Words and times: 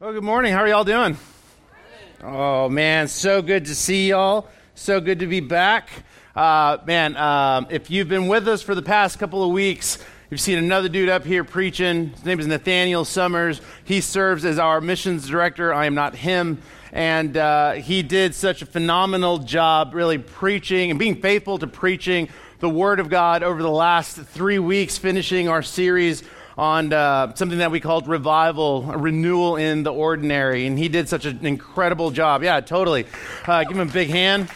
Well, 0.00 0.12
good 0.12 0.22
morning. 0.22 0.52
How 0.52 0.60
are 0.60 0.68
y'all 0.68 0.84
doing? 0.84 1.16
Oh, 2.22 2.68
man, 2.68 3.08
so 3.08 3.42
good 3.42 3.64
to 3.64 3.74
see 3.74 4.10
y'all. 4.10 4.46
So 4.76 5.00
good 5.00 5.18
to 5.18 5.26
be 5.26 5.40
back. 5.40 5.88
Uh, 6.36 6.78
man, 6.86 7.16
um, 7.16 7.66
if 7.68 7.90
you've 7.90 8.06
been 8.06 8.28
with 8.28 8.46
us 8.46 8.62
for 8.62 8.76
the 8.76 8.82
past 8.82 9.18
couple 9.18 9.42
of 9.42 9.50
weeks, 9.50 9.98
you've 10.30 10.40
seen 10.40 10.56
another 10.56 10.88
dude 10.88 11.08
up 11.08 11.24
here 11.24 11.42
preaching. 11.42 12.10
His 12.10 12.24
name 12.24 12.38
is 12.38 12.46
Nathaniel 12.46 13.04
Summers. 13.04 13.60
He 13.82 14.00
serves 14.00 14.44
as 14.44 14.60
our 14.60 14.80
missions 14.80 15.26
director. 15.26 15.74
I 15.74 15.86
am 15.86 15.96
not 15.96 16.14
him. 16.14 16.62
And 16.92 17.36
uh, 17.36 17.72
he 17.72 18.04
did 18.04 18.36
such 18.36 18.62
a 18.62 18.66
phenomenal 18.66 19.38
job, 19.38 19.94
really 19.94 20.18
preaching 20.18 20.90
and 20.90 20.98
being 21.00 21.20
faithful 21.20 21.58
to 21.58 21.66
preaching 21.66 22.28
the 22.60 22.70
Word 22.70 23.00
of 23.00 23.08
God 23.08 23.42
over 23.42 23.60
the 23.60 23.68
last 23.68 24.16
three 24.16 24.60
weeks, 24.60 24.96
finishing 24.96 25.48
our 25.48 25.62
series 25.64 26.22
on 26.58 26.92
uh, 26.92 27.32
something 27.36 27.58
that 27.58 27.70
we 27.70 27.78
called 27.78 28.08
revival, 28.08 28.82
renewal 28.82 29.56
in 29.56 29.84
the 29.84 29.92
ordinary. 29.92 30.66
And 30.66 30.76
he 30.76 30.88
did 30.88 31.08
such 31.08 31.24
an 31.24 31.46
incredible 31.46 32.10
job. 32.10 32.42
Yeah, 32.42 32.60
totally. 32.60 33.06
Uh, 33.46 33.62
give 33.62 33.78
him 33.78 33.88
a 33.88 33.92
big 33.92 34.08
hand. 34.10 34.48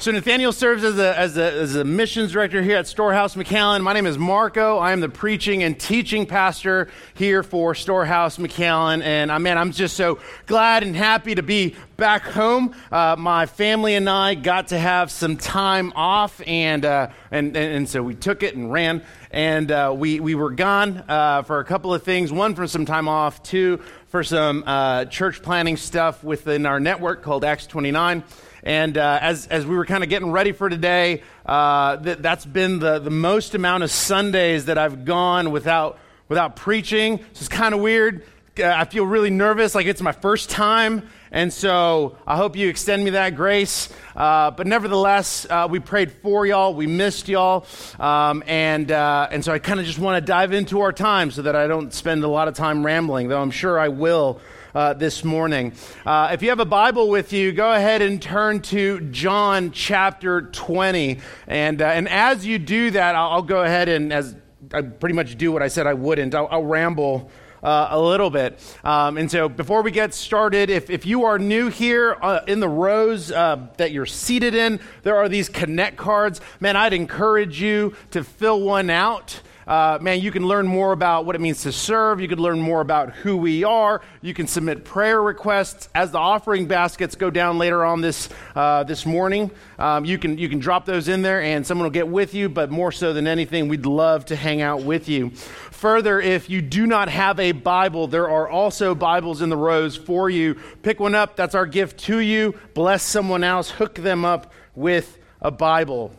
So 0.00 0.12
Nathaniel 0.12 0.52
serves 0.52 0.84
as 0.84 0.96
a, 0.96 1.18
as, 1.18 1.36
a, 1.36 1.52
as 1.52 1.74
a 1.74 1.82
missions 1.82 2.30
director 2.30 2.62
here 2.62 2.76
at 2.76 2.86
Storehouse 2.86 3.34
McAllen. 3.34 3.82
My 3.82 3.92
name 3.92 4.06
is 4.06 4.16
Marco. 4.16 4.78
I 4.78 4.92
am 4.92 5.00
the 5.00 5.08
preaching 5.08 5.64
and 5.64 5.78
teaching 5.78 6.24
pastor 6.24 6.88
here 7.14 7.42
for 7.42 7.74
Storehouse 7.74 8.38
McAllen. 8.38 9.02
And 9.02 9.28
uh, 9.28 9.40
man, 9.40 9.58
I'm 9.58 9.72
just 9.72 9.96
so 9.96 10.20
glad 10.46 10.84
and 10.84 10.94
happy 10.94 11.34
to 11.34 11.42
be 11.42 11.74
back 11.96 12.22
home. 12.22 12.76
Uh, 12.92 13.16
my 13.18 13.46
family 13.46 13.96
and 13.96 14.08
I 14.08 14.36
got 14.36 14.68
to 14.68 14.78
have 14.78 15.10
some 15.10 15.36
time 15.36 15.92
off, 15.96 16.40
and, 16.46 16.84
uh, 16.84 17.08
and, 17.32 17.56
and, 17.56 17.74
and, 17.74 17.88
so 17.88 18.00
we 18.00 18.14
took 18.14 18.44
it 18.44 18.54
and 18.54 18.72
ran. 18.72 19.02
And 19.32 19.68
uh, 19.72 19.92
we, 19.96 20.20
we 20.20 20.36
were 20.36 20.52
gone 20.52 21.02
uh, 21.08 21.42
for 21.42 21.58
a 21.58 21.64
couple 21.64 21.92
of 21.92 22.04
things 22.04 22.30
one, 22.30 22.54
for 22.54 22.68
some 22.68 22.86
time 22.86 23.08
off, 23.08 23.42
two, 23.42 23.80
for 24.06 24.22
some 24.22 24.62
uh, 24.64 25.06
church 25.06 25.42
planning 25.42 25.76
stuff 25.76 26.22
within 26.22 26.66
our 26.66 26.78
network 26.78 27.24
called 27.24 27.44
Acts 27.44 27.66
29. 27.66 28.22
And 28.62 28.98
uh, 28.98 29.18
as, 29.20 29.46
as 29.46 29.66
we 29.66 29.76
were 29.76 29.86
kind 29.86 30.02
of 30.02 30.10
getting 30.10 30.30
ready 30.30 30.52
for 30.52 30.68
today, 30.68 31.22
uh, 31.46 31.96
th- 31.96 32.18
that's 32.18 32.44
been 32.44 32.78
the, 32.78 32.98
the 32.98 33.10
most 33.10 33.54
amount 33.54 33.84
of 33.84 33.90
Sundays 33.90 34.66
that 34.66 34.78
I've 34.78 35.04
gone 35.04 35.50
without, 35.50 35.98
without 36.28 36.56
preaching. 36.56 37.18
So 37.18 37.40
it's 37.40 37.48
kind 37.48 37.74
of 37.74 37.80
weird. 37.80 38.24
I 38.58 38.86
feel 38.86 39.06
really 39.06 39.30
nervous, 39.30 39.74
like 39.74 39.86
it's 39.86 40.02
my 40.02 40.10
first 40.10 40.50
time. 40.50 41.08
And 41.30 41.52
so 41.52 42.16
I 42.26 42.36
hope 42.36 42.56
you 42.56 42.68
extend 42.68 43.04
me 43.04 43.10
that 43.10 43.36
grace. 43.36 43.88
Uh, 44.16 44.50
but 44.50 44.66
nevertheless, 44.66 45.46
uh, 45.48 45.68
we 45.70 45.78
prayed 45.78 46.10
for 46.10 46.44
y'all. 46.46 46.74
We 46.74 46.86
missed 46.86 47.28
y'all. 47.28 47.66
Um, 48.00 48.42
and, 48.46 48.90
uh, 48.90 49.28
and 49.30 49.44
so 49.44 49.52
I 49.52 49.58
kind 49.60 49.78
of 49.78 49.86
just 49.86 49.98
want 49.98 50.16
to 50.16 50.26
dive 50.26 50.52
into 50.52 50.80
our 50.80 50.92
time 50.92 51.30
so 51.30 51.42
that 51.42 51.54
I 51.54 51.66
don't 51.66 51.92
spend 51.92 52.24
a 52.24 52.28
lot 52.28 52.48
of 52.48 52.54
time 52.54 52.84
rambling, 52.84 53.28
though 53.28 53.40
I'm 53.40 53.50
sure 53.52 53.78
I 53.78 53.88
will 53.88 54.40
uh, 54.78 54.94
this 54.94 55.24
morning. 55.24 55.72
Uh, 56.06 56.30
if 56.32 56.40
you 56.40 56.50
have 56.50 56.60
a 56.60 56.64
Bible 56.64 57.08
with 57.08 57.32
you, 57.32 57.50
go 57.50 57.72
ahead 57.72 58.00
and 58.00 58.22
turn 58.22 58.60
to 58.60 59.00
John 59.10 59.72
chapter 59.72 60.42
20. 60.42 61.18
And, 61.48 61.82
uh, 61.82 61.86
and 61.86 62.08
as 62.08 62.46
you 62.46 62.60
do 62.60 62.92
that, 62.92 63.16
I'll, 63.16 63.30
I'll, 63.30 63.42
go 63.42 63.64
ahead 63.64 63.88
and, 63.88 64.12
as 64.12 64.36
I 64.72 64.82
pretty 64.82 65.16
much 65.16 65.36
do 65.36 65.50
what 65.50 65.64
I 65.64 65.68
said 65.68 65.88
I 65.88 65.94
wouldn't, 65.94 66.32
I'll, 66.32 66.46
I'll 66.48 66.64
ramble. 66.64 67.28
Uh, 67.60 67.88
a 67.90 68.00
little 68.00 68.30
bit. 68.30 68.56
Um, 68.84 69.18
and 69.18 69.28
so, 69.28 69.48
before 69.48 69.82
we 69.82 69.90
get 69.90 70.14
started, 70.14 70.70
if, 70.70 70.90
if 70.90 71.04
you 71.04 71.24
are 71.24 71.40
new 71.40 71.66
here 71.70 72.16
uh, 72.22 72.38
in 72.46 72.60
the 72.60 72.68
rows 72.68 73.32
uh, 73.32 73.66
that 73.78 73.90
you're 73.90 74.06
seated 74.06 74.54
in, 74.54 74.78
there 75.02 75.16
are 75.16 75.28
these 75.28 75.48
connect 75.48 75.96
cards. 75.96 76.40
Man, 76.60 76.76
I'd 76.76 76.92
encourage 76.92 77.60
you 77.60 77.96
to 78.12 78.22
fill 78.22 78.60
one 78.60 78.90
out 78.90 79.40
uh, 79.68 79.98
man, 80.00 80.18
you 80.20 80.30
can 80.30 80.46
learn 80.46 80.66
more 80.66 80.92
about 80.92 81.26
what 81.26 81.36
it 81.36 81.42
means 81.42 81.62
to 81.64 81.72
serve. 81.72 82.22
You 82.22 82.26
can 82.26 82.38
learn 82.38 82.58
more 82.58 82.80
about 82.80 83.12
who 83.12 83.36
we 83.36 83.64
are. 83.64 84.00
You 84.22 84.32
can 84.32 84.46
submit 84.46 84.82
prayer 84.82 85.20
requests 85.20 85.90
as 85.94 86.10
the 86.10 86.16
offering 86.16 86.66
baskets 86.66 87.16
go 87.16 87.28
down 87.28 87.58
later 87.58 87.84
on 87.84 88.00
this 88.00 88.30
uh, 88.56 88.84
this 88.84 89.04
morning. 89.04 89.50
Um, 89.78 90.06
you 90.06 90.16
can 90.16 90.38
you 90.38 90.48
can 90.48 90.58
drop 90.58 90.86
those 90.86 91.08
in 91.08 91.20
there, 91.20 91.42
and 91.42 91.66
someone 91.66 91.84
will 91.84 91.90
get 91.90 92.08
with 92.08 92.32
you. 92.32 92.48
But 92.48 92.70
more 92.70 92.90
so 92.90 93.12
than 93.12 93.26
anything, 93.26 93.68
we'd 93.68 93.84
love 93.84 94.24
to 94.26 94.36
hang 94.36 94.62
out 94.62 94.84
with 94.84 95.06
you. 95.06 95.32
Further, 95.70 96.18
if 96.18 96.48
you 96.48 96.62
do 96.62 96.86
not 96.86 97.10
have 97.10 97.38
a 97.38 97.52
Bible, 97.52 98.06
there 98.06 98.30
are 98.30 98.48
also 98.48 98.94
Bibles 98.94 99.42
in 99.42 99.50
the 99.50 99.56
rows 99.56 99.96
for 99.96 100.30
you. 100.30 100.54
Pick 100.82 100.98
one 100.98 101.14
up. 101.14 101.36
That's 101.36 101.54
our 101.54 101.66
gift 101.66 102.00
to 102.04 102.20
you. 102.20 102.54
Bless 102.72 103.02
someone 103.02 103.44
else. 103.44 103.68
Hook 103.68 103.96
them 103.96 104.24
up 104.24 104.50
with 104.74 105.18
a 105.42 105.50
Bible. 105.50 106.10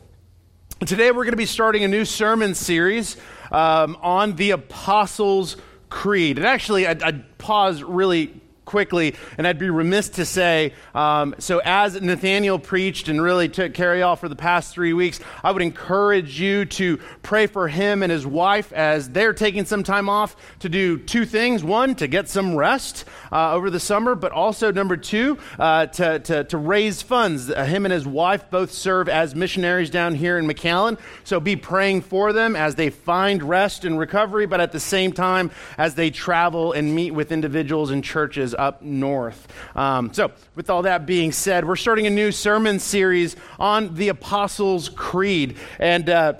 Today, 0.86 1.10
we're 1.10 1.26
going 1.26 1.32
to 1.32 1.36
be 1.36 1.48
starting 1.48 1.84
a 1.84 1.88
new 1.88 2.06
sermon 2.06 2.54
series 2.54 3.18
um, 3.52 3.98
on 4.02 4.36
the 4.36 4.52
Apostles' 4.52 5.58
Creed. 5.90 6.38
And 6.38 6.46
actually, 6.46 6.88
I'd, 6.88 7.02
I'd 7.02 7.38
pause 7.38 7.84
really 7.84 8.40
quickly, 8.70 9.16
and 9.38 9.46
I'd 9.46 9.60
be 9.60 9.70
remiss 9.70 10.08
to 10.12 10.26
say 10.26 10.74
um, 10.96 11.36
so, 11.38 11.60
as 11.66 12.00
Nathaniel 12.00 12.60
preached 12.60 13.10
and 13.10 13.22
really 13.22 13.50
took 13.50 13.74
care 13.74 13.90
carry 13.90 14.04
off 14.04 14.20
for 14.20 14.30
the 14.30 14.36
past 14.36 14.72
three 14.72 14.94
weeks, 14.94 15.20
I 15.44 15.52
would 15.52 15.64
encourage 15.64 16.40
you 16.40 16.66
to 16.66 16.98
pray 17.24 17.48
for 17.48 17.68
him 17.68 18.04
and 18.04 18.12
his 18.12 18.24
wife 18.24 18.72
as 18.72 19.10
they're 19.10 19.34
taking 19.34 19.66
some 19.66 19.82
time 19.82 20.08
off 20.08 20.36
to 20.60 20.70
do 20.70 21.00
two 21.00 21.26
things. 21.26 21.64
One, 21.64 21.96
to 21.96 22.08
get 22.08 22.30
some 22.30 22.56
rest 22.56 23.06
uh, 23.32 23.54
over 23.54 23.72
the 23.72 23.80
summer, 23.80 24.14
but 24.14 24.32
also, 24.32 24.72
number 24.72 24.96
two, 24.96 25.40
uh, 25.58 25.88
to, 25.88 26.20
to, 26.20 26.44
to, 26.44 26.58
raise 26.60 27.02
funds. 27.02 27.50
Uh, 27.50 27.66
him 27.66 27.84
and 27.84 27.92
his 27.92 28.06
wife 28.06 28.52
both 28.52 28.72
serve 28.72 29.10
as 29.10 29.34
missionaries 29.34 29.90
down 29.90 30.14
here 30.14 30.38
in 30.38 30.46
McAllen, 30.46 31.00
so 31.24 31.40
be 31.40 31.56
praying 31.56 32.02
for 32.02 32.32
them 32.32 32.56
as 32.56 32.76
they 32.76 32.92
find 32.92 33.42
rest 33.42 33.86
and 33.86 33.98
recovery, 33.98 34.46
but 34.46 34.62
at 34.62 34.72
the 34.72 34.80
same 34.80 35.14
time, 35.14 35.50
as 35.80 35.96
they 35.96 36.12
travel 36.12 36.74
and 36.74 36.94
meet 36.94 37.10
with 37.10 37.32
individuals 37.32 37.90
and 37.90 38.04
churches 38.04 38.54
up 38.60 38.82
north. 38.82 39.48
Um, 39.76 40.14
so, 40.14 40.32
with 40.56 40.70
all 40.70 40.84
that 40.84 41.06
being 41.06 41.32
said, 41.32 41.66
we're 41.66 41.76
starting 41.76 42.06
a 42.06 42.12
new 42.12 42.32
sermon 42.32 42.80
series 42.80 43.36
on 43.58 43.96
the 43.96 44.10
Apostles' 44.10 44.90
Creed. 44.90 45.58
And 45.80 46.10
uh, 46.10 46.34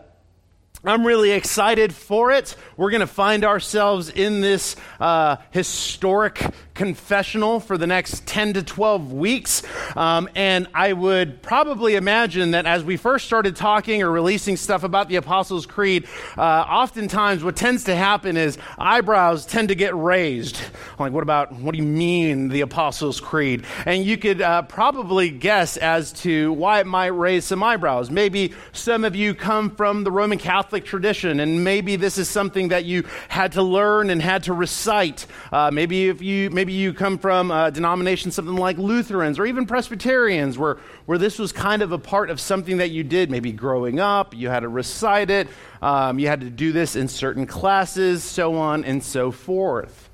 I'm 0.84 1.06
really 1.06 1.32
excited 1.32 1.94
for 1.94 2.32
it. 2.32 2.56
We're 2.78 2.92
going 2.92 3.02
to 3.02 3.08
find 3.08 3.44
ourselves 3.44 4.10
in 4.10 4.40
this 4.40 4.76
uh, 5.00 5.38
historic 5.52 6.42
confessional 6.80 7.60
for 7.60 7.78
the 7.78 7.86
next 7.86 8.26
10 8.26 8.54
to 8.54 8.64
12 8.64 9.12
weeks. 9.12 9.64
Um, 9.98 10.30
and 10.34 10.66
I 10.74 10.94
would 10.94 11.42
probably 11.42 11.96
imagine 11.96 12.52
that 12.52 12.66
as 12.66 12.86
we 12.86 12.96
first 12.96 13.26
started 13.26 13.58
talking 13.58 14.02
or 14.02 14.10
releasing 14.10 14.56
stuff 14.56 14.86
about 14.86 15.10
the 15.10 15.18
Apostles' 15.18 15.66
Creed, 15.66 16.08
uh, 16.38 16.42
oftentimes 16.42 17.44
what 17.44 17.58
tends 17.58 17.84
to 17.84 17.96
happen 17.98 18.38
is 18.38 18.58
eyebrows 18.78 19.46
tend 19.46 19.68
to 19.68 19.76
get 19.76 19.94
raised. 19.94 20.58
Like, 20.98 21.12
what 21.12 21.22
about, 21.22 21.52
what 21.52 21.74
do 21.74 21.80
you 21.80 21.84
mean, 21.84 22.48
the 22.48 22.62
Apostles' 22.62 23.20
Creed? 23.20 23.66
And 23.86 24.06
you 24.06 24.16
could 24.16 24.42
uh, 24.42 24.62
probably 24.62 25.32
guess 25.32 25.76
as 25.76 26.14
to 26.22 26.54
why 26.54 26.80
it 26.80 26.88
might 26.88 27.08
raise 27.08 27.44
some 27.44 27.62
eyebrows. 27.62 28.10
Maybe 28.10 28.54
some 28.72 29.04
of 29.04 29.18
you 29.18 29.36
come 29.36 29.76
from 29.76 30.06
the 30.06 30.12
Roman 30.12 30.38
Catholic 30.38 30.86
tradition, 30.86 31.42
and 31.42 31.62
maybe 31.66 31.98
this 31.98 32.18
is 32.18 32.30
something 32.30 32.70
that 32.70 32.86
you 32.86 33.04
had 33.28 33.52
to 33.52 33.64
learn 33.64 34.10
and 34.10 34.22
had 34.22 34.44
to 34.44 34.54
recite. 34.54 35.26
Uh, 35.52 35.72
maybe 35.74 36.08
if 36.08 36.22
you, 36.22 36.50
maybe 36.52 36.69
Maybe 36.70 36.82
you 36.82 36.94
come 36.94 37.18
from 37.18 37.50
a 37.50 37.72
denomination, 37.72 38.30
something 38.30 38.56
like 38.56 38.78
Lutherans 38.78 39.40
or 39.40 39.48
even 39.48 39.66
Presbyterians, 39.66 40.56
where, 40.56 40.78
where 41.08 41.18
this 41.18 41.40
was 41.40 41.52
kind 41.52 41.82
of 41.82 41.92
a 41.92 41.98
part 41.98 42.30
of 42.30 42.40
something 42.40 42.78
that 42.78 42.92
you 42.92 43.04
did, 43.04 43.32
maybe 43.32 43.52
growing 43.52 44.00
up, 44.00 44.36
you 44.36 44.50
had 44.50 44.60
to 44.60 44.70
recite 44.70 45.32
it, 45.32 45.48
um, 45.82 46.20
you 46.20 46.28
had 46.28 46.42
to 46.42 46.50
do 46.52 46.72
this 46.72 46.96
in 46.96 47.08
certain 47.08 47.48
classes, 47.48 48.24
so 48.24 48.56
on 48.56 48.86
and 48.86 49.04
so 49.04 49.32
forth. 49.32 50.09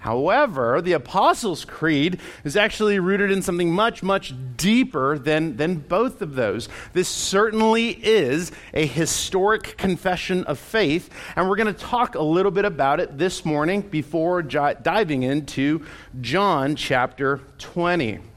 However, 0.00 0.80
the 0.80 0.94
Apostles' 0.94 1.66
Creed 1.66 2.20
is 2.42 2.56
actually 2.56 2.98
rooted 2.98 3.30
in 3.30 3.42
something 3.42 3.70
much, 3.70 4.02
much 4.02 4.32
deeper 4.56 5.18
than, 5.18 5.58
than 5.58 5.76
both 5.76 6.22
of 6.22 6.34
those. 6.34 6.70
This 6.94 7.08
certainly 7.08 7.90
is 7.90 8.50
a 8.72 8.86
historic 8.86 9.76
confession 9.76 10.44
of 10.44 10.58
faith, 10.58 11.10
and 11.36 11.48
we're 11.48 11.56
going 11.56 11.72
to 11.72 11.78
talk 11.78 12.14
a 12.14 12.22
little 12.22 12.50
bit 12.50 12.64
about 12.64 12.98
it 12.98 13.18
this 13.18 13.44
morning 13.44 13.82
before 13.82 14.42
diving 14.42 15.22
into 15.22 15.84
John 16.20 16.76
chapter 16.76 17.42
20. 17.58 18.29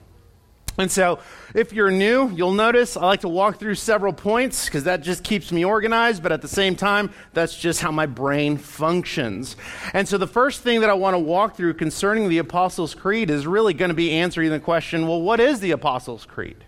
And 0.77 0.91
so, 0.91 1.19
if 1.53 1.71
you're 1.71 1.91
new, 1.91 2.31
you'll 2.31 2.53
notice 2.53 2.97
I 2.97 3.05
like 3.05 3.21
to 3.21 3.29
walk 3.29 3.59
through 3.59 3.75
several 3.75 4.11
points 4.11 4.65
because 4.65 4.85
that 4.85 5.03
just 5.03 5.23
keeps 5.23 5.51
me 5.51 5.63
organized, 5.63 6.23
but 6.23 6.31
at 6.31 6.41
the 6.41 6.47
same 6.47 6.75
time, 6.75 7.11
that's 7.33 7.55
just 7.55 7.79
how 7.79 7.91
my 7.91 8.07
brain 8.07 8.57
functions. 8.57 9.55
And 9.93 10.07
so, 10.07 10.17
the 10.17 10.27
first 10.27 10.61
thing 10.61 10.81
that 10.81 10.89
I 10.89 10.95
want 10.95 11.13
to 11.13 11.19
walk 11.19 11.55
through 11.55 11.75
concerning 11.75 12.27
the 12.27 12.39
Apostles' 12.39 12.95
Creed 12.95 13.29
is 13.29 13.45
really 13.45 13.75
going 13.75 13.89
to 13.89 13.95
be 13.95 14.11
answering 14.11 14.49
the 14.49 14.59
question 14.59 15.07
well, 15.07 15.21
what 15.21 15.39
is 15.39 15.59
the 15.59 15.71
Apostles' 15.71 16.25
Creed? 16.25 16.65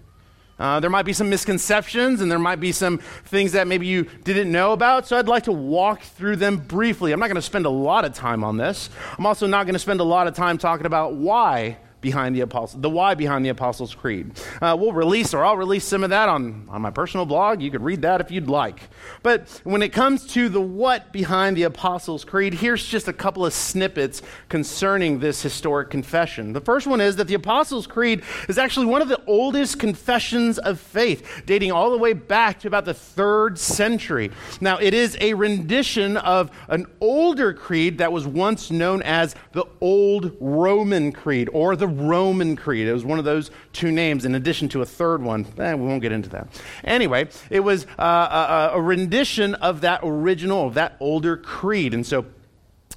Uh, 0.58 0.80
there 0.80 0.90
might 0.90 1.04
be 1.04 1.12
some 1.12 1.30
misconceptions 1.30 2.22
and 2.22 2.32
there 2.32 2.40
might 2.40 2.62
be 2.62 2.72
some 2.72 3.00
things 3.26 3.52
that 3.52 3.68
maybe 3.68 3.88
you 3.88 4.04
didn't 4.24 4.50
know 4.52 4.72
about, 4.72 5.08
so 5.08 5.18
I'd 5.18 5.28
like 5.28 5.44
to 5.46 5.52
walk 5.52 6.02
through 6.02 6.38
them 6.38 6.58
briefly. 6.58 7.12
I'm 7.12 7.20
not 7.20 7.28
going 7.28 7.36
to 7.36 7.42
spend 7.42 7.66
a 7.66 7.72
lot 7.72 8.06
of 8.06 8.14
time 8.14 8.44
on 8.44 8.56
this. 8.56 8.90
I'm 9.18 9.26
also 9.26 9.48
not 9.48 9.66
going 9.66 9.74
to 9.74 9.80
spend 9.80 10.00
a 10.00 10.06
lot 10.06 10.28
of 10.28 10.36
time 10.36 10.58
talking 10.58 10.86
about 10.86 11.16
why 11.16 11.78
behind 12.06 12.36
the 12.36 12.42
apostle, 12.42 12.80
the 12.80 12.90
why 12.90 13.16
behind 13.16 13.44
the 13.44 13.50
Apostles' 13.50 13.96
Creed. 13.96 14.40
Uh, 14.62 14.78
we'll 14.80 14.94
release, 14.94 15.34
or 15.34 15.44
I'll 15.44 15.58
release 15.58 15.84
some 15.84 16.04
of 16.04 16.12
that 16.12 16.30
on, 16.30 16.68
on 16.70 16.84
my 16.84 16.92
personal 16.92 17.26
blog. 17.26 17.64
You 17.64 17.72
could 17.72 17.82
read 17.82 18.04
that 18.04 18.22
if 18.22 18.30
you'd 18.30 18.48
like. 18.48 18.80
But 19.24 19.50
when 19.64 19.82
it 19.82 19.90
comes 19.90 20.28
to 20.28 20.48
the 20.48 20.62
what 20.62 21.12
behind 21.12 21.58
the 21.58 21.64
Apostles' 21.64 22.24
Creed, 22.24 22.54
here's 22.54 22.86
just 22.86 23.08
a 23.08 23.14
couple 23.14 23.44
of 23.44 23.54
snippets 23.54 24.22
concerning 24.50 25.18
this 25.18 25.42
historic 25.42 25.90
confession. 25.90 26.54
The 26.54 26.62
first 26.62 26.86
one 26.86 27.02
is 27.02 27.16
that 27.16 27.28
the 27.28 27.34
Apostles' 27.34 27.88
Creed 27.88 28.22
is 28.48 28.60
actually 28.60 28.86
one 28.86 29.02
of 29.02 29.08
the 29.08 29.20
oldest 29.26 29.80
confessions 29.80 30.60
of 30.60 30.80
faith, 30.80 31.42
dating 31.48 31.72
all 31.72 31.90
the 31.90 31.98
way 31.98 32.14
back 32.14 32.60
to 32.60 32.68
about 32.68 32.86
the 32.86 32.94
third 32.94 33.58
century. 33.58 34.30
Now, 34.62 34.78
it 34.78 34.94
is 34.94 35.18
a 35.20 35.34
rendition 35.34 36.18
of 36.18 36.52
an 36.68 36.86
older 37.02 37.52
creed 37.52 37.98
that 37.98 38.12
was 38.12 38.28
once 38.28 38.70
known 38.70 39.02
as 39.02 39.34
the 39.54 39.66
Old 39.82 40.38
Roman 40.40 41.12
Creed 41.12 41.50
or 41.52 41.76
the 41.76 41.88
Roman 41.98 42.56
Creed. 42.56 42.88
It 42.88 42.94
was 42.94 43.06
one 43.06 43.20
of 43.20 43.26
those 43.26 43.52
two 43.74 43.92
names 43.92 44.26
in 44.26 44.36
addition 44.36 44.70
to 44.70 44.82
a 44.82 44.86
third 44.86 45.22
one. 45.22 45.46
Eh, 45.58 45.74
we 45.74 45.88
won't 45.88 46.02
get 46.02 46.12
into 46.12 46.30
that. 46.30 46.48
Anyway, 46.84 47.28
it 47.50 47.62
was 47.62 47.86
uh, 47.98 48.70
a, 48.74 48.78
a 48.78 48.82
rendition 48.82 49.56
of 49.56 49.82
that 49.82 50.02
original, 50.04 50.68
of 50.68 50.74
that 50.76 50.98
older 51.00 51.38
creed. 51.38 51.94
And 51.94 52.06
so 52.06 52.26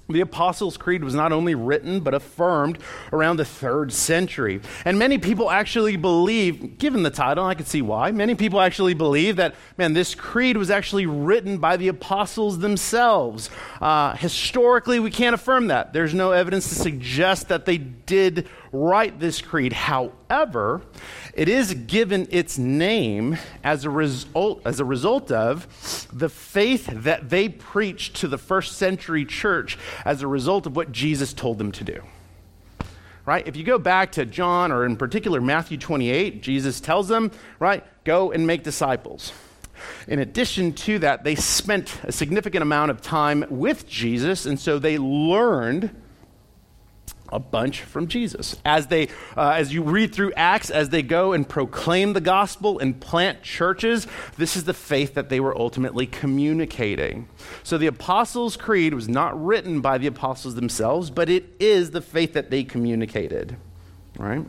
the 0.08 0.20
Apostles' 0.22 0.78
Creed 0.78 1.04
was 1.04 1.14
not 1.14 1.32
only 1.32 1.54
written 1.54 2.00
but 2.00 2.14
affirmed 2.14 2.78
around 3.12 3.36
the 3.36 3.44
third 3.44 3.92
century. 3.92 4.60
And 4.84 4.98
many 4.98 5.18
people 5.18 5.50
actually 5.50 5.96
believe, 5.96 6.78
given 6.78 7.02
the 7.02 7.10
title, 7.10 7.44
I 7.44 7.54
can 7.54 7.66
see 7.66 7.82
why, 7.82 8.10
many 8.10 8.34
people 8.34 8.60
actually 8.60 8.94
believe 8.94 9.36
that, 9.36 9.54
man, 9.76 9.92
this 9.92 10.14
creed 10.14 10.56
was 10.56 10.70
actually 10.70 11.04
written 11.06 11.58
by 11.58 11.76
the 11.76 11.88
apostles 11.88 12.58
themselves. 12.58 13.50
Uh, 13.80 14.16
historically, 14.16 14.98
we 14.98 15.10
can't 15.10 15.34
affirm 15.34 15.66
that. 15.66 15.92
There's 15.92 16.14
no 16.14 16.32
evidence 16.32 16.68
to 16.70 16.74
suggest 16.74 17.48
that 17.48 17.66
they 17.66 17.76
did 17.76 18.48
write 18.72 19.20
this 19.20 19.40
creed. 19.42 19.72
However, 19.72 20.82
it 21.38 21.48
is 21.48 21.72
given 21.72 22.26
its 22.32 22.58
name 22.58 23.38
as 23.62 23.84
a 23.84 23.90
result, 23.90 24.60
as 24.64 24.80
a 24.80 24.84
result 24.84 25.30
of 25.30 26.08
the 26.12 26.28
faith 26.28 26.86
that 26.90 27.30
they 27.30 27.48
preached 27.48 28.16
to 28.16 28.26
the 28.26 28.36
first 28.36 28.76
century 28.76 29.24
church 29.24 29.78
as 30.04 30.20
a 30.20 30.26
result 30.26 30.66
of 30.66 30.74
what 30.74 30.90
Jesus 30.90 31.32
told 31.32 31.58
them 31.58 31.70
to 31.70 31.84
do. 31.84 32.02
Right? 33.24 33.46
If 33.46 33.54
you 33.54 33.62
go 33.62 33.78
back 33.78 34.10
to 34.12 34.26
John 34.26 34.72
or 34.72 34.84
in 34.84 34.96
particular 34.96 35.40
Matthew 35.40 35.78
28, 35.78 36.42
Jesus 36.42 36.80
tells 36.80 37.06
them, 37.06 37.30
right, 37.60 37.84
go 38.02 38.32
and 38.32 38.44
make 38.44 38.64
disciples. 38.64 39.32
In 40.08 40.18
addition 40.18 40.72
to 40.72 40.98
that, 40.98 41.22
they 41.22 41.36
spent 41.36 42.00
a 42.02 42.10
significant 42.10 42.62
amount 42.62 42.90
of 42.90 43.00
time 43.00 43.44
with 43.48 43.86
Jesus, 43.86 44.44
and 44.44 44.58
so 44.58 44.80
they 44.80 44.98
learned 44.98 45.94
a 47.32 47.38
bunch 47.38 47.82
from 47.82 48.08
Jesus. 48.08 48.56
As 48.64 48.86
they, 48.86 49.08
uh, 49.36 49.50
as 49.50 49.72
you 49.72 49.82
read 49.82 50.14
through 50.14 50.32
Acts, 50.36 50.70
as 50.70 50.88
they 50.88 51.02
go 51.02 51.32
and 51.32 51.48
proclaim 51.48 52.12
the 52.12 52.20
gospel 52.20 52.78
and 52.78 53.00
plant 53.00 53.42
churches, 53.42 54.06
this 54.36 54.56
is 54.56 54.64
the 54.64 54.74
faith 54.74 55.14
that 55.14 55.28
they 55.28 55.40
were 55.40 55.56
ultimately 55.56 56.06
communicating. 56.06 57.28
So 57.62 57.78
the 57.78 57.86
Apostles' 57.86 58.56
Creed 58.56 58.94
was 58.94 59.08
not 59.08 59.42
written 59.42 59.80
by 59.80 59.98
the 59.98 60.06
apostles 60.06 60.54
themselves, 60.54 61.10
but 61.10 61.28
it 61.28 61.54
is 61.60 61.90
the 61.90 62.00
faith 62.00 62.32
that 62.32 62.50
they 62.50 62.64
communicated. 62.64 63.56
Right? 64.18 64.44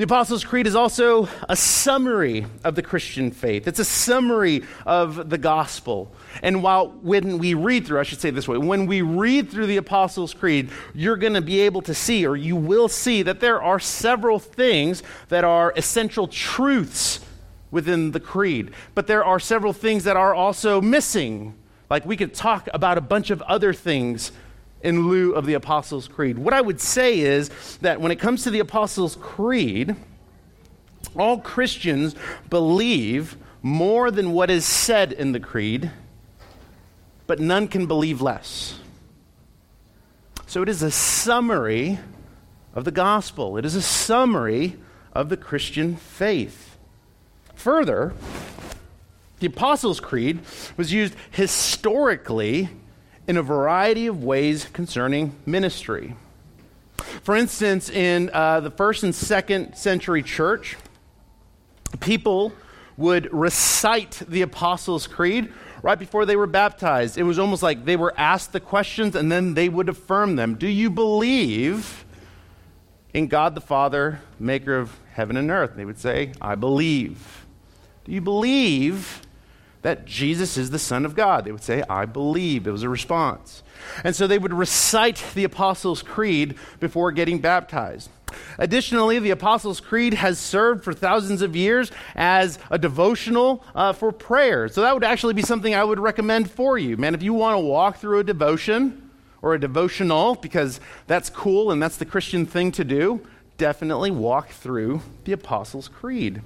The 0.00 0.04
Apostles' 0.04 0.44
Creed 0.44 0.66
is 0.66 0.74
also 0.74 1.28
a 1.46 1.54
summary 1.54 2.46
of 2.64 2.74
the 2.74 2.80
Christian 2.80 3.30
faith. 3.30 3.68
It's 3.68 3.80
a 3.80 3.84
summary 3.84 4.62
of 4.86 5.28
the 5.28 5.36
gospel. 5.36 6.10
And 6.42 6.62
while 6.62 6.88
when 7.02 7.36
we 7.36 7.52
read 7.52 7.86
through, 7.86 8.00
I 8.00 8.04
should 8.04 8.18
say 8.18 8.30
this 8.30 8.48
way, 8.48 8.56
when 8.56 8.86
we 8.86 9.02
read 9.02 9.50
through 9.50 9.66
the 9.66 9.76
Apostles' 9.76 10.32
Creed, 10.32 10.70
you're 10.94 11.18
going 11.18 11.34
to 11.34 11.42
be 11.42 11.60
able 11.60 11.82
to 11.82 11.92
see, 11.92 12.26
or 12.26 12.34
you 12.34 12.56
will 12.56 12.88
see, 12.88 13.20
that 13.24 13.40
there 13.40 13.62
are 13.62 13.78
several 13.78 14.38
things 14.38 15.02
that 15.28 15.44
are 15.44 15.74
essential 15.76 16.26
truths 16.26 17.20
within 17.70 18.12
the 18.12 18.20
creed. 18.20 18.70
But 18.94 19.06
there 19.06 19.22
are 19.22 19.38
several 19.38 19.74
things 19.74 20.04
that 20.04 20.16
are 20.16 20.34
also 20.34 20.80
missing. 20.80 21.52
Like 21.90 22.06
we 22.06 22.16
could 22.16 22.32
talk 22.32 22.70
about 22.72 22.96
a 22.96 23.02
bunch 23.02 23.28
of 23.28 23.42
other 23.42 23.74
things 23.74 24.32
in 24.82 25.08
lieu 25.08 25.32
of 25.32 25.46
the 25.46 25.54
Apostles' 25.54 26.08
Creed. 26.08 26.38
What 26.38 26.54
I 26.54 26.60
would 26.60 26.80
say 26.80 27.20
is 27.20 27.50
that 27.78 28.00
when 28.00 28.12
it 28.12 28.16
comes 28.16 28.44
to 28.44 28.50
the 28.50 28.60
Apostles' 28.60 29.16
Creed, 29.20 29.94
all 31.16 31.38
Christians 31.38 32.14
believe 32.48 33.36
more 33.62 34.10
than 34.10 34.32
what 34.32 34.50
is 34.50 34.64
said 34.64 35.12
in 35.12 35.32
the 35.32 35.40
Creed, 35.40 35.90
but 37.26 37.38
none 37.38 37.68
can 37.68 37.86
believe 37.86 38.20
less. 38.20 38.78
So 40.46 40.62
it 40.62 40.68
is 40.68 40.82
a 40.82 40.90
summary 40.90 41.98
of 42.74 42.84
the 42.84 42.90
gospel, 42.90 43.56
it 43.56 43.64
is 43.64 43.74
a 43.74 43.82
summary 43.82 44.76
of 45.12 45.28
the 45.28 45.36
Christian 45.36 45.96
faith. 45.96 46.78
Further, 47.54 48.14
the 49.40 49.46
Apostles' 49.48 50.00
Creed 50.00 50.40
was 50.76 50.92
used 50.92 51.14
historically 51.30 52.70
in 53.30 53.36
a 53.36 53.42
variety 53.44 54.08
of 54.08 54.24
ways 54.24 54.66
concerning 54.72 55.32
ministry. 55.46 56.16
For 57.22 57.36
instance, 57.36 57.88
in 57.88 58.28
uh, 58.32 58.58
the 58.58 58.72
first 58.72 59.04
and 59.04 59.14
second 59.14 59.76
century 59.76 60.24
church, 60.24 60.76
people 62.00 62.52
would 62.96 63.32
recite 63.32 64.20
the 64.26 64.42
Apostles' 64.42 65.06
Creed 65.06 65.52
right 65.80 65.96
before 65.96 66.26
they 66.26 66.34
were 66.34 66.48
baptized. 66.48 67.16
It 67.16 67.22
was 67.22 67.38
almost 67.38 67.62
like 67.62 67.84
they 67.84 67.94
were 67.94 68.12
asked 68.16 68.52
the 68.52 68.58
questions 68.58 69.14
and 69.14 69.30
then 69.30 69.54
they 69.54 69.68
would 69.68 69.88
affirm 69.88 70.34
them. 70.34 70.56
Do 70.56 70.66
you 70.66 70.90
believe 70.90 72.04
in 73.14 73.28
God 73.28 73.54
the 73.54 73.60
Father, 73.60 74.22
maker 74.40 74.76
of 74.76 74.98
heaven 75.12 75.36
and 75.36 75.52
earth? 75.52 75.74
They 75.76 75.84
would 75.84 76.00
say, 76.00 76.32
I 76.40 76.56
believe. 76.56 77.46
Do 78.04 78.10
you 78.10 78.22
believe 78.22 79.22
that 79.82 80.04
Jesus 80.04 80.56
is 80.56 80.70
the 80.70 80.78
Son 80.78 81.04
of 81.04 81.14
God. 81.14 81.44
They 81.44 81.52
would 81.52 81.62
say, 81.62 81.82
I 81.88 82.04
believe. 82.04 82.66
It 82.66 82.72
was 82.72 82.82
a 82.82 82.88
response. 82.88 83.62
And 84.04 84.14
so 84.14 84.26
they 84.26 84.38
would 84.38 84.52
recite 84.52 85.24
the 85.34 85.44
Apostles' 85.44 86.02
Creed 86.02 86.56
before 86.80 87.12
getting 87.12 87.38
baptized. 87.38 88.10
Additionally, 88.58 89.18
the 89.18 89.30
Apostles' 89.30 89.80
Creed 89.80 90.14
has 90.14 90.38
served 90.38 90.84
for 90.84 90.92
thousands 90.92 91.42
of 91.42 91.56
years 91.56 91.90
as 92.14 92.58
a 92.70 92.78
devotional 92.78 93.64
uh, 93.74 93.92
for 93.92 94.12
prayer. 94.12 94.68
So 94.68 94.82
that 94.82 94.94
would 94.94 95.04
actually 95.04 95.34
be 95.34 95.42
something 95.42 95.74
I 95.74 95.82
would 95.82 95.98
recommend 95.98 96.50
for 96.50 96.78
you. 96.78 96.96
Man, 96.96 97.14
if 97.14 97.22
you 97.22 97.34
want 97.34 97.56
to 97.56 97.60
walk 97.60 97.96
through 97.96 98.20
a 98.20 98.24
devotion 98.24 99.10
or 99.42 99.54
a 99.54 99.60
devotional, 99.60 100.36
because 100.36 100.80
that's 101.06 101.30
cool 101.30 101.70
and 101.70 101.82
that's 101.82 101.96
the 101.96 102.04
Christian 102.04 102.46
thing 102.46 102.70
to 102.72 102.84
do, 102.84 103.26
definitely 103.56 104.10
walk 104.10 104.50
through 104.50 105.02
the 105.24 105.32
Apostles' 105.32 105.88
Creed. 105.88 106.42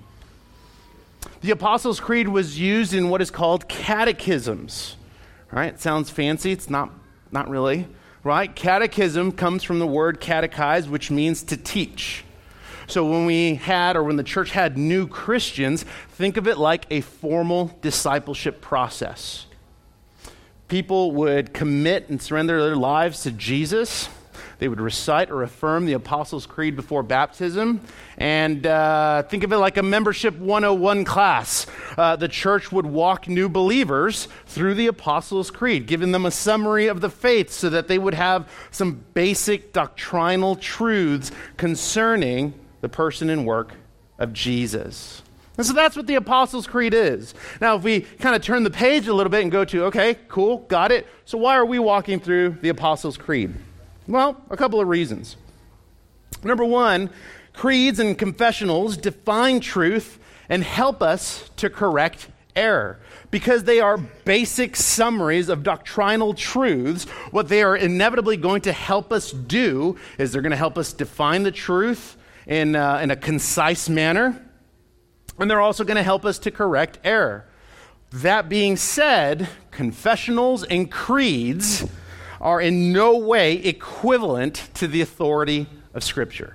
The 1.40 1.50
Apostles' 1.50 2.00
Creed 2.00 2.28
was 2.28 2.58
used 2.58 2.94
in 2.94 3.08
what 3.08 3.20
is 3.20 3.30
called 3.30 3.68
catechisms. 3.68 4.96
Right? 5.50 5.74
It 5.74 5.80
sounds 5.80 6.10
fancy. 6.10 6.52
It's 6.52 6.70
not, 6.70 6.90
not 7.30 7.48
really. 7.48 7.86
Right? 8.22 8.54
Catechism 8.54 9.32
comes 9.32 9.62
from 9.62 9.78
the 9.78 9.86
word 9.86 10.20
catechize, 10.20 10.88
which 10.88 11.10
means 11.10 11.42
to 11.44 11.56
teach. 11.56 12.24
So 12.86 13.04
when 13.04 13.26
we 13.26 13.54
had, 13.54 13.96
or 13.96 14.02
when 14.02 14.16
the 14.16 14.22
church 14.22 14.50
had 14.50 14.76
new 14.76 15.06
Christians, 15.06 15.84
think 16.10 16.36
of 16.36 16.46
it 16.46 16.58
like 16.58 16.86
a 16.90 17.00
formal 17.00 17.78
discipleship 17.80 18.60
process. 18.60 19.46
People 20.68 21.12
would 21.12 21.54
commit 21.54 22.08
and 22.08 22.20
surrender 22.20 22.62
their 22.62 22.76
lives 22.76 23.22
to 23.22 23.30
Jesus 23.30 24.08
they 24.58 24.68
would 24.68 24.80
recite 24.80 25.30
or 25.30 25.42
affirm 25.42 25.86
the 25.86 25.94
Apostles' 25.94 26.46
Creed 26.46 26.76
before 26.76 27.02
baptism. 27.02 27.80
And 28.18 28.66
uh, 28.66 29.22
think 29.24 29.44
of 29.44 29.52
it 29.52 29.58
like 29.58 29.76
a 29.76 29.82
membership 29.82 30.36
101 30.36 31.04
class. 31.04 31.66
Uh, 31.96 32.16
the 32.16 32.28
church 32.28 32.70
would 32.72 32.86
walk 32.86 33.28
new 33.28 33.48
believers 33.48 34.28
through 34.46 34.74
the 34.74 34.86
Apostles' 34.86 35.50
Creed, 35.50 35.86
giving 35.86 36.12
them 36.12 36.26
a 36.26 36.30
summary 36.30 36.86
of 36.86 37.00
the 37.00 37.10
faith 37.10 37.50
so 37.50 37.70
that 37.70 37.88
they 37.88 37.98
would 37.98 38.14
have 38.14 38.48
some 38.70 39.04
basic 39.14 39.72
doctrinal 39.72 40.56
truths 40.56 41.30
concerning 41.56 42.54
the 42.80 42.88
person 42.88 43.30
and 43.30 43.46
work 43.46 43.74
of 44.18 44.32
Jesus. 44.32 45.22
And 45.56 45.64
so 45.64 45.72
that's 45.72 45.96
what 45.96 46.06
the 46.06 46.16
Apostles' 46.16 46.66
Creed 46.66 46.94
is. 46.94 47.32
Now, 47.60 47.76
if 47.76 47.82
we 47.82 48.00
kind 48.00 48.34
of 48.34 48.42
turn 48.42 48.64
the 48.64 48.70
page 48.70 49.06
a 49.06 49.14
little 49.14 49.30
bit 49.30 49.42
and 49.42 49.52
go 49.52 49.64
to, 49.64 49.84
okay, 49.84 50.18
cool, 50.28 50.58
got 50.58 50.90
it. 50.90 51.06
So 51.24 51.38
why 51.38 51.56
are 51.56 51.64
we 51.64 51.78
walking 51.78 52.18
through 52.18 52.58
the 52.60 52.70
Apostles' 52.70 53.16
Creed? 53.16 53.54
Well, 54.06 54.40
a 54.50 54.56
couple 54.56 54.80
of 54.80 54.88
reasons. 54.88 55.36
Number 56.42 56.64
one, 56.64 57.10
creeds 57.52 57.98
and 57.98 58.18
confessionals 58.18 58.96
define 58.96 59.60
truth 59.60 60.18
and 60.48 60.62
help 60.62 61.02
us 61.02 61.48
to 61.56 61.70
correct 61.70 62.28
error. 62.54 63.00
Because 63.30 63.64
they 63.64 63.80
are 63.80 63.96
basic 63.96 64.76
summaries 64.76 65.48
of 65.48 65.62
doctrinal 65.62 66.34
truths, 66.34 67.04
what 67.30 67.48
they 67.48 67.62
are 67.62 67.76
inevitably 67.76 68.36
going 68.36 68.60
to 68.62 68.72
help 68.72 69.12
us 69.12 69.32
do 69.32 69.96
is 70.18 70.32
they're 70.32 70.42
going 70.42 70.50
to 70.50 70.56
help 70.56 70.78
us 70.78 70.92
define 70.92 71.42
the 71.42 71.50
truth 71.50 72.16
in, 72.46 72.76
uh, 72.76 73.00
in 73.02 73.10
a 73.10 73.16
concise 73.16 73.88
manner, 73.88 74.40
and 75.38 75.50
they're 75.50 75.60
also 75.60 75.82
going 75.82 75.96
to 75.96 76.02
help 76.02 76.24
us 76.24 76.38
to 76.40 76.50
correct 76.50 76.98
error. 77.02 77.46
That 78.12 78.48
being 78.48 78.76
said, 78.76 79.48
confessionals 79.70 80.62
and 80.62 80.90
creeds 80.90 81.84
are 82.44 82.60
in 82.60 82.92
no 82.92 83.16
way 83.16 83.54
equivalent 83.54 84.68
to 84.74 84.86
the 84.86 85.00
authority 85.00 85.66
of 85.94 86.04
Scripture. 86.04 86.54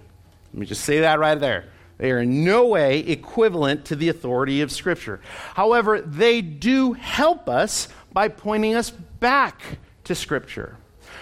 Let 0.54 0.60
me 0.60 0.66
just 0.68 0.86
say 0.86 1.00
that 1.00 1.20
right 1.20 1.38
there. 1.38 1.66
They 1.98 2.12
are 2.12 2.20
in 2.20 2.46
no 2.46 2.68
way 2.68 3.00
equivalent 3.00 3.86
to 3.86 3.96
the 3.96 4.08
authority 4.08 4.62
of 4.62 4.72
Scripture. 4.72 5.20
However, 5.56 6.00
they 6.00 6.42
do 6.42 6.94
help 6.94 7.50
us 7.50 7.90
by 8.14 8.30
pointing 8.30 8.76
us 8.76 8.92
back 8.92 9.80
to 10.06 10.14
Scripture. 10.16 10.78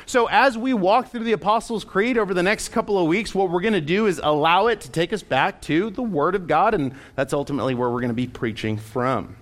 So, 0.06 0.28
as 0.28 0.58
we 0.58 0.74
walk 0.74 1.12
through 1.12 1.24
the 1.24 1.32
Apostles' 1.32 1.84
Creed 1.84 2.18
over 2.18 2.34
the 2.34 2.44
next 2.44 2.70
couple 2.70 3.00
of 3.00 3.08
weeks, 3.08 3.34
what 3.34 3.50
we're 3.50 3.62
going 3.62 3.74
to 3.74 3.82
do 3.82 4.06
is 4.06 4.22
allow 4.22 4.68
it 4.68 4.82
to 4.82 4.92
take 4.92 5.12
us 5.12 5.24
back 5.24 5.62
to 5.64 5.90
the 5.90 6.04
Word 6.04 6.36
of 6.36 6.48
God, 6.48 6.74
and 6.74 6.94
that's 7.16 7.34
ultimately 7.34 7.74
where 7.74 7.90
we're 7.90 8.02
going 8.02 8.10
to 8.10 8.14
be 8.14 8.28
preaching 8.28 8.78
from. 8.78 9.36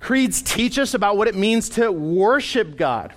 Creeds 0.00 0.42
teach 0.42 0.78
us 0.78 0.94
about 0.94 1.16
what 1.16 1.28
it 1.28 1.34
means 1.34 1.70
to 1.70 1.90
worship 1.90 2.76
God. 2.76 3.12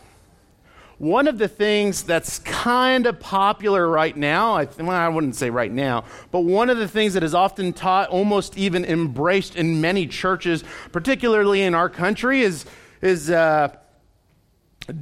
One 0.98 1.28
of 1.28 1.38
the 1.38 1.50
things 1.50 2.04
that's 2.04 2.40
kind 2.40 3.06
of 3.06 3.20
popular 3.20 3.88
right 3.88 4.16
now, 4.16 4.56
I, 4.56 4.66
well, 4.78 4.92
I 4.92 5.10
wouldn't 5.10 5.36
say 5.36 5.50
right 5.50 5.72
now, 5.72 6.06
but 6.32 6.42
one 6.42 6.70
of 6.70 6.78
the 6.78 6.88
things 6.88 7.14
that 7.16 7.24
is 7.24 7.34
often 7.34 7.74
taught, 7.74 8.10
almost 8.10 8.58
even 8.58 8.86
embraced 8.86 9.58
in 9.58 9.82
many 9.82 10.08
churches, 10.08 10.64
particularly 10.94 11.64
in 11.64 11.76
our 11.76 11.90
country, 11.90 12.42
is, 12.42 12.66
is 13.02 13.30
uh, 13.30 13.76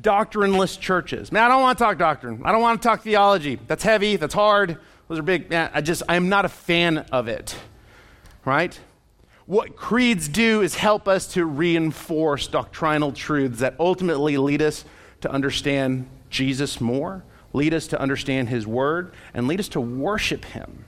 doctrineless 0.02 0.78
churches. 0.78 1.32
Man, 1.32 1.44
I 1.44 1.48
don't 1.48 1.62
want 1.62 1.78
to 1.78 1.84
talk 1.84 2.00
doctrine. 2.00 2.42
I 2.44 2.52
don't 2.52 2.62
want 2.62 2.82
to 2.82 2.88
talk 2.88 3.02
theology. 3.04 3.60
That's 3.68 3.84
heavy. 3.84 4.16
That's 4.16 4.34
hard. 4.34 4.80
Those 5.08 5.20
are 5.20 5.24
big. 5.24 5.52
Man, 5.52 5.70
I 5.76 5.82
just, 5.82 6.02
I'm 6.10 6.28
not 6.28 6.44
a 6.44 6.50
fan 6.50 7.00
of 7.12 7.28
it. 7.28 7.56
Right? 8.46 8.80
What 9.46 9.76
creeds 9.76 10.28
do 10.28 10.62
is 10.62 10.74
help 10.74 11.08
us 11.08 11.28
to 11.34 11.46
reinforce 11.46 12.48
doctrinal 12.48 13.12
truths 13.12 13.60
that 13.60 13.76
ultimately 13.80 14.38
lead 14.38 14.64
us 14.64 14.86
to 15.24 15.32
understand 15.32 16.08
Jesus 16.30 16.80
more, 16.80 17.26
lead 17.52 17.74
us 17.74 17.88
to 17.88 18.00
understand 18.00 18.50
his 18.50 18.66
word, 18.66 19.14
and 19.34 19.48
lead 19.48 19.60
us 19.60 19.68
to 19.70 19.82
worship 19.82 20.46
him. 20.46 20.86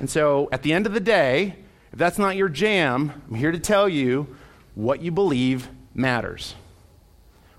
And 0.00 0.10
so 0.10 0.48
at 0.52 0.62
the 0.62 0.72
end 0.72 0.86
of 0.86 0.92
the 0.92 1.00
day, 1.00 1.56
if 1.92 1.98
that's 1.98 2.18
not 2.18 2.36
your 2.36 2.48
jam, 2.48 3.22
I'm 3.28 3.36
here 3.36 3.52
to 3.52 3.58
tell 3.58 3.88
you 3.88 4.36
what 4.74 5.00
you 5.00 5.10
believe 5.10 5.68
matters 5.94 6.54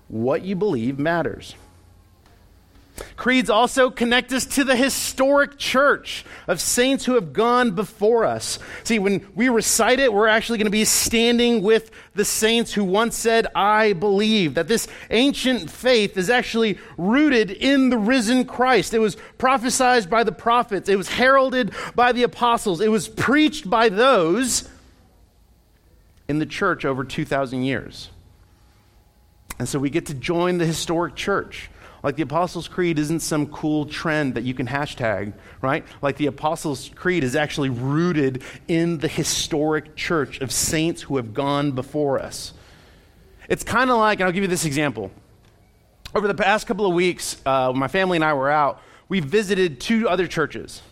what 0.08 0.42
you 0.42 0.54
believe 0.54 0.98
matters. 0.98 1.54
Creeds 3.16 3.50
also 3.50 3.90
connect 3.90 4.32
us 4.32 4.46
to 4.46 4.64
the 4.64 4.76
historic 4.76 5.58
church 5.58 6.24
of 6.46 6.60
saints 6.60 7.04
who 7.04 7.14
have 7.14 7.32
gone 7.32 7.72
before 7.72 8.24
us. 8.24 8.58
See, 8.84 8.98
when 8.98 9.26
we 9.34 9.48
recite 9.48 10.00
it, 10.00 10.12
we're 10.12 10.28
actually 10.28 10.58
going 10.58 10.66
to 10.66 10.70
be 10.70 10.84
standing 10.84 11.62
with 11.62 11.90
the 12.14 12.24
saints 12.24 12.72
who 12.72 12.84
once 12.84 13.16
said, 13.16 13.46
I 13.54 13.92
believe. 13.92 14.54
That 14.54 14.68
this 14.68 14.88
ancient 15.10 15.70
faith 15.70 16.16
is 16.16 16.30
actually 16.30 16.78
rooted 16.96 17.50
in 17.50 17.90
the 17.90 17.98
risen 17.98 18.44
Christ. 18.44 18.94
It 18.94 18.98
was 18.98 19.16
prophesied 19.38 20.08
by 20.08 20.24
the 20.24 20.32
prophets, 20.32 20.88
it 20.88 20.96
was 20.96 21.08
heralded 21.08 21.72
by 21.94 22.12
the 22.12 22.22
apostles, 22.22 22.80
it 22.80 22.90
was 22.90 23.08
preached 23.08 23.68
by 23.68 23.88
those 23.88 24.68
in 26.28 26.38
the 26.38 26.46
church 26.46 26.84
over 26.84 27.04
2,000 27.04 27.62
years. 27.62 28.10
And 29.58 29.68
so 29.68 29.78
we 29.78 29.90
get 29.90 30.06
to 30.06 30.14
join 30.14 30.58
the 30.58 30.66
historic 30.66 31.14
church. 31.14 31.70
Like 32.02 32.16
the 32.16 32.22
Apostles' 32.22 32.68
Creed 32.68 32.98
isn't 32.98 33.20
some 33.20 33.46
cool 33.46 33.86
trend 33.86 34.34
that 34.34 34.44
you 34.44 34.54
can 34.54 34.66
hashtag, 34.66 35.32
right? 35.60 35.84
Like 36.02 36.16
the 36.16 36.26
Apostles' 36.26 36.90
Creed 36.94 37.24
is 37.24 37.34
actually 37.34 37.70
rooted 37.70 38.42
in 38.68 38.98
the 38.98 39.08
historic 39.08 39.96
church 39.96 40.40
of 40.40 40.52
saints 40.52 41.02
who 41.02 41.16
have 41.16 41.34
gone 41.34 41.72
before 41.72 42.20
us. 42.20 42.52
It's 43.48 43.64
kind 43.64 43.90
of 43.90 43.98
like, 43.98 44.20
and 44.20 44.26
I'll 44.26 44.32
give 44.32 44.42
you 44.42 44.48
this 44.48 44.64
example. 44.64 45.10
Over 46.14 46.28
the 46.28 46.34
past 46.34 46.66
couple 46.66 46.86
of 46.86 46.94
weeks, 46.94 47.40
uh, 47.44 47.72
my 47.74 47.88
family 47.88 48.16
and 48.16 48.24
I 48.24 48.34
were 48.34 48.50
out, 48.50 48.80
we 49.08 49.20
visited 49.20 49.80
two 49.80 50.08
other 50.08 50.26
churches, 50.26 50.82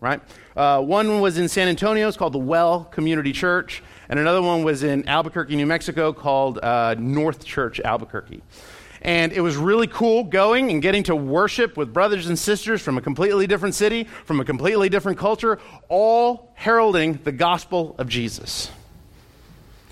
right? 0.00 0.20
Uh, 0.56 0.82
one 0.82 1.20
was 1.20 1.38
in 1.38 1.48
San 1.48 1.68
Antonio, 1.68 2.08
it's 2.08 2.16
called 2.16 2.34
the 2.34 2.38
Well 2.38 2.84
Community 2.84 3.32
Church 3.32 3.82
and 4.08 4.18
another 4.18 4.42
one 4.42 4.64
was 4.64 4.82
in 4.82 5.08
Albuquerque, 5.08 5.56
New 5.56 5.66
Mexico, 5.66 6.12
called 6.12 6.58
uh, 6.62 6.94
North 6.98 7.44
Church 7.44 7.80
Albuquerque. 7.80 8.42
And 9.04 9.32
it 9.32 9.42
was 9.42 9.56
really 9.56 9.86
cool 9.86 10.24
going 10.24 10.70
and 10.70 10.80
getting 10.80 11.02
to 11.04 11.14
worship 11.14 11.76
with 11.76 11.92
brothers 11.92 12.26
and 12.26 12.38
sisters 12.38 12.80
from 12.80 12.96
a 12.96 13.02
completely 13.02 13.46
different 13.46 13.74
city, 13.74 14.04
from 14.04 14.40
a 14.40 14.44
completely 14.44 14.88
different 14.88 15.18
culture, 15.18 15.58
all 15.88 16.52
heralding 16.54 17.20
the 17.22 17.32
gospel 17.32 17.94
of 17.98 18.08
Jesus. 18.08 18.70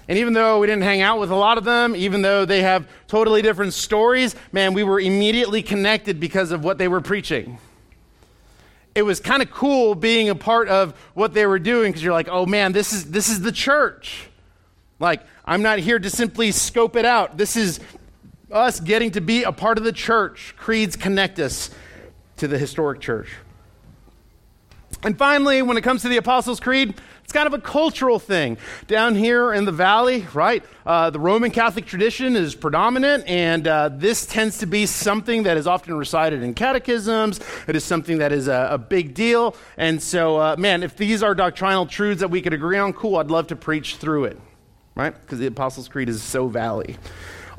And 0.09 0.19
even 0.19 0.33
though 0.33 0.61
we 0.61 0.66
didn't 0.66 0.83
hang 0.83 1.02
out 1.02 1.21
with 1.21 1.31
a 1.31 1.37
lot 1.37 1.59
of 1.59 1.64
them, 1.64 1.95
even 1.95 2.23
though 2.23 2.45
they 2.45 2.62
have 2.62 2.88
totally 3.07 3.42
different 3.42 3.75
stories, 3.75 4.35
man, 4.50 4.73
we 4.73 4.83
were 4.83 4.99
immediately 4.99 5.62
connected 5.62 6.19
because 6.19 6.50
of 6.50 6.64
what 6.64 6.78
they 6.78 6.88
were 6.88 7.00
preaching 7.00 7.59
it 8.95 9.02
was 9.02 9.21
kind 9.21 9.42
of 9.42 9.50
cool 9.50 9.95
being 9.95 10.28
a 10.28 10.35
part 10.35 10.69
of 10.69 10.95
what 11.14 11.35
they 11.35 11.47
were 11.47 11.59
doing 11.59 11.90
because 11.90 12.02
you're 12.02 12.12
like, 12.12 12.28
oh 12.28 12.47
man, 12.47 12.73
this 12.73 12.92
is 12.92 13.11
this 13.11 13.28
is 13.28 13.40
the 13.40 13.52
church. 13.52 14.28
Like, 14.99 15.23
I'm 15.45 15.62
not 15.62 15.78
here 15.78 15.99
to 15.99 16.11
simply 16.11 16.52
scope 16.52 16.97
it 16.97 17.04
out. 17.04 17.37
This 17.37 17.57
is 17.57 17.81
us 18.52 18.80
getting 18.80 19.11
to 19.12 19.21
be 19.21 19.42
a 19.42 19.52
part 19.52 19.78
of 19.78 19.85
the 19.85 19.92
church. 19.92 20.54
Creeds 20.56 20.97
connect 20.97 21.38
us 21.38 21.71
to 22.37 22.49
the 22.49 22.59
historic 22.59 23.00
church. 23.00 23.28
And 25.04 25.18
finally, 25.18 25.62
when 25.62 25.76
it 25.76 25.80
comes 25.80 26.02
to 26.02 26.09
the 26.09 26.16
Apostles' 26.16 26.61
Creed, 26.61 26.94
it's 27.25 27.32
kind 27.32 27.47
of 27.47 27.54
a 27.54 27.61
cultural 27.61 28.18
thing. 28.18 28.56
Down 28.87 29.14
here 29.14 29.52
in 29.52 29.64
the 29.64 29.73
valley, 29.73 30.26
right, 30.32 30.62
uh, 30.87 31.11
the 31.11 31.18
Roman 31.18 31.50
Catholic 31.50 31.87
tradition 31.87 32.37
is 32.37 32.54
predominant, 32.54 33.26
and 33.26 33.66
uh, 33.66 33.88
this 33.88 34.26
tends 34.26 34.59
to 34.59 34.66
be 34.66 34.87
something 34.87 35.44
that 35.44 35.56
is 35.56 35.66
often 35.66 35.94
recited 35.94 36.42
in 36.42 36.54
catechisms. 36.54 37.40
It 37.66 37.75
is 37.75 37.85
something 37.85 38.18
that 38.18 38.32
is 38.32 38.49
a, 38.49 38.68
a 38.73 38.78
big 38.78 39.14
deal. 39.14 39.56
And 39.76 40.00
so, 40.00 40.37
uh, 40.37 40.56
man, 40.56 40.82
if 40.82 40.97
these 40.97 41.23
are 41.23 41.35
doctrinal 41.35 41.87
truths 41.87 42.21
that 42.21 42.28
we 42.28 42.42
could 42.42 42.52
agree 42.52 42.78
on, 42.78 42.92
cool, 42.92 43.16
I'd 43.16 43.30
love 43.30 43.49
to 43.49 43.56
preach 43.56 43.97
through 43.97 44.26
it, 44.26 44.38
right? 44.94 45.14
Because 45.18 45.38
the 45.38 45.47
Apostles' 45.47 45.88
Creed 45.88 46.09
is 46.09 46.23
so 46.23 46.47
valley. 46.49 46.97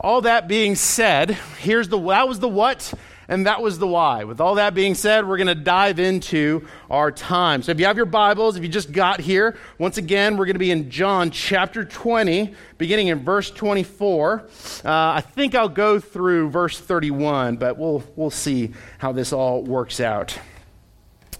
All 0.03 0.21
that 0.21 0.49
being 0.49 0.75
said, 0.75 1.31
here's 1.59 1.87
the 1.87 1.97
that 1.97 2.27
was 2.27 2.39
the 2.39 2.49
what 2.49 2.93
and 3.29 3.45
that 3.45 3.61
was 3.61 3.79
the 3.79 3.87
why. 3.87 4.25
With 4.25 4.41
all 4.41 4.55
that 4.55 4.73
being 4.73 4.95
said, 4.95 5.25
we're 5.25 5.37
going 5.37 5.47
to 5.47 5.55
dive 5.55 5.97
into 5.97 6.67
our 6.89 7.09
time. 7.09 7.63
So 7.63 7.71
if 7.71 7.79
you 7.79 7.85
have 7.85 7.95
your 7.95 8.05
Bibles, 8.05 8.57
if 8.57 8.63
you 8.63 8.69
just 8.69 8.91
got 8.91 9.21
here, 9.21 9.57
once 9.77 9.97
again, 9.97 10.35
we're 10.35 10.45
going 10.45 10.55
to 10.55 10.59
be 10.59 10.71
in 10.71 10.89
John 10.89 11.31
chapter 11.31 11.85
20, 11.85 12.53
beginning 12.77 13.07
in 13.07 13.23
verse 13.23 13.49
24. 13.49 14.41
Uh, 14.83 14.89
I 14.89 15.21
think 15.21 15.55
I'll 15.55 15.69
go 15.69 16.01
through 16.01 16.49
verse 16.49 16.77
31, 16.77 17.55
but 17.55 17.77
we'll, 17.77 18.03
we'll 18.17 18.29
see 18.29 18.73
how 18.97 19.13
this 19.13 19.31
all 19.31 19.63
works 19.63 20.01
out. 20.01 20.37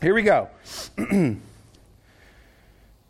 Here 0.01 0.13
we 0.13 0.24
go. 0.24 0.50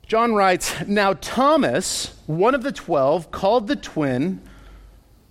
John 0.07 0.33
writes 0.33 0.75
Now 0.87 1.13
Thomas, 1.13 2.17
one 2.25 2.53
of 2.53 2.63
the 2.63 2.71
twelve, 2.71 3.31
called 3.31 3.67
the 3.67 3.75
twin, 3.75 4.41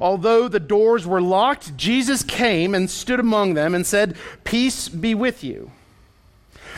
Although 0.00 0.48
the 0.48 0.60
doors 0.60 1.06
were 1.06 1.20
locked, 1.20 1.76
Jesus 1.76 2.22
came 2.22 2.74
and 2.74 2.90
stood 2.90 3.20
among 3.20 3.54
them 3.54 3.74
and 3.74 3.86
said, 3.86 4.16
Peace 4.44 4.88
be 4.88 5.14
with 5.14 5.42
you. 5.44 5.70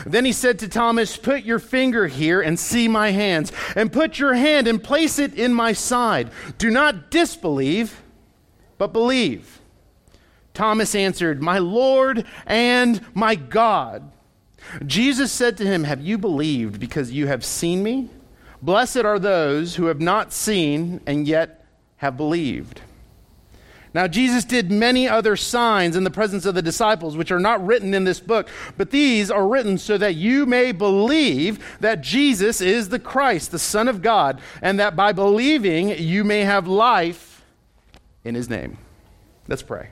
Then 0.05 0.25
he 0.25 0.31
said 0.31 0.59
to 0.59 0.67
Thomas, 0.67 1.17
Put 1.17 1.43
your 1.43 1.59
finger 1.59 2.07
here 2.07 2.41
and 2.41 2.59
see 2.59 2.87
my 2.87 3.11
hands, 3.11 3.51
and 3.75 3.91
put 3.91 4.19
your 4.19 4.33
hand 4.33 4.67
and 4.67 4.83
place 4.83 5.19
it 5.19 5.33
in 5.35 5.53
my 5.53 5.73
side. 5.73 6.31
Do 6.57 6.69
not 6.69 7.11
disbelieve, 7.11 8.01
but 8.77 8.93
believe. 8.93 9.59
Thomas 10.53 10.93
answered, 10.95 11.41
My 11.41 11.57
Lord 11.57 12.25
and 12.45 13.01
my 13.13 13.35
God. 13.35 14.11
Jesus 14.85 15.31
said 15.31 15.57
to 15.57 15.65
him, 15.65 15.83
Have 15.83 16.01
you 16.01 16.17
believed 16.17 16.79
because 16.79 17.11
you 17.11 17.27
have 17.27 17.43
seen 17.43 17.83
me? 17.83 18.09
Blessed 18.61 18.97
are 18.97 19.19
those 19.19 19.75
who 19.75 19.85
have 19.85 19.99
not 19.99 20.31
seen 20.31 21.01
and 21.05 21.27
yet 21.27 21.62
have 22.03 22.17
believed. 22.17 22.81
Now, 23.93 24.07
Jesus 24.07 24.43
did 24.43 24.69
many 24.69 25.07
other 25.07 25.37
signs 25.37 25.95
in 25.95 26.03
the 26.03 26.11
presence 26.11 26.45
of 26.45 26.53
the 26.53 26.61
disciples, 26.61 27.15
which 27.15 27.31
are 27.31 27.39
not 27.39 27.65
written 27.65 27.93
in 27.93 28.03
this 28.03 28.19
book, 28.19 28.49
but 28.75 28.91
these 28.91 29.31
are 29.31 29.47
written 29.47 29.77
so 29.77 29.97
that 29.97 30.15
you 30.15 30.45
may 30.45 30.73
believe 30.73 31.63
that 31.79 32.01
Jesus 32.01 32.59
is 32.59 32.89
the 32.89 32.99
Christ, 32.99 33.51
the 33.51 33.59
Son 33.59 33.87
of 33.87 34.01
God, 34.01 34.41
and 34.61 34.77
that 34.79 34.97
by 34.97 35.13
believing 35.13 35.89
you 35.97 36.25
may 36.25 36.41
have 36.41 36.67
life 36.67 37.45
in 38.25 38.35
his 38.35 38.49
name. 38.49 38.77
Let's 39.47 39.63
pray. 39.63 39.89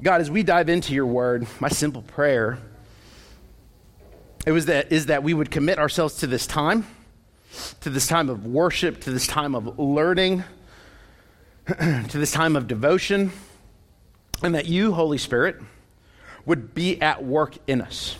God, 0.00 0.20
as 0.20 0.30
we 0.30 0.44
dive 0.44 0.68
into 0.68 0.94
your 0.94 1.06
word, 1.06 1.48
my 1.58 1.68
simple 1.68 2.02
prayer 2.02 2.58
it 4.46 4.52
was 4.52 4.66
that, 4.66 4.90
is 4.90 5.06
that 5.06 5.22
we 5.22 5.34
would 5.34 5.50
commit 5.50 5.78
ourselves 5.78 6.16
to 6.16 6.26
this 6.26 6.46
time, 6.46 6.86
to 7.80 7.90
this 7.90 8.06
time 8.06 8.28
of 8.28 8.44
worship, 8.44 9.00
to 9.02 9.10
this 9.10 9.26
time 9.26 9.54
of 9.54 9.78
learning, 9.78 10.42
to 11.66 12.18
this 12.18 12.32
time 12.32 12.56
of 12.56 12.66
devotion, 12.66 13.30
and 14.42 14.54
that 14.54 14.66
you, 14.66 14.92
Holy 14.92 15.18
Spirit, 15.18 15.56
would 16.44 16.74
be 16.74 17.00
at 17.00 17.24
work 17.24 17.56
in 17.68 17.80
us. 17.80 18.16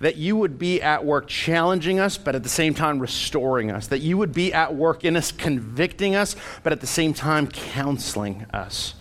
That 0.00 0.16
you 0.16 0.36
would 0.36 0.58
be 0.58 0.82
at 0.82 1.06
work 1.06 1.26
challenging 1.28 1.98
us, 1.98 2.18
but 2.18 2.34
at 2.34 2.42
the 2.42 2.50
same 2.50 2.74
time 2.74 2.98
restoring 2.98 3.70
us. 3.70 3.86
That 3.86 4.00
you 4.00 4.18
would 4.18 4.34
be 4.34 4.52
at 4.52 4.74
work 4.74 5.04
in 5.04 5.16
us, 5.16 5.32
convicting 5.32 6.14
us, 6.14 6.36
but 6.62 6.74
at 6.74 6.82
the 6.82 6.86
same 6.86 7.14
time 7.14 7.46
counseling 7.46 8.44
us 8.52 8.94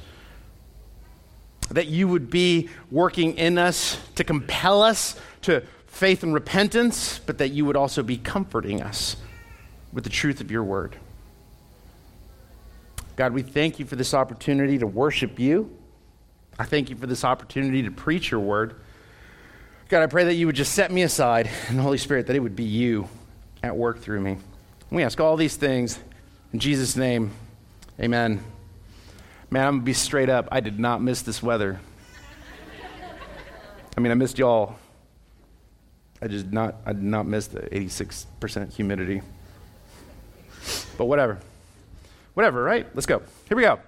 that 1.70 1.88
you 1.88 2.08
would 2.08 2.30
be 2.30 2.70
working 2.92 3.38
in 3.38 3.58
us 3.58 3.98
to 4.16 4.24
compel 4.24 4.82
us 4.82 5.20
to 5.42 5.64
faith 5.88 6.24
and 6.24 6.34
repentance, 6.34 7.20
but 7.20 7.40
that 7.40 7.50
you 7.50 7.66
would 7.66 7.76
also 7.76 8.04
be 8.04 8.18
comforting 8.18 8.82
us 8.82 9.18
with 9.92 10.04
the 10.04 10.10
truth 10.10 10.42
of 10.42 10.52
your 10.52 10.64
word. 10.64 10.96
God, 13.16 13.34
we 13.34 13.42
thank 13.42 13.80
you 13.80 13.86
for 13.86 13.96
this 13.96 14.14
opportunity 14.14 14.78
to 14.78 14.86
worship 14.86 15.40
you. 15.40 15.76
I 16.60 16.66
thank 16.66 16.90
you 16.90 16.96
for 16.96 17.08
this 17.08 17.24
opportunity 17.24 17.82
to 17.84 17.92
preach 17.92 18.30
your 18.30 18.40
word. 18.40 18.76
God, 19.90 20.04
I 20.04 20.08
pray 20.08 20.26
that 20.26 20.36
you 20.36 20.46
would 20.46 20.56
just 20.56 20.74
set 20.74 20.92
me 20.92 21.02
aside 21.02 21.50
the 21.72 21.82
Holy 21.82 21.98
Spirit, 21.98 22.28
that 22.28 22.36
it 22.36 22.40
would 22.40 22.56
be 22.56 22.64
you 22.64 23.08
at 23.64 23.76
work 23.76 24.00
through 24.00 24.22
me. 24.22 24.38
We 24.92 25.04
ask 25.04 25.20
all 25.20 25.36
these 25.36 25.56
things 25.56 26.00
in 26.54 26.60
Jesus' 26.60 26.96
name. 26.96 27.32
Amen. 28.00 28.44
Man, 29.50 29.66
I'm 29.66 29.74
going 29.76 29.82
to 29.82 29.86
be 29.86 29.94
straight 29.94 30.30
up. 30.30 30.48
I 30.52 30.60
did 30.60 30.78
not 30.80 31.02
miss 31.02 31.22
this 31.22 31.42
weather. 31.42 31.80
I 33.98 34.00
mean, 34.00 34.12
I 34.12 34.16
missed 34.16 34.38
y'all. 34.38 34.76
I 36.22 36.28
just 36.28 36.48
not, 36.48 36.76
I 36.86 36.94
did 36.94 37.04
not 37.04 37.28
miss 37.28 37.48
the 37.48 37.62
86% 37.62 38.74
humidity. 38.74 39.22
But 40.98 41.06
whatever. 41.06 41.40
Whatever, 42.34 42.64
right? 42.64 42.88
Let's 42.94 43.06
go. 43.06 43.22
Here 43.48 43.58
we 43.58 43.64
go. 43.64 43.80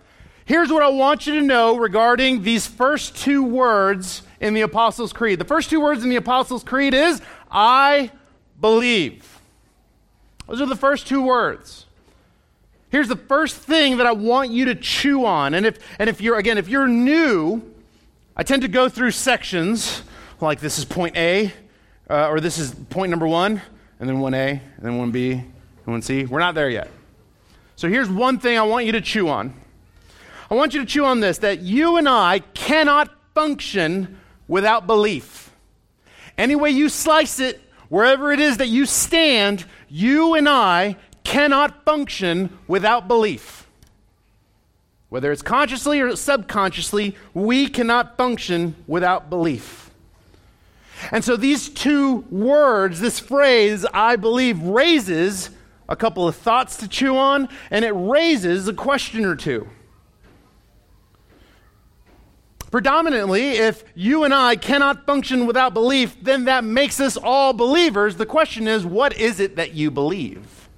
Here's 0.45 0.71
what 0.71 0.81
I 0.81 0.89
want 0.89 1.27
you 1.27 1.39
to 1.39 1.45
know 1.45 1.77
regarding 1.77 2.41
these 2.41 2.65
first 2.65 3.15
two 3.15 3.43
words 3.43 4.23
in 4.39 4.53
the 4.53 4.61
Apostles' 4.61 5.13
Creed. 5.13 5.39
The 5.39 5.45
first 5.45 5.69
two 5.69 5.79
words 5.79 6.03
in 6.03 6.09
the 6.09 6.15
Apostles' 6.15 6.63
Creed 6.63 6.93
is, 6.93 7.21
I 7.51 8.11
believe. 8.59 9.39
Those 10.47 10.61
are 10.61 10.65
the 10.65 10.75
first 10.75 11.07
two 11.07 11.21
words. 11.21 11.85
Here's 12.89 13.07
the 13.07 13.15
first 13.15 13.55
thing 13.55 13.97
that 13.97 14.07
I 14.07 14.11
want 14.11 14.49
you 14.49 14.65
to 14.65 14.75
chew 14.75 15.25
on. 15.25 15.53
And 15.53 15.65
if, 15.65 15.77
and 15.99 16.09
if 16.09 16.21
you're, 16.21 16.37
again, 16.37 16.57
if 16.57 16.67
you're 16.67 16.87
new, 16.87 17.61
I 18.35 18.41
tend 18.43 18.63
to 18.63 18.67
go 18.67 18.89
through 18.89 19.11
sections 19.11 20.01
like 20.41 20.59
this 20.59 20.79
is 20.79 20.85
point 20.85 21.15
A, 21.15 21.53
uh, 22.09 22.29
or 22.29 22.39
this 22.39 22.57
is 22.57 22.73
point 22.89 23.09
number 23.09 23.27
one, 23.27 23.61
and 23.99 24.09
then 24.09 24.17
1A, 24.17 24.61
and 24.77 24.85
then 24.85 24.93
1B, 24.93 25.33
and 25.85 26.03
1C. 26.03 26.27
We're 26.27 26.39
not 26.39 26.55
there 26.55 26.69
yet. 26.69 26.89
So 27.75 27.87
here's 27.87 28.09
one 28.09 28.39
thing 28.39 28.57
I 28.57 28.63
want 28.63 28.85
you 28.85 28.91
to 28.93 29.01
chew 29.01 29.29
on. 29.29 29.53
I 30.51 30.55
want 30.55 30.73
you 30.73 30.79
to 30.79 30.85
chew 30.85 31.05
on 31.05 31.19
this 31.19 31.37
that 31.39 31.59
you 31.59 31.97
and 31.97 32.09
I 32.09 32.39
cannot 32.53 33.09
function 33.33 34.17
without 34.47 34.87
belief. 34.87 35.51
Any 36.37 36.55
way 36.55 36.71
you 36.71 36.89
slice 36.89 37.39
it, 37.39 37.61
wherever 37.89 38.31
it 38.31 38.39
is 38.39 38.57
that 38.57 38.67
you 38.67 38.85
stand, 38.85 39.65
you 39.89 40.33
and 40.33 40.49
I 40.49 40.97
cannot 41.23 41.85
function 41.85 42.57
without 42.67 43.07
belief. 43.07 43.67
Whether 45.09 45.31
it's 45.31 45.41
consciously 45.41 45.99
or 46.01 46.15
subconsciously, 46.15 47.15
we 47.33 47.67
cannot 47.67 48.17
function 48.17 48.75
without 48.87 49.29
belief. 49.29 49.88
And 51.11 51.23
so 51.23 51.35
these 51.35 51.69
two 51.69 52.17
words, 52.29 52.99
this 52.99 53.19
phrase, 53.19 53.85
I 53.93 54.15
believe, 54.15 54.61
raises 54.61 55.49
a 55.87 55.95
couple 55.95 56.27
of 56.27 56.35
thoughts 56.35 56.77
to 56.77 56.87
chew 56.87 57.17
on, 57.17 57.49
and 57.71 57.83
it 57.83 57.91
raises 57.91 58.67
a 58.67 58.73
question 58.73 59.25
or 59.25 59.35
two. 59.35 59.67
Predominantly, 62.71 63.53
if 63.53 63.83
you 63.95 64.23
and 64.23 64.33
I 64.33 64.55
cannot 64.55 65.07
function 65.07 65.47
without 65.47 65.73
belief, 65.73 66.15
then 66.21 66.45
that 66.45 66.63
makes 66.63 66.99
us 66.99 67.17
all 67.17 67.51
believers. 67.53 68.17
The 68.17 68.27
question 68.27 68.67
is, 68.67 68.85
what 68.85 69.17
is 69.17 69.39
it 69.39 69.55
that 69.55 69.73
you 69.73 69.89
believe? 69.89 70.69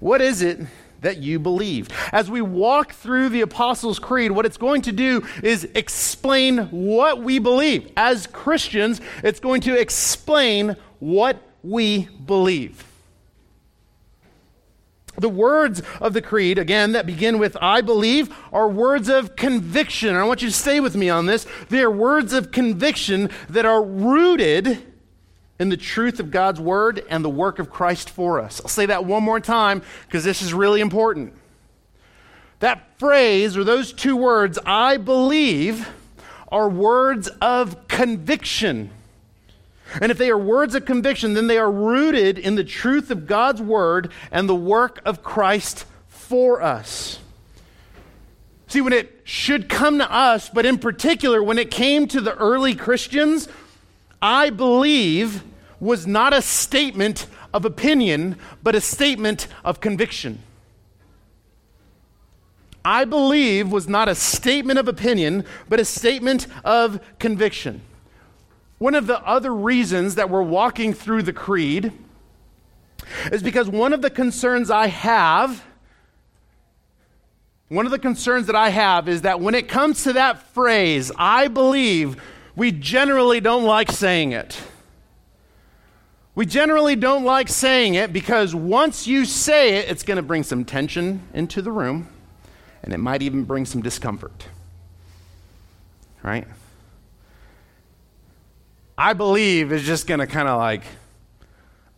What 0.00 0.20
is 0.20 0.42
it 0.42 0.60
that 1.04 1.18
you 1.18 1.38
believe? 1.38 1.88
As 2.12 2.30
we 2.30 2.42
walk 2.42 2.92
through 2.92 3.28
the 3.28 3.42
Apostles' 3.42 3.98
Creed, 3.98 4.32
what 4.32 4.44
it's 4.44 4.56
going 4.56 4.82
to 4.82 4.92
do 4.92 5.26
is 5.42 5.64
explain 5.74 6.58
what 6.70 7.22
we 7.22 7.38
believe. 7.38 7.90
As 7.96 8.26
Christians, 8.26 9.00
it's 9.22 9.40
going 9.40 9.60
to 9.62 9.78
explain 9.78 10.76
what 10.98 11.40
we 11.62 12.08
believe. 12.26 12.84
The 15.16 15.28
words 15.28 15.80
of 16.00 16.12
the 16.12 16.22
creed, 16.22 16.58
again, 16.58 16.92
that 16.92 17.06
begin 17.06 17.38
with 17.38 17.56
I 17.60 17.82
believe, 17.82 18.34
are 18.52 18.68
words 18.68 19.08
of 19.08 19.36
conviction. 19.36 20.08
And 20.08 20.18
I 20.18 20.24
want 20.24 20.42
you 20.42 20.48
to 20.48 20.54
stay 20.54 20.80
with 20.80 20.96
me 20.96 21.08
on 21.08 21.26
this. 21.26 21.46
They 21.68 21.82
are 21.82 21.90
words 21.90 22.32
of 22.32 22.50
conviction 22.50 23.30
that 23.48 23.64
are 23.64 23.82
rooted 23.82 24.93
in 25.58 25.68
the 25.68 25.76
truth 25.76 26.20
of 26.20 26.30
God's 26.30 26.60
word 26.60 27.04
and 27.08 27.24
the 27.24 27.30
work 27.30 27.58
of 27.58 27.70
Christ 27.70 28.10
for 28.10 28.40
us. 28.40 28.60
I'll 28.60 28.68
say 28.68 28.86
that 28.86 29.04
one 29.04 29.22
more 29.22 29.40
time 29.40 29.82
because 30.06 30.24
this 30.24 30.42
is 30.42 30.52
really 30.52 30.80
important. 30.80 31.34
That 32.60 32.98
phrase 32.98 33.56
or 33.56 33.64
those 33.64 33.92
two 33.92 34.16
words, 34.16 34.58
I 34.64 34.96
believe, 34.96 35.88
are 36.50 36.68
words 36.68 37.28
of 37.40 37.88
conviction. 37.88 38.90
And 40.00 40.10
if 40.10 40.18
they 40.18 40.30
are 40.30 40.38
words 40.38 40.74
of 40.74 40.84
conviction, 40.84 41.34
then 41.34 41.46
they 41.46 41.58
are 41.58 41.70
rooted 41.70 42.38
in 42.38 42.54
the 42.54 42.64
truth 42.64 43.10
of 43.10 43.26
God's 43.26 43.60
word 43.60 44.10
and 44.30 44.48
the 44.48 44.54
work 44.54 45.00
of 45.04 45.22
Christ 45.22 45.84
for 46.08 46.62
us. 46.62 47.18
See, 48.66 48.80
when 48.80 48.92
it 48.92 49.20
should 49.24 49.68
come 49.68 49.98
to 49.98 50.12
us, 50.12 50.48
but 50.48 50.66
in 50.66 50.78
particular, 50.78 51.42
when 51.42 51.58
it 51.58 51.70
came 51.70 52.08
to 52.08 52.20
the 52.20 52.34
early 52.34 52.74
Christians, 52.74 53.48
I 54.24 54.48
believe 54.48 55.44
was 55.78 56.06
not 56.06 56.32
a 56.32 56.40
statement 56.40 57.26
of 57.52 57.66
opinion, 57.66 58.38
but 58.62 58.74
a 58.74 58.80
statement 58.80 59.48
of 59.62 59.82
conviction. 59.82 60.38
I 62.82 63.04
believe 63.04 63.70
was 63.70 63.86
not 63.86 64.08
a 64.08 64.14
statement 64.14 64.78
of 64.78 64.88
opinion, 64.88 65.44
but 65.68 65.78
a 65.78 65.84
statement 65.84 66.46
of 66.64 67.00
conviction. 67.18 67.82
One 68.78 68.94
of 68.94 69.06
the 69.06 69.20
other 69.26 69.54
reasons 69.54 70.14
that 70.14 70.30
we're 70.30 70.42
walking 70.42 70.94
through 70.94 71.24
the 71.24 71.34
creed 71.34 71.92
is 73.30 73.42
because 73.42 73.68
one 73.68 73.92
of 73.92 74.00
the 74.00 74.08
concerns 74.08 74.70
I 74.70 74.86
have, 74.86 75.62
one 77.68 77.84
of 77.84 77.92
the 77.92 77.98
concerns 77.98 78.46
that 78.46 78.56
I 78.56 78.70
have 78.70 79.06
is 79.06 79.20
that 79.20 79.40
when 79.40 79.54
it 79.54 79.68
comes 79.68 80.02
to 80.04 80.14
that 80.14 80.42
phrase, 80.54 81.12
I 81.18 81.48
believe, 81.48 82.16
we 82.56 82.72
generally 82.72 83.40
don't 83.40 83.64
like 83.64 83.90
saying 83.90 84.32
it. 84.32 84.60
We 86.34 86.46
generally 86.46 86.96
don't 86.96 87.24
like 87.24 87.48
saying 87.48 87.94
it 87.94 88.12
because 88.12 88.54
once 88.54 89.06
you 89.06 89.24
say 89.24 89.76
it, 89.76 89.88
it's 89.88 90.02
going 90.02 90.16
to 90.16 90.22
bring 90.22 90.42
some 90.42 90.64
tension 90.64 91.22
into 91.32 91.62
the 91.62 91.70
room 91.70 92.08
and 92.82 92.92
it 92.92 92.98
might 92.98 93.22
even 93.22 93.44
bring 93.44 93.64
some 93.64 93.82
discomfort. 93.82 94.46
Right? 96.22 96.46
I 98.96 99.12
believe 99.12 99.72
is 99.72 99.82
just 99.82 100.06
going 100.06 100.20
to 100.20 100.26
kind 100.26 100.48
of 100.48 100.58
like, 100.58 100.82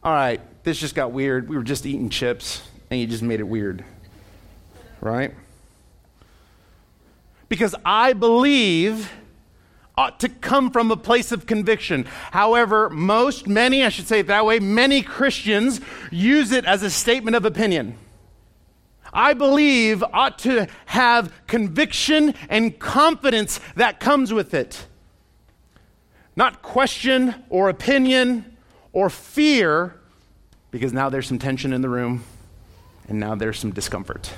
all 0.03 0.12
right, 0.12 0.40
this 0.64 0.79
just 0.79 0.95
got 0.95 1.12
weird. 1.12 1.49
We 1.49 1.57
were 1.57 1.62
just 1.62 1.87
eating 1.87 2.11
chips 2.11 2.62
and 2.90 3.01
you 3.01 3.07
just 3.07 3.23
made 3.23 3.40
it 3.40 3.49
weird. 3.49 3.85
Right? 5.01 5.33
Because 7.49 7.75
I 7.85 8.12
believe 8.12 9.11
ought 9.97 10.21
to 10.21 10.29
come 10.29 10.71
from 10.71 10.91
a 10.91 10.97
place 10.97 11.33
of 11.33 11.47
conviction. 11.47 12.05
However, 12.31 12.91
most, 12.91 13.47
many, 13.47 13.83
I 13.83 13.89
should 13.89 14.07
say 14.07 14.21
it 14.21 14.27
that 14.27 14.45
way, 14.45 14.59
many 14.59 15.01
Christians 15.03 15.81
use 16.11 16.53
it 16.53 16.67
as 16.67 16.83
a 16.83 16.91
statement 16.91 17.35
of 17.35 17.45
opinion. 17.45 17.97
I 19.13 19.33
believe 19.33 20.05
ought 20.13 20.39
to 20.41 20.69
have 20.87 21.33
conviction 21.47 22.35
and 22.51 22.79
confidence 22.79 23.61
that 23.77 23.99
comes 23.99 24.33
with 24.33 24.53
it. 24.53 24.87
Not 26.37 26.61
question 26.61 27.35
or 27.49 27.71
opinion 27.71 28.57
or 28.93 29.09
fear, 29.09 29.99
because 30.71 30.93
now 30.93 31.09
there's 31.09 31.27
some 31.27 31.39
tension 31.39 31.73
in 31.73 31.81
the 31.81 31.89
room 31.89 32.25
and 33.09 33.19
now 33.19 33.35
there's 33.35 33.59
some 33.59 33.71
discomfort. 33.71 34.35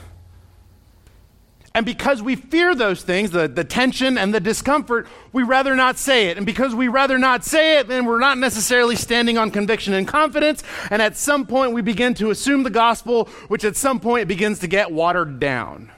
And 1.74 1.84
because 1.84 2.22
we 2.22 2.34
fear 2.34 2.74
those 2.74 3.02
things, 3.02 3.30
the, 3.30 3.46
the 3.46 3.64
tension 3.64 4.16
and 4.16 4.34
the 4.34 4.40
discomfort, 4.40 5.06
we 5.32 5.42
rather 5.42 5.76
not 5.76 5.98
say 5.98 6.28
it. 6.28 6.36
And 6.36 6.46
because 6.46 6.74
we 6.74 6.88
rather 6.88 7.18
not 7.18 7.44
say 7.44 7.78
it, 7.78 7.88
then 7.88 8.04
we're 8.06 8.18
not 8.18 8.38
necessarily 8.38 8.96
standing 8.96 9.36
on 9.36 9.50
conviction 9.50 9.92
and 9.94 10.08
confidence. 10.08 10.62
And 10.90 11.02
at 11.02 11.16
some 11.16 11.46
point, 11.46 11.72
we 11.72 11.82
begin 11.82 12.14
to 12.14 12.30
assume 12.30 12.62
the 12.62 12.70
gospel, 12.70 13.26
which 13.48 13.64
at 13.64 13.76
some 13.76 14.00
point 14.00 14.28
begins 14.28 14.60
to 14.60 14.66
get 14.66 14.90
watered 14.90 15.38
down. 15.38 15.92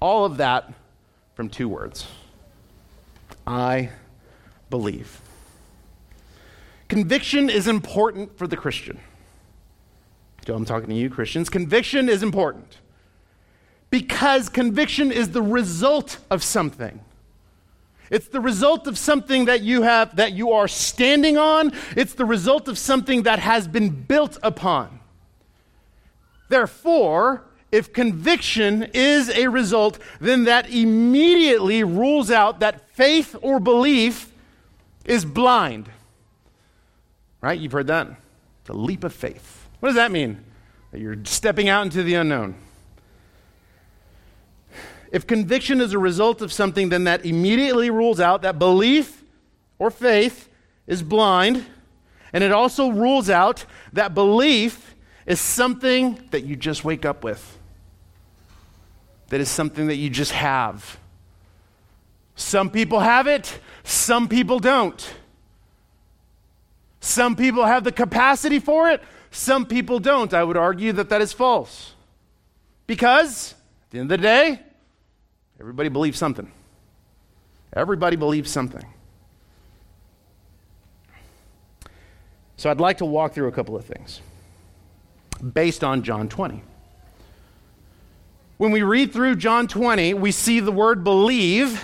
All 0.00 0.24
of 0.24 0.36
that 0.38 0.72
from 1.34 1.48
two 1.48 1.68
words 1.68 2.06
I 3.46 3.90
believe. 4.70 5.20
Conviction 6.88 7.50
is 7.50 7.66
important 7.66 8.38
for 8.38 8.46
the 8.46 8.56
Christian. 8.56 9.00
So 10.46 10.54
I'm 10.54 10.64
talking 10.64 10.88
to 10.88 10.94
you, 10.94 11.10
Christians. 11.10 11.50
Conviction 11.50 12.08
is 12.08 12.22
important 12.22 12.78
because 13.94 14.48
conviction 14.48 15.12
is 15.12 15.30
the 15.30 15.40
result 15.40 16.18
of 16.28 16.42
something. 16.42 16.98
It's 18.10 18.26
the 18.26 18.40
result 18.40 18.88
of 18.88 18.98
something 18.98 19.44
that 19.44 19.60
you 19.62 19.82
have 19.82 20.16
that 20.16 20.32
you 20.32 20.50
are 20.50 20.66
standing 20.66 21.38
on. 21.38 21.72
It's 21.96 22.14
the 22.14 22.24
result 22.24 22.66
of 22.66 22.76
something 22.76 23.22
that 23.22 23.38
has 23.38 23.68
been 23.68 23.90
built 23.90 24.36
upon. 24.42 24.98
Therefore, 26.48 27.44
if 27.70 27.92
conviction 27.92 28.90
is 28.94 29.30
a 29.30 29.46
result, 29.46 30.00
then 30.20 30.42
that 30.42 30.68
immediately 30.70 31.84
rules 31.84 32.32
out 32.32 32.58
that 32.58 32.90
faith 32.96 33.36
or 33.42 33.60
belief 33.60 34.32
is 35.04 35.24
blind. 35.24 35.88
Right? 37.40 37.60
You've 37.60 37.70
heard 37.70 37.86
that. 37.86 38.08
The 38.64 38.72
leap 38.72 39.04
of 39.04 39.14
faith. 39.14 39.68
What 39.78 39.90
does 39.90 39.96
that 39.96 40.10
mean? 40.10 40.44
That 40.90 41.00
you're 41.00 41.24
stepping 41.26 41.68
out 41.68 41.82
into 41.84 42.02
the 42.02 42.14
unknown. 42.14 42.56
If 45.14 45.28
conviction 45.28 45.80
is 45.80 45.92
a 45.92 45.98
result 46.00 46.42
of 46.42 46.52
something, 46.52 46.88
then 46.88 47.04
that 47.04 47.24
immediately 47.24 47.88
rules 47.88 48.18
out 48.18 48.42
that 48.42 48.58
belief 48.58 49.22
or 49.78 49.88
faith 49.88 50.48
is 50.88 51.04
blind. 51.04 51.64
And 52.32 52.42
it 52.42 52.50
also 52.50 52.88
rules 52.88 53.30
out 53.30 53.64
that 53.92 54.12
belief 54.12 54.96
is 55.24 55.40
something 55.40 56.18
that 56.32 56.42
you 56.42 56.56
just 56.56 56.84
wake 56.84 57.04
up 57.04 57.22
with, 57.22 57.58
that 59.28 59.40
is 59.40 59.48
something 59.48 59.86
that 59.86 59.94
you 59.94 60.10
just 60.10 60.32
have. 60.32 60.98
Some 62.34 62.68
people 62.68 62.98
have 62.98 63.28
it, 63.28 63.60
some 63.84 64.26
people 64.26 64.58
don't. 64.58 65.14
Some 66.98 67.36
people 67.36 67.64
have 67.64 67.84
the 67.84 67.92
capacity 67.92 68.58
for 68.58 68.90
it, 68.90 69.00
some 69.30 69.64
people 69.64 70.00
don't. 70.00 70.34
I 70.34 70.42
would 70.42 70.56
argue 70.56 70.92
that 70.94 71.08
that 71.10 71.20
is 71.20 71.32
false. 71.32 71.92
Because, 72.88 73.52
at 73.84 73.90
the 73.90 73.98
end 74.00 74.10
of 74.10 74.18
the 74.18 74.22
day, 74.26 74.60
Everybody 75.64 75.88
believes 75.88 76.18
something. 76.18 76.52
Everybody 77.72 78.16
believes 78.16 78.50
something. 78.50 78.84
So 82.58 82.70
I'd 82.70 82.80
like 82.80 82.98
to 82.98 83.06
walk 83.06 83.32
through 83.32 83.48
a 83.48 83.52
couple 83.52 83.74
of 83.74 83.86
things 83.86 84.20
based 85.54 85.82
on 85.82 86.02
John 86.02 86.28
20. 86.28 86.62
When 88.58 88.72
we 88.72 88.82
read 88.82 89.14
through 89.14 89.36
John 89.36 89.66
20, 89.66 90.12
we 90.12 90.32
see 90.32 90.60
the 90.60 90.70
word 90.70 91.02
believe 91.02 91.82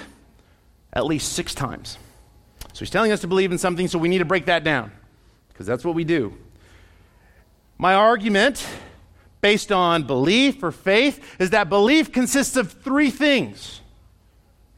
at 0.92 1.06
least 1.06 1.32
six 1.32 1.54
times. 1.54 1.96
So 2.74 2.80
he's 2.80 2.90
telling 2.90 3.12
us 3.12 3.22
to 3.22 3.28
believe 3.28 3.50
in 3.50 3.56
something, 3.56 3.88
so 3.88 3.98
we 3.98 4.10
need 4.10 4.18
to 4.18 4.26
break 4.26 4.44
that 4.44 4.62
down 4.62 4.92
because 5.48 5.66
that's 5.66 5.86
what 5.86 5.94
we 5.94 6.04
do. 6.04 6.36
My 7.78 7.94
argument 7.94 8.68
based 9.40 9.72
on 9.72 10.04
belief 10.04 10.62
or 10.62 10.72
faith 10.72 11.36
is 11.38 11.50
that 11.50 11.68
belief 11.68 12.12
consists 12.12 12.56
of 12.56 12.72
three 12.72 13.10
things. 13.10 13.80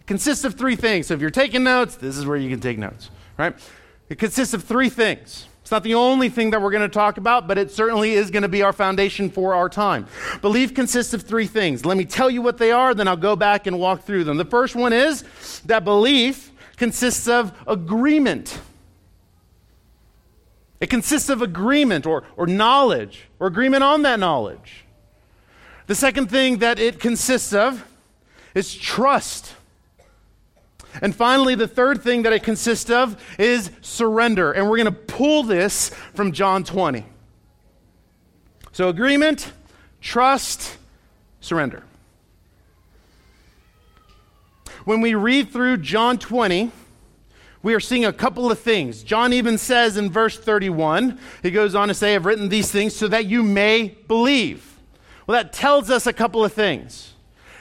It 0.01 0.07
consists 0.07 0.45
of 0.45 0.55
three 0.55 0.77
things. 0.77 1.09
So 1.09 1.15
if 1.15 1.21
you're 1.21 1.31
taking 1.31 1.65
notes, 1.65 1.97
this 1.97 2.17
is 2.17 2.27
where 2.27 2.37
you 2.37 2.51
can 2.51 2.61
take 2.61 2.79
notes, 2.79 3.11
right? 3.39 3.55
It 4.09 4.19
consists 4.19 4.55
of 4.55 4.65
three 4.65 4.89
things. 4.89 5.47
It's 5.63 5.71
not 5.71 5.85
the 5.85 5.95
only 5.95 6.29
thing 6.29 6.51
that 6.51 6.61
we're 6.61 6.73
going 6.73 6.83
to 6.83 6.89
talk 6.89 7.19
about, 7.19 7.47
but 7.47 7.57
it 7.57 7.71
certainly 7.71 8.13
is 8.13 8.31
going 8.31 8.43
to 8.43 8.49
be 8.49 8.63
our 8.63 8.73
foundation 8.73 9.31
for 9.31 9.55
our 9.55 9.69
time. 9.69 10.07
Belief 10.41 10.75
consists 10.75 11.15
of 11.15 11.23
three 11.23 11.47
things. 11.47 11.85
Let 11.85 11.97
me 11.97 12.05
tell 12.05 12.29
you 12.29 12.43
what 12.43 12.59
they 12.59 12.73
are, 12.73 12.95
then 12.95 13.07
I'll 13.07 13.17
go 13.17 13.37
back 13.37 13.69
and 13.69 13.79
walk 13.79 14.03
through 14.03 14.25
them. 14.25 14.37
The 14.37 14.45
first 14.45 14.75
one 14.75 14.93
is 14.93 15.23
that 15.67 15.85
belief 15.85 16.51
consists 16.77 17.29
of 17.29 17.57
agreement. 17.69 18.61
It 20.83 20.91
consists 20.91 21.29
of 21.29 21.41
agreement 21.43 22.07
or, 22.07 22.25
or 22.37 22.45
knowledge 22.49 23.29
or 23.39 23.47
agreement 23.47 23.85
on 23.85 24.03
that 24.03 24.19
knowledge. 24.19 24.85
The 25.87 25.95
second 25.95 26.29
thing 26.29 26.59
that 26.59 26.81
it 26.81 26.99
consists 26.99 27.53
of 27.53 27.87
is 28.53 28.75
trust. 28.75 29.55
And 31.01 31.15
finally, 31.15 31.55
the 31.55 31.69
third 31.69 32.03
thing 32.03 32.23
that 32.23 32.33
it 32.33 32.43
consists 32.43 32.91
of 32.91 33.17
is 33.39 33.71
surrender. 33.81 34.51
And 34.51 34.69
we're 34.69 34.77
going 34.77 34.87
to 34.87 34.91
pull 34.91 35.45
this 35.45 35.91
from 36.15 36.33
John 36.33 36.65
20. 36.65 37.07
So, 38.73 38.89
agreement, 38.89 39.53
trust, 40.01 40.79
surrender. 41.41 41.85
When 44.85 45.01
we 45.01 45.15
read 45.15 45.53
through 45.53 45.77
John 45.77 46.19
20, 46.19 46.73
we 47.63 47.75
are 47.75 47.81
seeing 47.81 48.05
a 48.05 48.13
couple 48.13 48.51
of 48.51 48.59
things. 48.59 49.03
John 49.03 49.33
even 49.33 49.57
says 49.57 49.97
in 49.97 50.11
verse 50.11 50.39
31, 50.39 51.19
he 51.43 51.51
goes 51.51 51.75
on 51.75 51.89
to 51.89 51.95
say, 51.95 52.15
I've 52.15 52.27
written 52.27 52.49
these 52.49 52.71
things 52.71 52.95
so 52.95 53.07
that 53.09 53.27
you 53.27 53.43
may 53.43 53.97
believe. 54.09 54.79
Well, 55.27 55.41
that 55.41 55.53
tells 55.53 55.89
us 55.89 56.07
a 56.07 56.13
couple 56.13 56.45
of 56.45 56.53
things. 56.53 57.15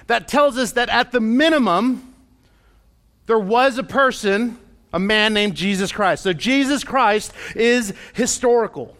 That 0.07 0.27
tells 0.27 0.57
us 0.57 0.71
that 0.71 0.89
at 0.89 1.11
the 1.11 1.19
minimum, 1.19 2.13
there 3.27 3.39
was 3.39 3.77
a 3.77 3.83
person, 3.83 4.57
a 4.91 4.99
man 4.99 5.33
named 5.33 5.55
Jesus 5.55 5.91
Christ. 5.91 6.23
So 6.23 6.33
Jesus 6.33 6.83
Christ 6.83 7.31
is 7.55 7.93
historical. 8.13 8.97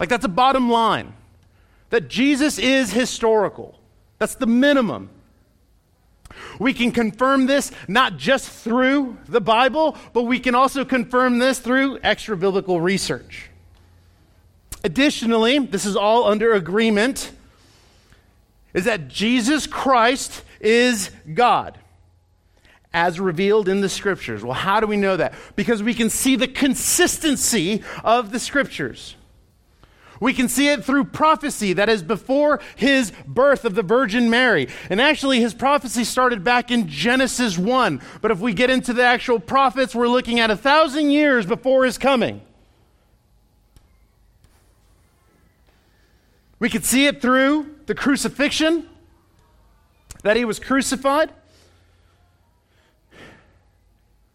Like, 0.00 0.08
that's 0.08 0.24
a 0.24 0.28
bottom 0.28 0.68
line. 0.68 1.14
That 1.90 2.08
Jesus 2.08 2.58
is 2.58 2.92
historical. 2.92 3.78
That's 4.18 4.34
the 4.34 4.46
minimum. 4.46 5.10
We 6.58 6.74
can 6.74 6.92
confirm 6.92 7.46
this 7.46 7.72
not 7.88 8.16
just 8.16 8.48
through 8.48 9.18
the 9.28 9.40
Bible, 9.40 9.96
but 10.12 10.22
we 10.22 10.38
can 10.38 10.54
also 10.54 10.84
confirm 10.84 11.38
this 11.38 11.58
through 11.58 11.98
extra 12.02 12.36
biblical 12.36 12.80
research. 12.80 13.48
Additionally, 14.84 15.58
this 15.58 15.84
is 15.84 15.96
all 15.96 16.24
under 16.24 16.52
agreement, 16.54 17.32
is 18.74 18.84
that 18.84 19.08
Jesus 19.08 19.66
Christ 19.66 20.42
is 20.60 21.10
God 21.34 21.78
as 22.92 23.18
revealed 23.18 23.68
in 23.68 23.80
the 23.80 23.88
scriptures. 23.88 24.44
Well, 24.44 24.54
how 24.54 24.80
do 24.80 24.86
we 24.86 24.96
know 24.96 25.16
that? 25.16 25.34
Because 25.56 25.82
we 25.82 25.94
can 25.94 26.10
see 26.10 26.36
the 26.36 26.48
consistency 26.48 27.82
of 28.04 28.32
the 28.32 28.38
scriptures. 28.38 29.16
We 30.22 30.32
can 30.32 30.48
see 30.48 30.68
it 30.68 30.84
through 30.84 31.06
prophecy 31.06 31.72
that 31.72 31.88
is 31.88 32.00
before 32.00 32.60
his 32.76 33.12
birth 33.26 33.64
of 33.64 33.74
the 33.74 33.82
Virgin 33.82 34.30
Mary. 34.30 34.68
And 34.88 35.00
actually, 35.00 35.40
his 35.40 35.52
prophecy 35.52 36.04
started 36.04 36.44
back 36.44 36.70
in 36.70 36.86
Genesis 36.86 37.58
1. 37.58 38.00
But 38.20 38.30
if 38.30 38.38
we 38.38 38.52
get 38.52 38.70
into 38.70 38.92
the 38.92 39.02
actual 39.02 39.40
prophets, 39.40 39.96
we're 39.96 40.06
looking 40.06 40.38
at 40.38 40.48
a 40.48 40.56
thousand 40.56 41.10
years 41.10 41.44
before 41.44 41.84
his 41.84 41.98
coming. 41.98 42.40
We 46.60 46.70
could 46.70 46.84
see 46.84 47.08
it 47.08 47.20
through 47.20 47.74
the 47.86 47.94
crucifixion, 47.96 48.88
that 50.22 50.36
he 50.36 50.44
was 50.44 50.60
crucified. 50.60 51.32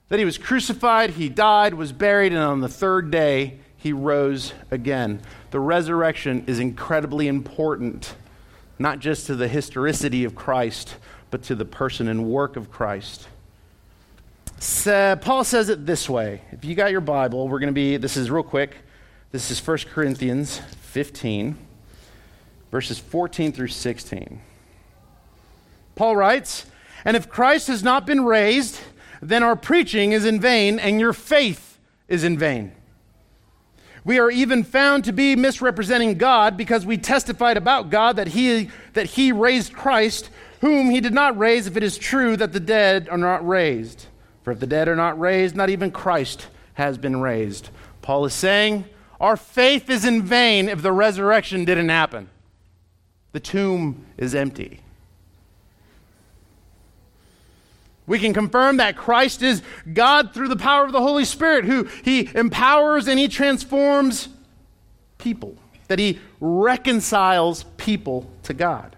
That 0.10 0.19
he 0.19 0.26
was 0.26 0.38
crucified, 0.38 1.12
he 1.12 1.30
died, 1.30 1.76
was 1.76 1.93
buried, 1.93 2.34
and 2.34 2.41
on 2.41 2.60
the 2.60 2.67
third 2.67 3.10
day, 3.10 3.60
he 3.78 3.93
rose 3.93 4.54
again. 4.69 5.21
The 5.52 5.60
resurrection 5.60 6.44
is 6.48 6.60
incredibly 6.60 7.28
important, 7.28 8.16
not 8.78 9.00
just 9.00 9.28
to 9.28 9.36
the 9.36 9.48
historicity 9.48 10.24
of 10.26 10.36
Christ, 10.36 10.96
but 11.32 11.44
to 11.44 11.56
the 11.56 11.66
person 11.66 12.08
and 12.08 12.26
work 12.26 12.56
of 12.56 12.70
Christ. 12.70 13.28
So, 14.60 15.18
Paul 15.22 15.44
says 15.44 15.70
it 15.70 15.86
this 15.86 16.10
way. 16.10 16.42
If 16.52 16.66
you 16.66 16.76
got 16.76 16.92
your 16.92 17.02
Bible, 17.02 17.48
we're 17.48 17.60
going 17.60 17.68
to 17.68 17.74
be, 17.74 17.98
this 17.98 18.18
is 18.18 18.32
real 18.32 18.44
quick. 18.44 18.76
This 19.32 19.52
is 19.52 19.66
1 19.66 19.78
Corinthians 19.94 20.60
15, 20.82 21.58
verses 22.72 22.98
14 22.98 23.52
through 23.52 23.68
16. 23.68 24.42
Paul 25.96 26.16
writes, 26.16 26.66
And 27.06 27.16
if 27.16 27.30
Christ 27.30 27.68
has 27.68 27.84
not 27.84 28.06
been 28.06 28.26
raised, 28.26 28.80
then 29.22 29.44
our 29.44 29.56
preaching 29.56 30.12
is 30.12 30.26
in 30.26 30.40
vain, 30.40 30.80
and 30.80 31.00
your 31.00 31.14
faith 31.14 31.78
is 32.08 32.24
in 32.24 32.38
vain. 32.38 32.72
We 34.08 34.20
are 34.20 34.32
even 34.32 34.63
found 34.63 35.04
to 35.04 35.12
be 35.12 35.36
misrepresenting 35.36 36.17
God 36.17 36.56
because 36.56 36.86
we 36.86 36.98
testified 36.98 37.58
about 37.58 37.89
God 37.89 38.15
that 38.15 38.30
he, 38.30 38.70
that 38.93 39.06
he 39.06 39.34
raised 39.34 39.74
Christ, 39.74 40.30
whom 40.62 40.89
he 40.89 41.02
did 41.02 41.13
not 41.13 41.38
raise, 41.38 41.67
if 41.67 41.76
it 41.76 41.84
is 41.84 41.98
true 41.98 42.38
that 42.38 42.54
the 42.54 42.62
dead 42.62 43.10
are 43.10 43.17
not 43.17 43.46
raised. 43.46 44.06
For 44.43 44.52
if 44.52 44.62
the 44.62 44.65
dead 44.65 44.88
are 44.88 44.96
not 44.96 45.20
raised, 45.20 45.58
not 45.58 45.70
even 45.70 45.91
Christ 45.91 46.48
has 46.76 46.98
been 46.98 47.20
raised. 47.20 47.70
Paul 48.02 48.24
is 48.24 48.34
saying, 48.34 48.86
Our 49.20 49.36
faith 49.36 49.89
is 49.89 50.06
in 50.06 50.22
vain 50.22 50.70
if 50.70 50.82
the 50.82 50.93
resurrection 50.93 51.65
didn't 51.65 51.89
happen. 51.89 52.30
The 53.34 53.41
tomb 53.41 54.06
is 54.15 54.34
empty. 54.34 54.84
We 58.08 58.20
can 58.20 58.34
confirm 58.34 58.78
that 58.78 58.96
Christ 58.96 59.43
is 59.43 59.62
God 59.93 60.34
through 60.34 60.48
the 60.48 60.56
power 60.56 60.86
of 60.86 60.93
the 60.93 61.02
Holy 61.02 61.26
Spirit, 61.26 61.65
who 61.65 61.84
He 62.04 62.30
empowers 62.34 63.08
and 63.08 63.20
He 63.20 63.28
transforms 63.28 64.30
people, 65.17 65.58
that 65.89 66.00
He 66.00 66.20
reconciles 66.39 67.65
people 67.76 68.32
to 68.43 68.54
God. 68.54 68.96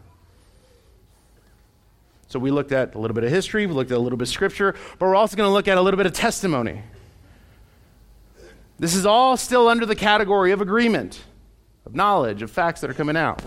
So 2.28 2.38
we 2.38 2.52
looked 2.52 2.72
at 2.72 2.94
a 2.94 3.00
little 3.00 3.16
bit 3.16 3.24
of 3.24 3.32
history, 3.32 3.66
we 3.66 3.74
looked 3.74 3.92
at 3.92 3.98
a 3.98 4.00
little 4.00 4.18
bit 4.18 4.28
of 4.28 4.34
scripture, 4.34 4.76
but 5.00 5.08
we're 5.08 5.16
also 5.16 5.36
going 5.36 5.50
to 5.50 5.54
look 5.54 5.68
at 5.68 5.80
a 5.80 5.82
little 5.82 5.98
bit 5.98 6.06
of 6.06 6.14
testimony. 6.14 6.84
This 8.78 8.94
is 8.94 9.08
all 9.08 9.36
still 9.36 9.68
under 9.68 9.88
the 9.88 9.96
category 9.96 10.52
of 10.52 10.62
agreement, 10.62 11.24
of 11.88 11.96
knowledge, 11.96 12.44
of 12.44 12.52
facts 12.52 12.82
that 12.82 12.90
are 12.92 12.94
coming 12.94 13.18
out. 13.18 13.42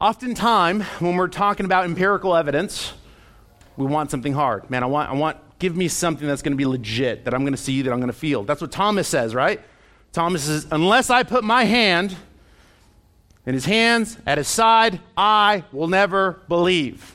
Oftentimes, 0.00 0.84
when 0.98 1.16
we're 1.16 1.28
talking 1.28 1.64
about 1.64 1.86
empirical 1.86 2.36
evidence, 2.36 2.92
we 3.78 3.86
want 3.86 4.10
something 4.10 4.34
hard. 4.34 4.68
Man, 4.68 4.82
I 4.82 4.86
want, 4.86 5.10
I 5.10 5.14
want, 5.14 5.38
give 5.58 5.74
me 5.74 5.88
something 5.88 6.26
that's 6.26 6.42
going 6.42 6.52
to 6.52 6.56
be 6.56 6.66
legit, 6.66 7.24
that 7.24 7.32
I'm 7.32 7.40
going 7.42 7.54
to 7.54 7.58
see, 7.58 7.80
that 7.80 7.90
I'm 7.90 7.98
going 7.98 8.12
to 8.12 8.18
feel. 8.18 8.44
That's 8.44 8.60
what 8.60 8.70
Thomas 8.70 9.08
says, 9.08 9.34
right? 9.34 9.60
Thomas 10.12 10.44
says, 10.44 10.66
unless 10.70 11.08
I 11.08 11.22
put 11.22 11.44
my 11.44 11.64
hand 11.64 12.14
in 13.46 13.54
his 13.54 13.64
hands, 13.64 14.18
at 14.26 14.36
his 14.36 14.48
side, 14.48 15.00
I 15.16 15.64
will 15.72 15.88
never 15.88 16.40
believe. 16.48 17.14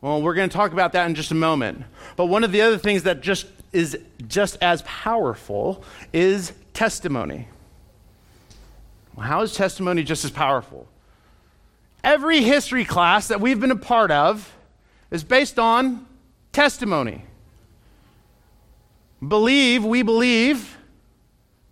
Well, 0.00 0.22
we're 0.22 0.34
going 0.34 0.48
to 0.48 0.56
talk 0.56 0.72
about 0.72 0.92
that 0.94 1.06
in 1.06 1.14
just 1.14 1.30
a 1.30 1.36
moment. 1.36 1.84
But 2.16 2.26
one 2.26 2.42
of 2.42 2.50
the 2.50 2.62
other 2.62 2.78
things 2.78 3.04
that 3.04 3.20
just 3.20 3.46
is 3.72 3.96
just 4.26 4.58
as 4.60 4.82
powerful 4.82 5.84
is 6.12 6.52
testimony. 6.74 7.46
Well, 9.14 9.26
how 9.26 9.42
is 9.42 9.54
testimony 9.54 10.02
just 10.02 10.24
as 10.24 10.30
powerful? 10.32 10.88
Every 12.04 12.42
history 12.42 12.84
class 12.84 13.28
that 13.28 13.40
we've 13.40 13.60
been 13.60 13.70
a 13.70 13.76
part 13.76 14.10
of 14.10 14.56
is 15.10 15.22
based 15.22 15.58
on 15.58 16.06
testimony. 16.52 17.24
Believe, 19.26 19.84
we 19.84 20.02
believe. 20.02 20.76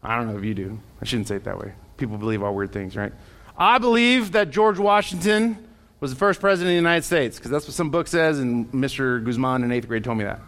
I 0.02 0.16
don't 0.16 0.28
know 0.28 0.38
if 0.38 0.44
you 0.44 0.54
do. 0.54 0.78
I 1.02 1.04
shouldn't 1.04 1.28
say 1.28 1.36
it 1.36 1.44
that 1.44 1.58
way. 1.58 1.72
People 1.96 2.16
believe 2.16 2.42
all 2.42 2.54
weird 2.54 2.72
things, 2.72 2.96
right? 2.96 3.12
I 3.56 3.78
believe 3.78 4.32
that 4.32 4.50
George 4.50 4.78
Washington 4.78 5.66
was 5.98 6.12
the 6.12 6.16
first 6.16 6.40
president 6.40 6.68
of 6.68 6.72
the 6.72 6.76
United 6.76 7.04
States 7.04 7.36
because 7.36 7.50
that's 7.50 7.66
what 7.66 7.74
some 7.74 7.90
book 7.90 8.06
says, 8.06 8.38
and 8.38 8.70
Mr. 8.72 9.22
Guzman 9.22 9.64
in 9.64 9.72
eighth 9.72 9.88
grade 9.88 10.04
told 10.04 10.16
me 10.16 10.24
that, 10.24 10.40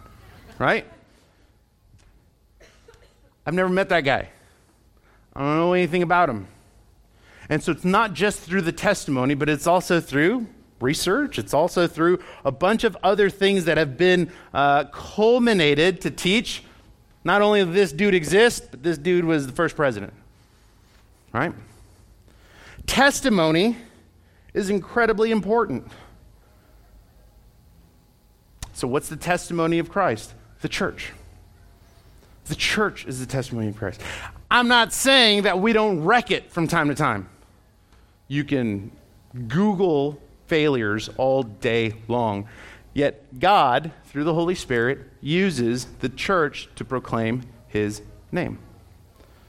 right? 0.57 0.85
I've 3.45 3.53
never 3.53 3.69
met 3.69 3.89
that 3.89 4.01
guy. 4.01 4.29
I 5.35 5.39
don't 5.41 5.57
know 5.57 5.73
anything 5.73 6.01
about 6.01 6.29
him. 6.29 6.47
And 7.49 7.61
so 7.61 7.71
it's 7.71 7.85
not 7.85 8.13
just 8.13 8.39
through 8.39 8.61
the 8.61 8.71
testimony, 8.71 9.33
but 9.33 9.49
it's 9.49 9.67
also 9.67 9.99
through 9.99 10.47
research. 10.79 11.39
It's 11.39 11.53
also 11.53 11.87
through 11.87 12.19
a 12.45 12.51
bunch 12.51 12.83
of 12.83 12.97
other 13.03 13.29
things 13.29 13.65
that 13.65 13.77
have 13.77 13.97
been 13.97 14.31
uh, 14.53 14.85
culminated 14.85 16.01
to 16.01 16.11
teach 16.11 16.63
not 17.23 17.41
only 17.41 17.63
this 17.63 17.91
dude 17.91 18.13
exists, 18.13 18.67
but 18.69 18.83
this 18.83 18.97
dude 18.97 19.25
was 19.25 19.47
the 19.47 19.53
first 19.53 19.75
president. 19.75 20.13
Right? 21.31 21.53
Testimony 22.85 23.77
is 24.53 24.69
incredibly 24.69 25.31
important. 25.31 25.87
So, 28.73 28.87
what's 28.87 29.07
the 29.07 29.15
testimony 29.15 29.79
of 29.79 29.89
Christ? 29.89 30.33
The 30.61 30.67
church. 30.67 31.13
The 32.45 32.55
church 32.55 33.05
is 33.05 33.19
the 33.19 33.25
testimony 33.25 33.69
of 33.69 33.77
Christ. 33.77 34.01
I'm 34.51 34.67
not 34.67 34.91
saying 34.91 35.43
that 35.43 35.59
we 35.59 35.73
don't 35.73 36.03
wreck 36.03 36.29
it 36.29 36.51
from 36.51 36.67
time 36.67 36.89
to 36.89 36.95
time. 36.95 37.29
You 38.33 38.43
can 38.43 38.89
Google 39.47 40.19
failures 40.47 41.07
all 41.17 41.43
day 41.43 41.93
long. 42.07 42.47
Yet 42.95 43.39
God, 43.39 43.91
through 44.05 44.23
the 44.23 44.33
Holy 44.33 44.55
Spirit, 44.55 45.01
uses 45.21 45.85
the 45.99 46.09
church 46.09 46.67
to 46.77 46.83
proclaim 46.83 47.43
his 47.67 48.01
name. 48.31 48.57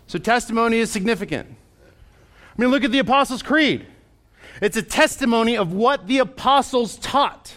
So 0.06 0.18
testimony 0.18 0.80
is 0.80 0.90
significant. 0.90 1.48
I 1.48 2.60
mean, 2.60 2.70
look 2.70 2.84
at 2.84 2.92
the 2.92 2.98
Apostles' 2.98 3.42
Creed. 3.42 3.86
It's 4.60 4.76
a 4.76 4.82
testimony 4.82 5.56
of 5.56 5.72
what 5.72 6.06
the 6.06 6.18
apostles 6.18 6.96
taught. 6.96 7.54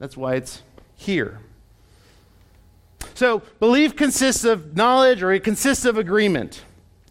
That's 0.00 0.16
why 0.16 0.34
it's 0.34 0.62
here. 0.96 1.38
So, 3.14 3.40
belief 3.60 3.94
consists 3.94 4.42
of 4.42 4.76
knowledge 4.76 5.22
or 5.22 5.32
it 5.32 5.44
consists 5.44 5.84
of 5.84 5.96
agreement. 5.96 6.64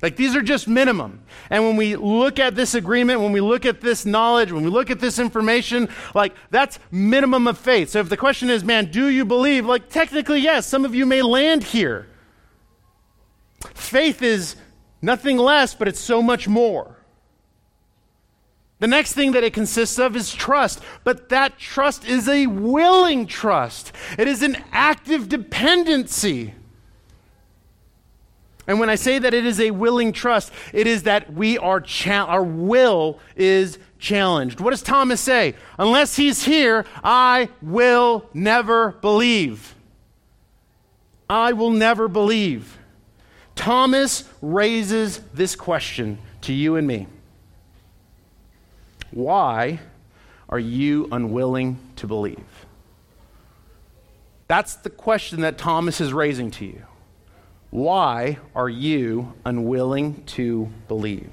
Like 0.04 0.18
these 0.18 0.36
are 0.36 0.42
just 0.42 0.68
minimum. 0.68 1.22
And 1.50 1.64
when 1.64 1.78
we 1.78 1.96
look 1.96 2.38
at 2.38 2.56
this 2.56 2.76
agreement, 2.76 3.22
when 3.22 3.32
we 3.32 3.40
look 3.40 3.66
at 3.66 3.80
this 3.80 4.06
knowledge, 4.06 4.52
when 4.52 4.66
we 4.66 4.70
look 4.70 4.92
at 4.92 5.00
this 5.00 5.18
information, 5.18 5.88
like 6.14 6.36
that's 6.50 6.78
minimum 6.92 7.48
of 7.48 7.58
faith. 7.58 7.90
So 7.90 8.02
if 8.02 8.10
the 8.10 8.18
question 8.18 8.50
is, 8.50 8.66
man, 8.66 8.92
do 8.92 9.08
you 9.08 9.24
believe? 9.24 9.66
Like 9.66 9.88
technically, 9.88 10.42
yes, 10.42 10.68
some 10.68 10.84
of 10.84 10.94
you 10.94 11.06
may 11.06 11.22
land 11.22 11.64
here. 11.64 12.10
Faith 13.74 14.22
is 14.22 14.58
nothing 15.02 15.38
less, 15.38 15.74
but 15.74 15.88
it's 15.88 16.02
so 16.02 16.22
much 16.22 16.50
more. 16.50 16.98
The 18.80 18.88
next 18.88 19.14
thing 19.14 19.32
that 19.32 19.46
it 19.46 19.54
consists 19.54 19.98
of 20.00 20.18
is 20.18 20.34
trust, 20.34 20.82
but 21.06 21.30
that 21.30 21.58
trust 21.58 22.06
is 22.06 22.28
a 22.28 22.48
willing 22.48 23.26
trust. 23.26 23.94
It 24.18 24.28
is 24.28 24.44
an 24.44 24.58
active 24.74 25.30
dependency. 25.30 26.56
And 28.66 28.80
when 28.80 28.90
I 28.90 28.96
say 28.96 29.20
that 29.20 29.34
it 29.34 29.46
is 29.46 29.60
a 29.60 29.72
willing 29.72 30.14
trust, 30.14 30.52
it 30.72 30.88
is 30.88 31.04
that 31.04 31.34
we 31.34 31.58
are 31.58 31.82
cha- 31.82 32.26
our 32.26 32.44
will 32.44 33.20
is 33.36 33.78
challenged. 34.00 34.60
What 34.60 34.72
does 34.72 34.82
Thomas 34.82 35.20
say? 35.20 35.56
Unless 35.78 36.16
he's 36.16 36.46
here, 36.46 36.86
I 37.04 37.50
will 37.62 38.30
never 38.34 38.92
believe. 38.92 39.76
I 41.30 41.54
will 41.54 41.72
never 41.72 42.08
believe. 42.08 42.78
Thomas 43.56 44.30
raises 44.42 45.20
this 45.34 45.56
question 45.56 46.18
to 46.42 46.54
you 46.54 46.76
and 46.76 46.88
me. 46.88 47.08
Why 49.12 49.80
are 50.50 50.60
you 50.60 51.08
unwilling 51.12 51.80
to 51.98 52.08
believe? 52.08 52.66
That's 54.48 54.76
the 54.76 54.90
question 54.90 55.42
that 55.42 55.58
Thomas 55.58 56.02
is 56.02 56.14
raising 56.14 56.52
to 56.52 56.66
you. 56.66 56.84
Why 57.74 58.38
are 58.54 58.70
you 58.70 59.34
unwilling 59.44 60.26
to 60.26 60.70
believe? 60.88 61.32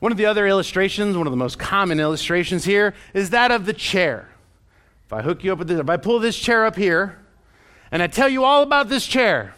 One 0.00 0.12
of 0.12 0.18
the 0.18 0.26
other 0.26 0.46
illustrations, 0.46 1.16
one 1.16 1.26
of 1.26 1.30
the 1.30 1.38
most 1.38 1.58
common 1.58 1.98
illustrations 1.98 2.66
here, 2.66 2.92
is 3.14 3.30
that 3.30 3.52
of 3.52 3.64
the 3.64 3.72
chair. 3.72 4.28
If 5.06 5.14
I 5.14 5.22
hook 5.22 5.42
you 5.42 5.50
up 5.50 5.60
with 5.60 5.68
this, 5.68 5.80
if 5.80 5.88
I 5.88 5.96
pull 5.96 6.18
this 6.18 6.38
chair 6.38 6.66
up 6.66 6.76
here, 6.76 7.18
and 7.90 8.02
I 8.02 8.06
tell 8.06 8.28
you 8.28 8.44
all 8.44 8.62
about 8.62 8.90
this 8.90 9.06
chair, 9.06 9.54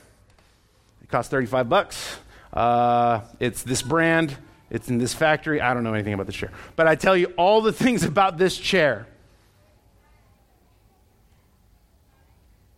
it 1.02 1.09
costs 1.09 1.28
35 1.28 1.68
bucks. 1.68 2.18
Uh, 2.52 3.22
it's 3.40 3.64
this 3.64 3.83
brand, 3.83 4.37
it's 4.70 4.88
in 4.88 4.98
this 4.98 5.14
factory. 5.14 5.61
I 5.61 5.74
don't 5.74 5.83
know 5.83 5.94
anything 5.94 6.14
about 6.14 6.26
this 6.26 6.37
chair. 6.37 6.52
But 6.76 6.87
I 6.87 6.94
tell 6.94 7.16
you 7.16 7.26
all 7.37 7.61
the 7.61 7.72
things 7.72 8.05
about 8.05 8.38
this 8.38 8.57
chair. 8.57 9.09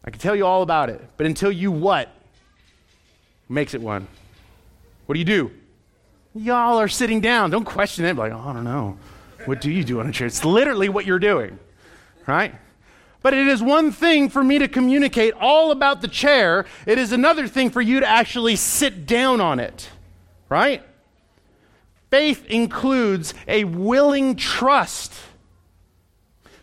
I 0.04 0.10
can 0.10 0.20
tell 0.20 0.36
you 0.36 0.44
all 0.44 0.62
about 0.62 0.90
it, 0.90 1.00
but 1.16 1.26
until 1.26 1.50
you 1.50 1.72
what? 1.72 2.10
Makes 3.48 3.74
it 3.74 3.80
one. 3.80 4.06
What 5.06 5.14
do 5.14 5.18
you 5.18 5.24
do? 5.24 5.50
Y'all 6.34 6.78
are 6.78 6.88
sitting 6.88 7.20
down. 7.20 7.50
Don't 7.50 7.64
question 7.64 8.04
it. 8.04 8.16
Like, 8.16 8.32
oh, 8.32 8.38
I 8.38 8.52
don't 8.52 8.64
know. 8.64 8.98
What 9.46 9.60
do 9.60 9.70
you 9.70 9.84
do 9.84 10.00
on 10.00 10.08
a 10.08 10.12
chair? 10.12 10.26
It's 10.26 10.44
literally 10.44 10.88
what 10.88 11.06
you're 11.06 11.18
doing, 11.18 11.58
right? 12.26 12.54
But 13.22 13.34
it 13.34 13.46
is 13.46 13.62
one 13.62 13.92
thing 13.92 14.28
for 14.28 14.42
me 14.44 14.58
to 14.58 14.68
communicate 14.68 15.34
all 15.40 15.70
about 15.70 16.02
the 16.02 16.08
chair. 16.08 16.66
It 16.86 16.98
is 16.98 17.12
another 17.12 17.48
thing 17.48 17.70
for 17.70 17.80
you 17.80 18.00
to 18.00 18.06
actually 18.06 18.56
sit 18.56 19.06
down 19.06 19.40
on 19.40 19.60
it, 19.60 19.88
right? 20.48 20.82
Faith 22.10 22.44
includes 22.46 23.32
a 23.48 23.64
willing 23.64 24.36
trust. 24.36 25.12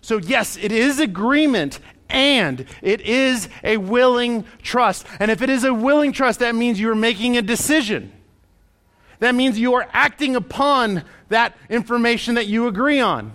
So, 0.02 0.18
yes, 0.18 0.58
it 0.58 0.72
is 0.72 1.00
agreement 1.00 1.80
and 2.12 2.66
it 2.82 3.02
is 3.02 3.50
a 3.64 3.78
willing 3.78 4.46
trust. 4.62 5.06
And 5.20 5.32
if 5.32 5.42
it 5.42 5.50
is 5.50 5.64
a 5.64 5.74
willing 5.74 6.12
trust, 6.12 6.40
that 6.40 6.56
means 6.56 6.80
you're 6.80 6.96
making 6.96 7.38
a 7.38 7.42
decision. 7.42 8.12
That 9.20 9.36
means 9.36 9.60
you 9.60 9.76
are 9.76 9.88
acting 9.94 10.36
upon 10.36 11.04
that 11.30 11.56
information 11.70 12.36
that 12.36 12.48
you 12.48 12.68
agree 12.68 13.00
on. 13.00 13.34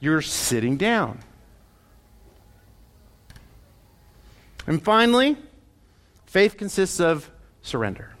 You're 0.00 0.22
sitting 0.22 0.76
down. 0.76 1.20
And 4.66 4.82
finally, 4.82 5.36
faith 6.26 6.56
consists 6.56 7.00
of 7.00 7.30
surrender. 7.62 8.14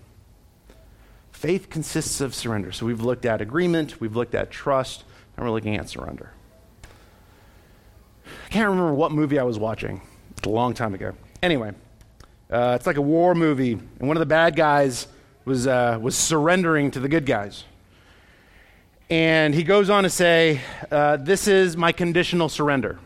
Faith 1.32 1.70
consists 1.70 2.20
of 2.20 2.34
surrender. 2.34 2.72
So 2.72 2.84
we've 2.84 3.00
looked 3.00 3.24
at 3.24 3.40
agreement, 3.40 4.00
we've 4.00 4.14
looked 4.14 4.34
at 4.34 4.50
trust, 4.50 5.04
and 5.36 5.46
we're 5.46 5.52
looking 5.52 5.76
at 5.76 5.88
surrender. 5.88 6.32
I 8.50 8.52
can't 8.52 8.68
remember 8.68 8.92
what 8.94 9.12
movie 9.12 9.38
I 9.38 9.44
was 9.44 9.60
watching. 9.60 10.00
It's 10.36 10.44
a 10.44 10.50
long 10.50 10.74
time 10.74 10.92
ago. 10.92 11.12
Anyway, 11.40 11.70
uh, 12.50 12.72
it's 12.74 12.84
like 12.84 12.96
a 12.96 13.00
war 13.00 13.32
movie, 13.32 13.74
and 13.74 14.08
one 14.08 14.16
of 14.16 14.18
the 14.18 14.26
bad 14.26 14.56
guys 14.56 15.06
was, 15.44 15.68
uh, 15.68 16.00
was 16.02 16.16
surrendering 16.16 16.90
to 16.90 16.98
the 16.98 17.08
good 17.08 17.26
guys. 17.26 17.62
And 19.08 19.54
he 19.54 19.62
goes 19.62 19.88
on 19.88 20.02
to 20.02 20.10
say, 20.10 20.60
uh, 20.90 21.18
This 21.18 21.46
is 21.46 21.76
my 21.76 21.92
conditional 21.92 22.48
surrender. 22.48 22.98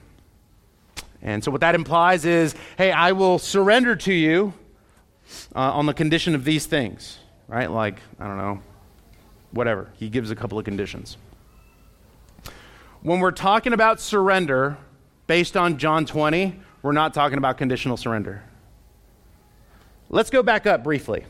And 1.21 1.45
so, 1.45 1.51
what 1.51 1.61
that 1.61 1.75
implies 1.75 2.25
is, 2.25 2.55
hey, 2.79 2.91
I 2.91 3.13
will 3.13 3.39
surrender 3.39 3.97
to 3.97 4.15
you 4.15 4.55
uh, 5.55 5.73
on 5.73 5.85
the 5.85 5.95
condition 5.95 6.35
of 6.35 6.45
these 6.45 6.65
things, 6.65 7.19
right? 7.49 7.71
Like, 7.71 8.01
I 8.19 8.27
don't 8.29 8.39
know, 8.39 8.63
whatever. 9.51 9.91
He 9.99 10.09
gives 10.09 10.31
a 10.31 10.37
couple 10.37 10.59
of 10.59 10.65
conditions. 10.65 11.19
When 13.03 13.21
we're 13.21 13.31
talking 13.31 13.75
about 13.75 14.01
surrender 14.01 14.79
based 15.27 15.57
on 15.57 15.79
John 15.79 16.07
20, 16.07 16.59
we're 16.83 16.93
not 16.93 17.15
talking 17.15 17.39
about 17.39 17.59
conditional 17.59 17.97
surrender. 17.97 18.43
Let's 20.11 20.31
go 20.31 20.43
back 20.43 20.67
up 20.67 20.85
briefly. 20.85 21.25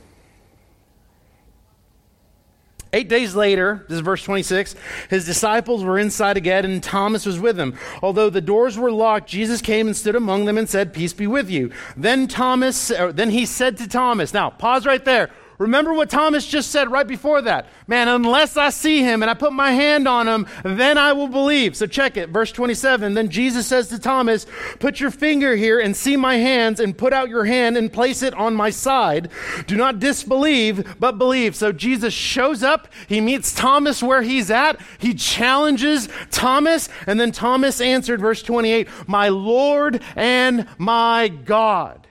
Eight 2.93 3.09
days 3.09 3.35
later, 3.35 3.85
this 3.89 3.97
is 3.97 4.03
verse 4.03 4.23
26, 4.23 4.77
his 5.11 5.27
disciples 5.27 5.83
were 5.83 5.99
inside 5.99 6.37
again, 6.37 6.65
and 6.65 6.81
Thomas 6.81 7.27
was 7.27 7.41
with 7.41 7.57
them. 7.57 7.77
Although 8.01 8.31
the 8.31 8.41
doors 8.41 8.79
were 8.79 8.93
locked, 8.93 9.29
Jesus 9.29 9.61
came 9.61 9.89
and 9.89 9.97
stood 9.97 10.15
among 10.15 10.45
them 10.45 10.57
and 10.57 10.69
said, 10.69 10.95
Peace 10.95 11.13
be 11.13 11.27
with 11.27 11.51
you. 11.51 11.73
Then 11.97 12.29
Thomas, 12.29 12.89
then 12.89 13.31
he 13.31 13.47
said 13.47 13.79
to 13.79 13.89
Thomas, 13.89 14.33
Now, 14.33 14.49
pause 14.51 14.87
right 14.87 15.05
there. 15.05 15.31
Remember 15.59 15.93
what 15.93 16.11
Thomas 16.11 16.47
just 16.47 16.71
said 16.71 16.91
right 16.91 17.07
before 17.07 17.43
that. 17.43 17.69
Man, 17.87 18.09
unless 18.09 18.57
I 18.57 18.71
see 18.71 19.03
him 19.03 19.23
and 19.23 19.31
I 19.31 19.35
put 19.35 19.53
my 19.53 19.73
hand 19.73 20.09
on 20.09 20.27
him, 20.27 20.47
then 20.65 20.99
I 20.99 21.13
will 21.13 21.29
believe. 21.29 21.77
So 21.77 21.87
check 21.87 22.17
it. 22.17 22.31
Verse 22.31 22.51
27. 22.51 23.15
Then 23.15 23.29
Jesus 23.29 23.67
says 23.67 23.89
to 23.89 23.99
Thomas, 23.99 24.47
Put 24.81 25.01
your 25.01 25.11
finger 25.11 25.55
here 25.55 25.79
and 25.79 25.97
see 25.97 26.17
my 26.17 26.37
hands, 26.37 26.81
and 26.81 26.97
put 26.97 27.13
out 27.13 27.29
your 27.29 27.45
hand 27.45 27.77
and 27.77 27.93
place 27.93 28.23
it 28.23 28.35
on 28.35 28.55
my 28.55 28.71
side. 28.71 29.31
Do 29.67 29.77
not 29.77 30.01
disbelieve, 30.01 30.97
but 30.99 31.19
believe. 31.19 31.55
So 31.55 31.73
Jesus 31.73 32.13
shows 32.15 32.63
up. 32.63 32.89
He 33.09 33.21
meets 33.21 33.55
Thomas 33.55 34.03
where 34.03 34.23
he's 34.23 34.51
at. 34.51 34.81
He 34.99 35.15
challenges 35.15 36.09
Thomas. 36.31 36.89
And 37.07 37.21
then 37.21 37.33
Thomas 37.33 37.81
answered, 37.81 38.21
verse 38.21 38.43
28, 38.43 38.89
My 39.07 39.29
Lord 39.29 40.03
and 40.17 40.67
my 40.79 41.29
God. 41.29 42.04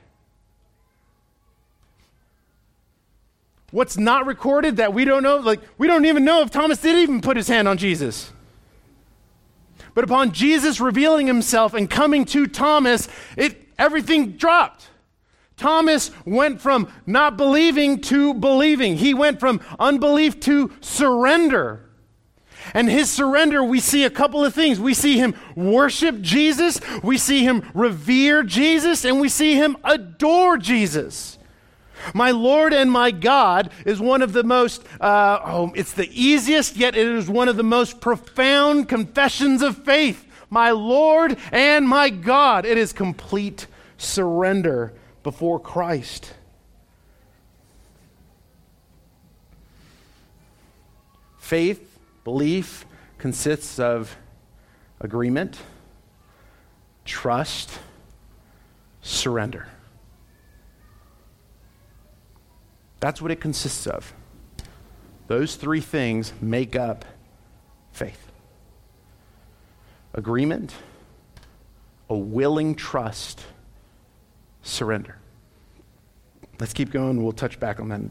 What's 3.74 3.98
not 3.98 4.28
recorded 4.28 4.78
that 4.78 4.94
we 4.94 5.04
don't 5.04 5.24
know? 5.24 5.38
Like, 5.38 5.60
we 5.80 5.88
don't 5.88 6.06
even 6.06 6.24
know 6.24 6.44
if 6.44 6.52
Thomas 6.52 6.78
did 6.78 6.96
even 6.96 7.22
put 7.22 7.36
his 7.36 7.48
hand 7.48 7.68
on 7.68 7.80
Jesus. 7.80 8.32
But 9.96 10.04
upon 10.04 10.32
Jesus 10.32 10.80
revealing 10.80 11.26
himself 11.26 11.74
and 11.74 11.90
coming 11.90 12.24
to 12.26 12.46
Thomas, 12.46 13.08
it, 13.36 13.68
everything 13.80 14.34
dropped. 14.34 14.90
Thomas 15.58 16.12
went 16.24 16.62
from 16.62 16.88
not 17.08 17.36
believing 17.36 18.00
to 18.02 18.36
believing. 18.36 18.96
He 18.96 19.16
went 19.16 19.40
from 19.40 19.60
unbelief 19.80 20.40
to 20.42 20.72
surrender. 20.80 21.90
And 22.76 22.88
his 22.88 23.10
surrender, 23.10 23.64
we 23.64 23.80
see 23.80 24.04
a 24.04 24.12
couple 24.12 24.46
of 24.46 24.54
things. 24.54 24.80
We 24.80 24.94
see 24.94 25.18
him 25.18 25.34
worship 25.56 26.22
Jesus, 26.22 26.80
we 27.02 27.18
see 27.18 27.44
him 27.44 27.68
revere 27.74 28.44
Jesus, 28.44 29.04
and 29.04 29.20
we 29.20 29.30
see 29.30 29.56
him 29.56 29.78
adore 29.84 30.60
Jesus. 30.60 31.40
My 32.13 32.32
Lord 32.32 32.74
and 32.74 32.92
my 32.92 33.12
God 33.12 33.72
is 33.86 34.00
one 34.00 34.22
of 34.22 34.34
the 34.34 34.44
most, 34.44 34.84
uh, 35.00 35.39
oh, 35.44 35.72
it's 35.76 35.94
the 35.94 36.10
easiest, 36.12 36.76
yet 36.76 36.96
it 36.96 37.08
is 37.08 37.30
one 37.30 37.48
of 37.48 37.58
the 37.58 37.63
most 37.63 38.02
profound 38.02 38.89
confessions 38.89 39.62
of 39.62 39.84
faith. 39.84 40.26
My 40.50 40.72
Lord 40.72 41.38
and 41.52 41.88
my 41.88 42.10
God. 42.10 42.66
It 42.66 42.78
is 42.78 42.94
complete 42.94 43.68
surrender 43.98 44.94
before 45.24 45.60
Christ. 45.60 46.34
Faith, 51.39 52.00
belief, 52.24 52.86
consists 53.18 53.80
of 53.80 54.16
agreement, 55.00 55.60
trust, 57.06 57.80
surrender. 59.02 59.68
That's 63.04 63.22
what 63.22 63.32
it 63.32 63.42
consists 63.42 63.86
of. 63.86 64.13
Those 65.28 65.58
three 65.58 65.82
things 65.82 66.32
make 66.39 66.78
up 66.78 67.04
faith 67.92 68.32
agreement, 70.13 70.74
a 72.10 72.16
willing 72.18 72.76
trust, 72.76 73.42
surrender. 74.62 75.18
Let's 76.62 76.72
keep 76.72 76.92
going. 76.92 77.22
We'll 77.22 77.34
touch 77.34 77.60
back 77.60 77.82
on 77.82 77.89
that 77.89 78.00
in 78.00 78.06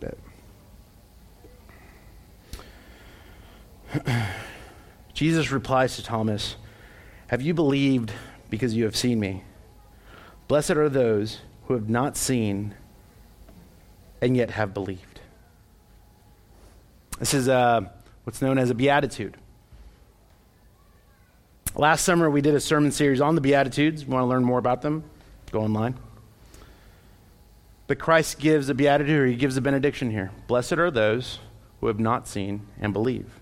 a 3.95 4.05
bit. 4.05 4.05
Jesus 5.15 5.51
replies 5.51 5.97
to 5.97 6.03
Thomas, 6.03 6.57
Have 7.29 7.41
you 7.41 7.55
believed 7.55 8.13
because 8.51 8.77
you 8.77 8.85
have 8.85 8.97
seen 8.97 9.19
me? 9.19 9.43
Blessed 10.49 10.73
are 10.73 10.91
those 10.91 11.39
who 11.65 11.73
have 11.73 11.89
not 11.89 12.19
seen 12.19 12.75
and 14.23 14.37
yet 14.37 14.53
have 14.53 14.73
believed. 14.73 15.21
This 17.19 17.35
is 17.35 17.49
uh, 17.49 17.83
what's 18.25 18.41
known 18.41 18.57
as 18.57 18.71
a 18.71 18.75
beatitude. 18.75 19.37
Last 21.75 22.05
summer, 22.05 22.31
we 22.31 22.41
did 22.41 22.55
a 22.55 22.61
sermon 22.61 22.93
series 22.93 23.21
on 23.21 23.35
the 23.35 23.41
Beatitudes. 23.41 24.05
You 24.05 24.09
want 24.09 24.23
to 24.23 24.27
learn 24.27 24.45
more 24.45 24.59
about 24.59 24.83
them? 24.83 25.05
Go 25.51 25.61
online. 25.61 25.99
But 27.87 27.99
Christ 27.99 28.39
gives 28.39 28.69
a 28.69 28.75
beatitude, 28.75 29.19
or 29.19 29.27
he 29.27 29.35
gives 29.35 29.57
a 29.57 29.61
benediction 29.61 30.11
here. 30.11 30.31
Blessed 30.47 30.75
are 30.75 30.91
those 30.91 31.41
who 31.81 31.89
have 31.89 31.99
not 31.99 32.29
seen 32.29 32.67
and 32.81 32.93
believe. 32.93 33.41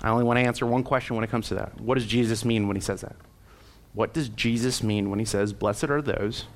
I 0.00 0.08
only 0.08 0.24
want 0.24 0.38
to 0.38 0.44
answer 0.44 0.66
one 0.66 0.84
question 0.84 1.16
when 1.16 1.24
it 1.24 1.30
comes 1.30 1.48
to 1.48 1.54
that. 1.56 1.80
What 1.80 1.94
does 1.94 2.06
Jesus 2.06 2.44
mean 2.44 2.66
when 2.66 2.76
he 2.76 2.82
says 2.82 3.02
that? 3.02 3.16
What 3.92 4.14
does 4.14 4.30
Jesus 4.30 4.82
mean 4.82 5.10
when 5.10 5.18
he 5.18 5.24
says, 5.24 5.52
Blessed 5.52 5.84
are 5.84 6.00
those 6.00 6.46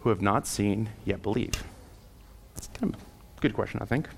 who 0.00 0.10
have 0.10 0.22
not 0.22 0.46
seen 0.46 0.90
yet 1.04 1.22
believe? 1.22 1.64
It's 2.56 2.68
kind 2.68 2.94
of 2.94 3.00
a 3.00 3.40
good 3.40 3.54
question, 3.54 3.80
I 3.82 3.84
think. 3.84 4.08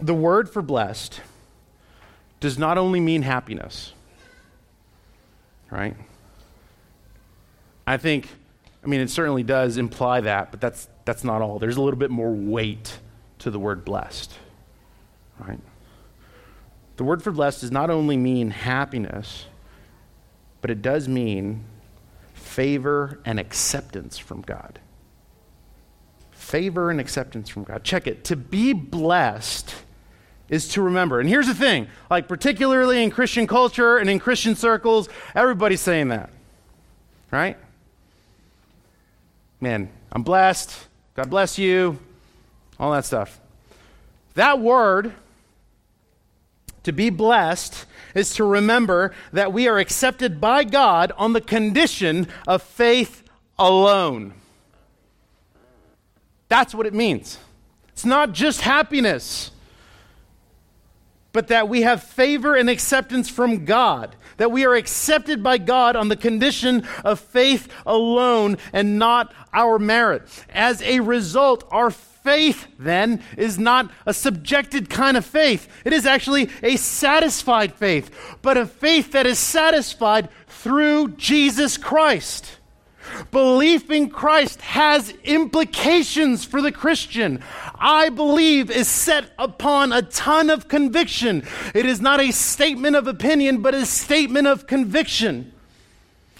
The 0.00 0.14
word 0.14 0.48
for 0.48 0.62
blessed 0.62 1.20
does 2.40 2.58
not 2.58 2.78
only 2.78 3.00
mean 3.00 3.22
happiness, 3.22 3.92
right? 5.70 5.96
I 7.86 7.96
think, 7.96 8.28
I 8.84 8.86
mean, 8.86 9.00
it 9.00 9.10
certainly 9.10 9.42
does 9.42 9.76
imply 9.76 10.20
that, 10.20 10.50
but 10.50 10.60
that's, 10.60 10.88
that's 11.04 11.24
not 11.24 11.42
all. 11.42 11.58
There's 11.58 11.76
a 11.76 11.82
little 11.82 11.98
bit 11.98 12.10
more 12.10 12.32
weight 12.32 12.98
to 13.40 13.50
the 13.50 13.58
word 13.58 13.84
blessed, 13.84 14.32
right? 15.40 15.60
The 16.96 17.04
word 17.04 17.22
for 17.22 17.32
blessed 17.32 17.62
does 17.62 17.72
not 17.72 17.90
only 17.90 18.16
mean 18.16 18.50
happiness, 18.50 19.46
but 20.60 20.70
it 20.70 20.82
does 20.82 21.08
mean 21.08 21.64
favor 22.34 23.20
and 23.24 23.38
acceptance 23.38 24.18
from 24.18 24.42
God 24.42 24.80
favor 26.48 26.90
and 26.90 26.98
acceptance 26.98 27.48
from 27.48 27.64
God. 27.64 27.84
Check 27.84 28.06
it. 28.06 28.24
To 28.24 28.36
be 28.36 28.72
blessed 28.72 29.74
is 30.48 30.68
to 30.68 30.82
remember. 30.82 31.20
And 31.20 31.28
here's 31.28 31.46
the 31.46 31.54
thing 31.54 31.88
like, 32.10 32.26
particularly 32.26 33.02
in 33.02 33.10
Christian 33.10 33.46
culture 33.46 33.98
and 33.98 34.08
in 34.08 34.18
Christian 34.18 34.54
circles, 34.54 35.10
everybody's 35.34 35.82
saying 35.82 36.08
that, 36.08 36.30
right? 37.30 37.58
Man, 39.60 39.90
I'm 40.10 40.22
blessed. 40.22 40.74
God 41.14 41.28
bless 41.28 41.58
you. 41.58 41.98
All 42.80 42.92
that 42.92 43.04
stuff. 43.04 43.40
That 44.34 44.58
word, 44.58 45.12
to 46.84 46.92
be 46.92 47.10
blessed, 47.10 47.84
is 48.14 48.34
to 48.36 48.44
remember 48.44 49.12
that 49.32 49.52
we 49.52 49.68
are 49.68 49.78
accepted 49.78 50.40
by 50.40 50.64
God 50.64 51.12
on 51.18 51.34
the 51.34 51.40
condition 51.42 52.26
of 52.46 52.62
faith 52.62 53.22
alone. 53.58 54.32
That's 56.48 56.74
what 56.74 56.86
it 56.86 56.94
means. 56.94 57.38
It's 57.88 58.04
not 58.04 58.32
just 58.32 58.62
happiness, 58.62 59.50
but 61.32 61.48
that 61.48 61.68
we 61.68 61.82
have 61.82 62.02
favor 62.02 62.54
and 62.54 62.70
acceptance 62.70 63.28
from 63.28 63.64
God, 63.64 64.16
that 64.38 64.50
we 64.50 64.64
are 64.64 64.74
accepted 64.74 65.42
by 65.42 65.58
God 65.58 65.94
on 65.94 66.08
the 66.08 66.16
condition 66.16 66.86
of 67.04 67.20
faith 67.20 67.68
alone 67.84 68.56
and 68.72 68.98
not 68.98 69.32
our 69.52 69.78
merit. 69.78 70.22
As 70.48 70.80
a 70.82 71.00
result, 71.00 71.64
our 71.70 71.90
faith 71.90 72.68
then 72.78 73.22
is 73.36 73.58
not 73.58 73.90
a 74.06 74.14
subjected 74.14 74.88
kind 74.88 75.16
of 75.16 75.24
faith. 75.24 75.68
It 75.84 75.92
is 75.92 76.06
actually 76.06 76.50
a 76.62 76.76
satisfied 76.76 77.74
faith, 77.74 78.38
but 78.42 78.56
a 78.56 78.66
faith 78.66 79.12
that 79.12 79.26
is 79.26 79.38
satisfied 79.38 80.28
through 80.46 81.12
Jesus 81.12 81.76
Christ. 81.76 82.57
Belief 83.30 83.90
in 83.90 84.10
Christ 84.10 84.60
has 84.60 85.10
implications 85.24 86.44
for 86.44 86.62
the 86.62 86.72
Christian. 86.72 87.42
I 87.78 88.08
believe 88.08 88.70
is 88.70 88.88
set 88.88 89.30
upon 89.38 89.92
a 89.92 90.02
ton 90.02 90.50
of 90.50 90.68
conviction. 90.68 91.44
It 91.74 91.86
is 91.86 92.00
not 92.00 92.20
a 92.20 92.32
statement 92.32 92.96
of 92.96 93.06
opinion, 93.06 93.62
but 93.62 93.74
a 93.74 93.86
statement 93.86 94.46
of 94.46 94.66
conviction. 94.66 95.52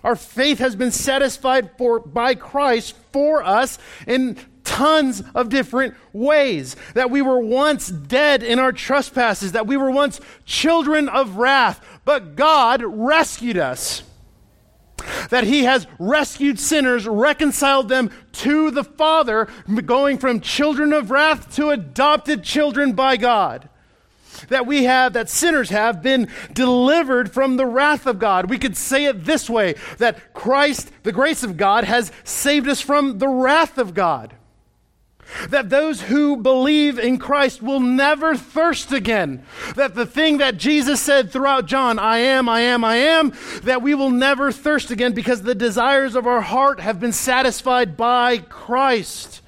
Our 0.04 0.16
faith 0.16 0.58
has 0.58 0.76
been 0.76 0.92
satisfied 0.92 1.70
for, 1.76 2.00
by 2.00 2.34
Christ 2.34 2.94
for 3.12 3.42
us 3.42 3.78
in 4.06 4.38
tons 4.64 5.22
of 5.34 5.48
different 5.48 5.94
ways. 6.12 6.76
That 6.94 7.10
we 7.10 7.22
were 7.22 7.40
once 7.40 7.88
dead 7.88 8.42
in 8.42 8.58
our 8.58 8.72
trespasses, 8.72 9.52
that 9.52 9.66
we 9.66 9.76
were 9.76 9.90
once 9.90 10.20
children 10.44 11.08
of 11.08 11.36
wrath, 11.36 11.84
but 12.04 12.36
God 12.36 12.82
rescued 12.84 13.58
us 13.58 14.02
that 15.30 15.44
he 15.44 15.64
has 15.64 15.86
rescued 15.98 16.58
sinners, 16.58 17.06
reconciled 17.06 17.88
them 17.88 18.10
to 18.32 18.70
the 18.70 18.84
Father, 18.84 19.48
going 19.84 20.18
from 20.18 20.40
children 20.40 20.92
of 20.92 21.10
wrath 21.10 21.54
to 21.56 21.70
adopted 21.70 22.42
children 22.42 22.92
by 22.92 23.16
God. 23.16 23.68
that 24.50 24.66
we 24.66 24.84
have, 24.84 25.14
that 25.14 25.28
sinners 25.28 25.70
have, 25.70 26.00
been 26.00 26.28
delivered 26.52 27.32
from 27.32 27.56
the 27.56 27.66
wrath 27.66 28.06
of 28.06 28.20
God. 28.20 28.48
We 28.48 28.58
could 28.58 28.76
say 28.76 29.06
it 29.06 29.24
this 29.24 29.50
way 29.50 29.74
that 29.98 30.32
Christ, 30.32 30.92
the 31.02 31.10
grace 31.10 31.42
of 31.42 31.56
God, 31.56 31.82
has 31.82 32.12
saved 32.22 32.68
us 32.68 32.80
from 32.80 33.18
the 33.18 33.26
wrath 33.26 33.78
of 33.78 33.94
God. 33.94 34.34
That 35.50 35.70
those 35.70 36.02
who 36.02 36.36
believe 36.36 36.98
in 36.98 37.18
Christ 37.18 37.62
will 37.62 37.80
never 37.80 38.36
thirst 38.36 38.92
again. 38.92 39.44
That 39.76 39.94
the 39.94 40.06
thing 40.06 40.38
that 40.38 40.56
Jesus 40.56 41.00
said 41.00 41.30
throughout 41.30 41.66
John, 41.66 41.98
I 41.98 42.18
am, 42.18 42.48
I 42.48 42.60
am, 42.60 42.84
I 42.84 42.96
am, 42.96 43.32
that 43.62 43.82
we 43.82 43.94
will 43.94 44.10
never 44.10 44.50
thirst 44.52 44.90
again 44.90 45.12
because 45.12 45.42
the 45.42 45.54
desires 45.54 46.14
of 46.14 46.26
our 46.26 46.40
heart 46.40 46.80
have 46.80 46.98
been 47.00 47.12
satisfied 47.12 47.96
by 47.96 48.38
Christ 48.38 49.42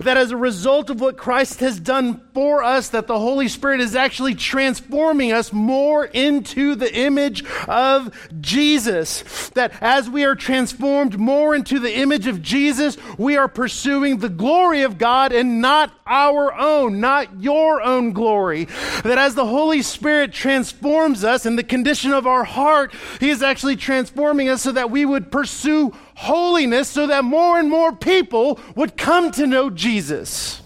that 0.00 0.16
as 0.16 0.30
a 0.30 0.36
result 0.36 0.90
of 0.90 1.00
what 1.00 1.16
Christ 1.16 1.60
has 1.60 1.78
done 1.78 2.20
for 2.34 2.62
us, 2.62 2.88
that 2.90 3.06
the 3.06 3.18
Holy 3.18 3.48
Spirit 3.48 3.80
is 3.80 3.96
actually 3.96 4.34
transforming 4.34 5.32
us 5.32 5.52
more 5.52 6.04
into 6.04 6.74
the 6.74 6.94
image 6.94 7.44
of 7.66 8.16
Jesus. 8.40 9.50
That 9.50 9.72
as 9.80 10.08
we 10.08 10.24
are 10.24 10.34
transformed 10.34 11.18
more 11.18 11.54
into 11.54 11.78
the 11.78 11.96
image 11.96 12.26
of 12.26 12.42
Jesus, 12.42 12.96
we 13.18 13.36
are 13.36 13.48
pursuing 13.48 14.18
the 14.18 14.28
glory 14.28 14.82
of 14.82 14.98
God 14.98 15.32
and 15.32 15.60
not 15.60 15.92
our 16.06 16.54
own, 16.54 17.00
not 17.00 17.40
your 17.40 17.82
own 17.82 18.12
glory. 18.12 18.66
That 19.04 19.18
as 19.18 19.34
the 19.34 19.46
Holy 19.46 19.82
Spirit 19.82 20.32
transforms 20.32 21.24
us 21.24 21.46
in 21.46 21.56
the 21.56 21.62
condition 21.62 22.12
of 22.12 22.26
our 22.26 22.44
heart, 22.44 22.94
He 23.20 23.30
is 23.30 23.42
actually 23.42 23.76
transforming 23.76 24.48
us 24.48 24.62
so 24.62 24.72
that 24.72 24.90
we 24.90 25.04
would 25.04 25.30
pursue 25.30 25.94
holiness 26.18 26.88
so 26.88 27.06
that 27.06 27.22
more 27.22 27.60
and 27.60 27.70
more 27.70 27.94
people 27.94 28.58
would 28.74 28.96
come 28.96 29.30
to 29.30 29.46
know 29.46 29.70
Jesus. 29.70 30.60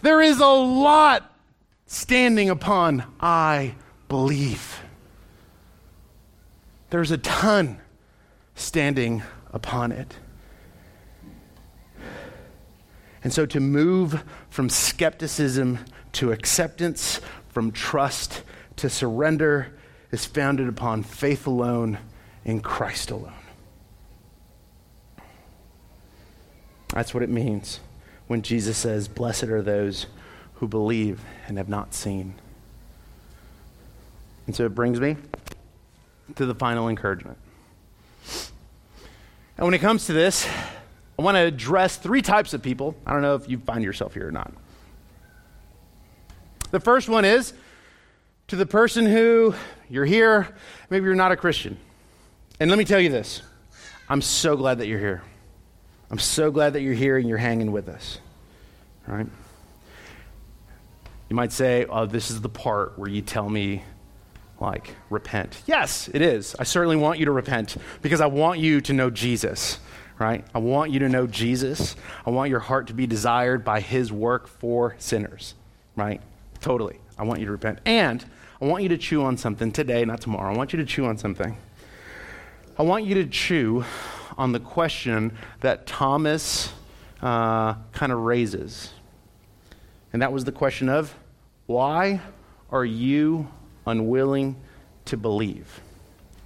There 0.00 0.22
is 0.22 0.40
a 0.40 0.46
lot 0.46 1.30
standing 1.86 2.48
upon 2.48 3.04
I 3.20 3.74
believe. 4.08 4.80
There's 6.88 7.10
a 7.10 7.18
ton 7.18 7.80
standing 8.54 9.22
upon 9.52 9.92
it. 9.92 10.16
And 13.22 13.30
so 13.30 13.44
to 13.44 13.60
move 13.60 14.24
from 14.48 14.70
skepticism 14.70 15.80
to 16.12 16.32
acceptance, 16.32 17.20
from 17.50 17.72
trust 17.72 18.42
to 18.76 18.88
surrender, 18.88 19.74
is 20.10 20.24
founded 20.24 20.66
upon 20.66 21.02
faith 21.02 21.46
alone 21.46 21.98
in 22.44 22.60
Christ 22.60 23.10
alone. 23.10 23.32
That's 26.88 27.12
what 27.12 27.22
it 27.22 27.30
means 27.30 27.80
when 28.26 28.42
Jesus 28.42 28.76
says, 28.76 29.08
Blessed 29.08 29.44
are 29.44 29.62
those 29.62 30.06
who 30.54 30.68
believe 30.68 31.22
and 31.46 31.58
have 31.58 31.68
not 31.68 31.94
seen. 31.94 32.34
And 34.46 34.54
so 34.54 34.64
it 34.64 34.74
brings 34.74 35.00
me 35.00 35.16
to 36.36 36.46
the 36.46 36.54
final 36.54 36.88
encouragement. 36.88 37.38
And 39.56 39.64
when 39.64 39.74
it 39.74 39.80
comes 39.80 40.06
to 40.06 40.12
this, 40.12 40.48
I 41.18 41.22
want 41.22 41.36
to 41.36 41.42
address 41.42 41.96
three 41.96 42.22
types 42.22 42.54
of 42.54 42.62
people. 42.62 42.96
I 43.06 43.12
don't 43.12 43.22
know 43.22 43.34
if 43.34 43.48
you 43.48 43.58
find 43.58 43.84
yourself 43.84 44.14
here 44.14 44.28
or 44.28 44.32
not. 44.32 44.52
The 46.70 46.80
first 46.80 47.08
one 47.08 47.24
is 47.24 47.54
to 48.48 48.56
the 48.56 48.66
person 48.66 49.06
who 49.06 49.54
you're 49.88 50.04
here, 50.04 50.48
maybe 50.90 51.04
you're 51.04 51.14
not 51.14 51.32
a 51.32 51.36
Christian. 51.36 51.78
And 52.60 52.70
let 52.70 52.78
me 52.78 52.84
tell 52.84 53.00
you 53.00 53.10
this 53.10 53.42
I'm 54.08 54.22
so 54.22 54.56
glad 54.56 54.78
that 54.78 54.86
you're 54.86 54.98
here. 54.98 55.22
I'm 56.10 56.18
so 56.18 56.50
glad 56.50 56.74
that 56.74 56.82
you're 56.82 56.94
here 56.94 57.16
and 57.16 57.28
you're 57.28 57.38
hanging 57.38 57.72
with 57.72 57.88
us. 57.88 58.18
Right? 59.06 59.26
You 61.28 61.36
might 61.36 61.52
say, 61.52 61.86
oh, 61.86 62.06
this 62.06 62.30
is 62.30 62.40
the 62.40 62.48
part 62.48 62.98
where 62.98 63.08
you 63.08 63.22
tell 63.22 63.48
me, 63.48 63.82
like, 64.60 64.94
repent. 65.10 65.62
Yes, 65.66 66.08
it 66.12 66.22
is. 66.22 66.54
I 66.58 66.64
certainly 66.64 66.96
want 66.96 67.18
you 67.18 67.24
to 67.24 67.32
repent 67.32 67.76
because 68.02 68.20
I 68.20 68.26
want 68.26 68.60
you 68.60 68.80
to 68.82 68.92
know 68.92 69.10
Jesus, 69.10 69.78
right? 70.18 70.44
I 70.54 70.58
want 70.58 70.92
you 70.92 71.00
to 71.00 71.08
know 71.08 71.26
Jesus. 71.26 71.96
I 72.26 72.30
want 72.30 72.50
your 72.50 72.60
heart 72.60 72.86
to 72.88 72.94
be 72.94 73.06
desired 73.06 73.64
by 73.64 73.80
his 73.80 74.12
work 74.12 74.46
for 74.46 74.94
sinners, 74.98 75.54
right? 75.96 76.20
Totally. 76.60 77.00
I 77.18 77.24
want 77.24 77.40
you 77.40 77.46
to 77.46 77.52
repent. 77.52 77.80
And 77.84 78.24
I 78.60 78.66
want 78.66 78.82
you 78.82 78.90
to 78.90 78.98
chew 78.98 79.22
on 79.24 79.36
something 79.36 79.72
today, 79.72 80.04
not 80.04 80.20
tomorrow. 80.20 80.52
I 80.52 80.56
want 80.56 80.72
you 80.72 80.78
to 80.78 80.84
chew 80.84 81.06
on 81.06 81.18
something. 81.18 81.56
I 82.76 82.82
want 82.82 83.04
you 83.04 83.14
to 83.14 83.26
chew 83.26 83.84
on 84.36 84.50
the 84.50 84.58
question 84.58 85.36
that 85.60 85.86
Thomas 85.86 86.72
uh, 87.22 87.74
kind 87.92 88.10
of 88.10 88.18
raises. 88.18 88.90
And 90.12 90.20
that 90.22 90.32
was 90.32 90.42
the 90.42 90.50
question 90.50 90.88
of 90.88 91.14
why 91.66 92.20
are 92.72 92.84
you 92.84 93.46
unwilling 93.86 94.56
to 95.04 95.16
believe? 95.16 95.80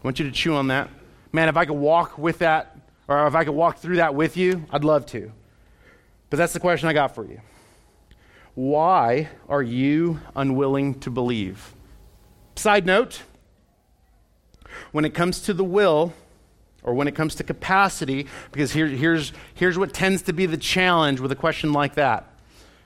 I 0.02 0.06
want 0.06 0.18
you 0.18 0.26
to 0.26 0.30
chew 0.30 0.54
on 0.54 0.68
that. 0.68 0.90
Man, 1.32 1.48
if 1.48 1.56
I 1.56 1.64
could 1.64 1.78
walk 1.78 2.18
with 2.18 2.40
that, 2.40 2.76
or 3.08 3.26
if 3.26 3.34
I 3.34 3.44
could 3.44 3.54
walk 3.54 3.78
through 3.78 3.96
that 3.96 4.14
with 4.14 4.36
you, 4.36 4.66
I'd 4.70 4.84
love 4.84 5.06
to. 5.06 5.32
But 6.28 6.36
that's 6.36 6.52
the 6.52 6.60
question 6.60 6.90
I 6.90 6.92
got 6.92 7.14
for 7.14 7.24
you. 7.24 7.40
Why 8.54 9.28
are 9.48 9.62
you 9.62 10.20
unwilling 10.36 11.00
to 11.00 11.10
believe? 11.10 11.72
Side 12.54 12.84
note 12.84 13.22
when 14.92 15.04
it 15.04 15.14
comes 15.14 15.40
to 15.42 15.54
the 15.54 15.64
will, 15.64 16.12
or 16.82 16.94
when 16.94 17.08
it 17.08 17.14
comes 17.14 17.34
to 17.36 17.44
capacity, 17.44 18.26
because 18.52 18.72
here, 18.72 18.86
here's, 18.86 19.32
here's 19.54 19.78
what 19.78 19.92
tends 19.92 20.22
to 20.22 20.32
be 20.32 20.46
the 20.46 20.56
challenge 20.56 21.20
with 21.20 21.32
a 21.32 21.36
question 21.36 21.72
like 21.72 21.94
that. 21.94 22.24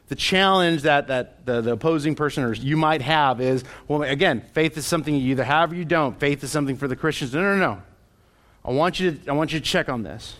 The 0.08 0.16
challenge 0.16 0.82
that, 0.82 1.06
that 1.08 1.46
the, 1.46 1.60
the 1.60 1.72
opposing 1.72 2.14
person 2.14 2.44
or 2.44 2.52
you 2.52 2.76
might 2.76 3.00
have 3.00 3.40
is 3.40 3.64
well, 3.88 4.02
again, 4.02 4.42
faith 4.52 4.76
is 4.76 4.84
something 4.84 5.14
you 5.14 5.30
either 5.30 5.44
have 5.44 5.72
or 5.72 5.74
you 5.74 5.84
don't. 5.84 6.18
Faith 6.18 6.42
is 6.44 6.50
something 6.50 6.76
for 6.76 6.88
the 6.88 6.96
Christians. 6.96 7.32
No, 7.32 7.40
no, 7.40 7.56
no. 7.56 7.82
I 8.64 8.72
want 8.72 9.00
you 9.00 9.12
to, 9.12 9.30
I 9.30 9.32
want 9.32 9.52
you 9.52 9.60
to 9.60 9.64
check 9.64 9.88
on 9.88 10.02
this. 10.02 10.36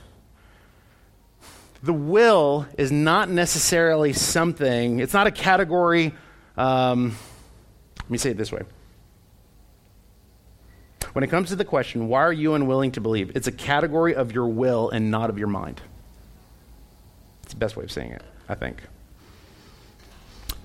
The 1.83 1.93
will 1.93 2.67
is 2.77 2.93
not 2.93 3.29
necessarily 3.29 4.13
something, 4.13 5.01
it's 5.01 5.15
not 5.15 5.27
a 5.27 5.33
category. 5.33 6.15
Um, 6.57 7.17
let 7.99 8.11
me 8.11 8.19
say 8.19 8.31
it 8.31 8.37
this 8.37 8.53
way 8.53 8.63
when 11.13 11.23
it 11.23 11.29
comes 11.29 11.49
to 11.51 11.57
the 11.57 11.65
question, 11.65 12.09
why 12.09 12.21
are 12.21 12.33
you 12.33 12.55
unwilling 12.55 12.93
to 12.93 13.01
believe? 13.01 13.33
It's 13.35 13.47
a 13.47 13.53
category 13.53 14.15
of 14.15 14.33
your 14.33 14.47
will 14.47 14.91
and 14.91 15.11
not 15.11 15.31
of 15.31 15.39
your 15.39 15.49
mind. 15.49 15.81
It's 17.43 17.53
the 17.53 17.59
best 17.59 17.77
way 17.77 17.85
of 17.85 17.93
saying 17.93 18.13
it, 18.13 18.23
I 18.49 18.55
think. 18.55 18.83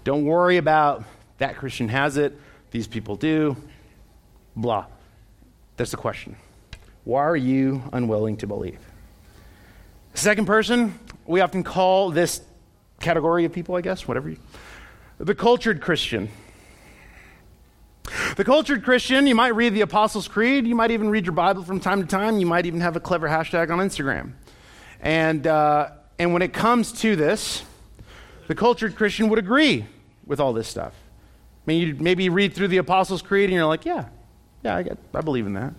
Don't 0.04 0.24
worry 0.26 0.58
about 0.58 1.04
that 1.38 1.58
Christian 1.58 1.90
has 1.90 2.18
it, 2.18 2.40
these 2.72 2.88
people 2.88 3.16
do, 3.16 3.58
blah. 4.56 4.86
That's 5.76 5.92
the 5.92 5.98
question. 5.98 6.36
Why 7.04 7.24
are 7.24 7.36
you 7.36 7.84
unwilling 7.94 8.38
to 8.38 8.48
believe? 8.48 8.80
Second 10.14 10.46
person, 10.46 10.98
we 11.26 11.42
often 11.42 11.64
call 11.64 12.10
this 12.10 12.42
category 13.00 13.46
of 13.46 13.54
people, 13.54 13.76
I 13.76 13.82
guess, 13.82 14.08
whatever. 14.08 14.30
You, 14.30 14.38
the 15.20 15.36
cultured 15.36 15.82
Christian. 15.82 16.30
The 18.38 18.46
cultured 18.46 18.84
Christian, 18.84 19.26
you 19.26 19.34
might 19.34 19.56
read 19.56 19.74
the 19.74 19.82
Apostles' 19.82 20.28
Creed, 20.28 20.68
you 20.68 20.76
might 20.76 20.92
even 20.92 21.10
read 21.10 21.26
your 21.26 21.34
Bible 21.34 21.64
from 21.64 21.80
time 21.80 22.02
to 22.02 22.08
time, 22.08 22.38
you 22.38 22.46
might 22.46 22.68
even 22.68 22.82
have 22.82 22.96
a 22.96 23.00
clever 23.00 23.28
hashtag 23.28 23.72
on 23.72 23.80
Instagram. 23.80 24.34
And, 25.02 25.48
uh, 25.48 25.90
and 26.20 26.34
when 26.34 26.44
it 26.44 26.54
comes 26.54 26.92
to 27.02 27.16
this, 27.16 27.64
the 28.46 28.54
cultured 28.54 28.96
Christian 28.96 29.30
would 29.30 29.40
agree 29.40 29.88
with 30.28 30.40
all 30.40 30.54
this 30.54 30.68
stuff. 30.68 30.94
I 30.94 31.64
mean, 31.66 31.88
you 31.88 31.96
maybe 31.96 32.30
read 32.30 32.54
through 32.54 32.68
the 32.68 32.78
Apostles' 32.78 33.24
Creed 33.24 33.46
and 33.46 33.54
you're 33.54 33.66
like, 33.66 33.86
yeah, 33.86 34.06
yeah, 34.64 34.76
I, 34.76 34.84
get, 34.84 35.00
I 35.16 35.22
believe 35.22 35.48
in 35.48 35.54
that. 35.54 35.74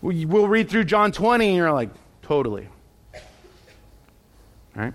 We'll 0.00 0.48
read 0.48 0.68
through 0.68 0.84
John 0.86 1.12
20 1.12 1.46
and 1.46 1.56
you're 1.56 1.70
like, 1.70 1.90
totally. 2.22 2.66
All 3.14 3.22
right? 4.74 4.94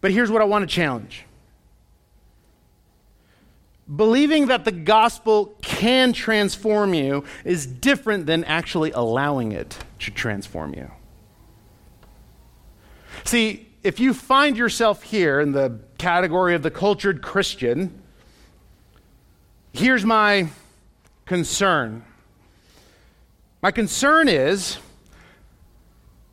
But 0.00 0.10
here's 0.10 0.30
what 0.30 0.40
I 0.40 0.46
want 0.46 0.66
to 0.66 0.74
challenge 0.74 1.26
Believing 3.94 4.46
that 4.46 4.64
the 4.64 4.72
gospel 4.72 5.56
can 5.60 6.12
transform 6.12 6.94
you 6.94 7.24
is 7.44 7.66
different 7.66 8.26
than 8.26 8.42
actually 8.44 8.92
allowing 8.92 9.52
it 9.52 9.78
to 9.98 10.10
transform 10.10 10.74
you. 10.74 10.90
See, 13.24 13.68
if 13.82 14.00
you 14.00 14.14
find 14.14 14.56
yourself 14.56 15.02
here 15.02 15.40
in 15.40 15.52
the 15.52 15.80
category 15.98 16.54
of 16.54 16.62
the 16.62 16.70
cultured 16.70 17.20
Christian, 17.20 18.02
here's 19.72 20.04
my 20.04 20.48
concern. 21.26 22.04
My 23.62 23.70
concern 23.70 24.28
is 24.28 24.78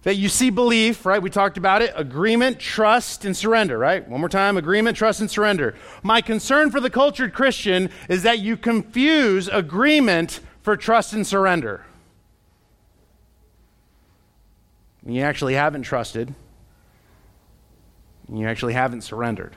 that 0.03 0.15
you 0.15 0.29
see 0.29 0.49
belief, 0.49 1.05
right? 1.05 1.21
We 1.21 1.29
talked 1.29 1.57
about 1.57 1.81
it 1.81 1.93
agreement, 1.95 2.59
trust, 2.59 3.23
and 3.23 3.37
surrender, 3.37 3.77
right? 3.77 4.07
One 4.07 4.19
more 4.19 4.29
time 4.29 4.57
agreement, 4.57 4.97
trust, 4.97 5.19
and 5.21 5.29
surrender. 5.29 5.75
My 6.01 6.21
concern 6.21 6.71
for 6.71 6.79
the 6.79 6.89
cultured 6.89 7.33
Christian 7.33 7.89
is 8.09 8.23
that 8.23 8.39
you 8.39 8.57
confuse 8.57 9.47
agreement 9.47 10.39
for 10.61 10.75
trust 10.75 11.13
and 11.13 11.25
surrender. 11.25 11.85
You 15.05 15.21
actually 15.21 15.55
haven't 15.55 15.83
trusted, 15.83 16.33
you 18.31 18.47
actually 18.47 18.73
haven't 18.73 19.01
surrendered. 19.01 19.55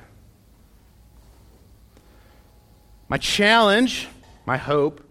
My 3.09 3.19
challenge, 3.19 4.09
my 4.47 4.57
hope, 4.57 5.05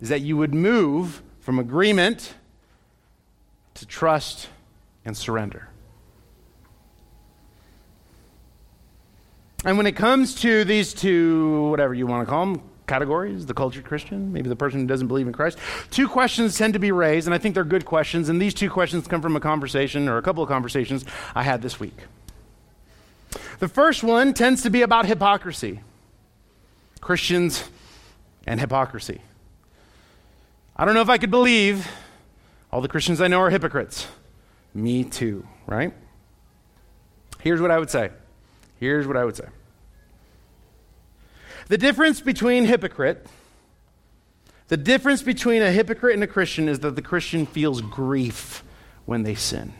is 0.00 0.08
that 0.08 0.22
you 0.22 0.36
would 0.36 0.54
move 0.54 1.22
from 1.40 1.58
agreement 1.58 2.34
to 3.74 3.86
trust 3.86 4.48
and 5.06 5.16
surrender. 5.16 5.68
And 9.64 9.78
when 9.78 9.86
it 9.86 9.96
comes 9.96 10.34
to 10.42 10.64
these 10.64 10.92
two, 10.92 11.70
whatever 11.70 11.94
you 11.94 12.06
want 12.06 12.26
to 12.26 12.30
call 12.30 12.46
them, 12.46 12.62
categories, 12.86 13.46
the 13.46 13.54
cultured 13.54 13.84
Christian, 13.84 14.32
maybe 14.32 14.48
the 14.48 14.54
person 14.54 14.80
who 14.80 14.86
doesn't 14.86 15.08
believe 15.08 15.26
in 15.26 15.32
Christ, 15.32 15.58
two 15.90 16.08
questions 16.08 16.56
tend 16.56 16.74
to 16.74 16.78
be 16.78 16.92
raised, 16.92 17.26
and 17.26 17.34
I 17.34 17.38
think 17.38 17.54
they're 17.54 17.64
good 17.64 17.84
questions. 17.84 18.28
And 18.28 18.40
these 18.40 18.54
two 18.54 18.70
questions 18.70 19.08
come 19.08 19.22
from 19.22 19.34
a 19.34 19.40
conversation 19.40 20.08
or 20.08 20.18
a 20.18 20.22
couple 20.22 20.42
of 20.42 20.48
conversations 20.48 21.04
I 21.34 21.42
had 21.42 21.62
this 21.62 21.80
week. 21.80 21.96
The 23.58 23.68
first 23.68 24.04
one 24.04 24.34
tends 24.34 24.62
to 24.62 24.70
be 24.70 24.82
about 24.82 25.06
hypocrisy 25.06 25.80
Christians 27.00 27.64
and 28.46 28.60
hypocrisy. 28.60 29.20
I 30.76 30.84
don't 30.84 30.94
know 30.94 31.00
if 31.00 31.08
I 31.08 31.18
could 31.18 31.30
believe 31.30 31.88
all 32.70 32.80
the 32.80 32.88
Christians 32.88 33.20
I 33.20 33.28
know 33.28 33.40
are 33.40 33.50
hypocrites. 33.50 34.06
Me 34.76 35.04
too, 35.04 35.48
right? 35.66 35.94
Here's 37.40 37.62
what 37.62 37.70
I 37.70 37.78
would 37.78 37.88
say. 37.88 38.10
Here's 38.78 39.06
what 39.06 39.16
I 39.16 39.24
would 39.24 39.34
say. 39.34 39.46
The 41.68 41.78
difference 41.78 42.20
between 42.20 42.66
hypocrite, 42.66 43.26
the 44.68 44.76
difference 44.76 45.22
between 45.22 45.62
a 45.62 45.72
hypocrite 45.72 46.12
and 46.12 46.22
a 46.22 46.26
Christian 46.26 46.68
is 46.68 46.80
that 46.80 46.94
the 46.94 47.00
Christian 47.00 47.46
feels 47.46 47.80
grief 47.80 48.62
when 49.06 49.22
they 49.22 49.34
sin. 49.34 49.72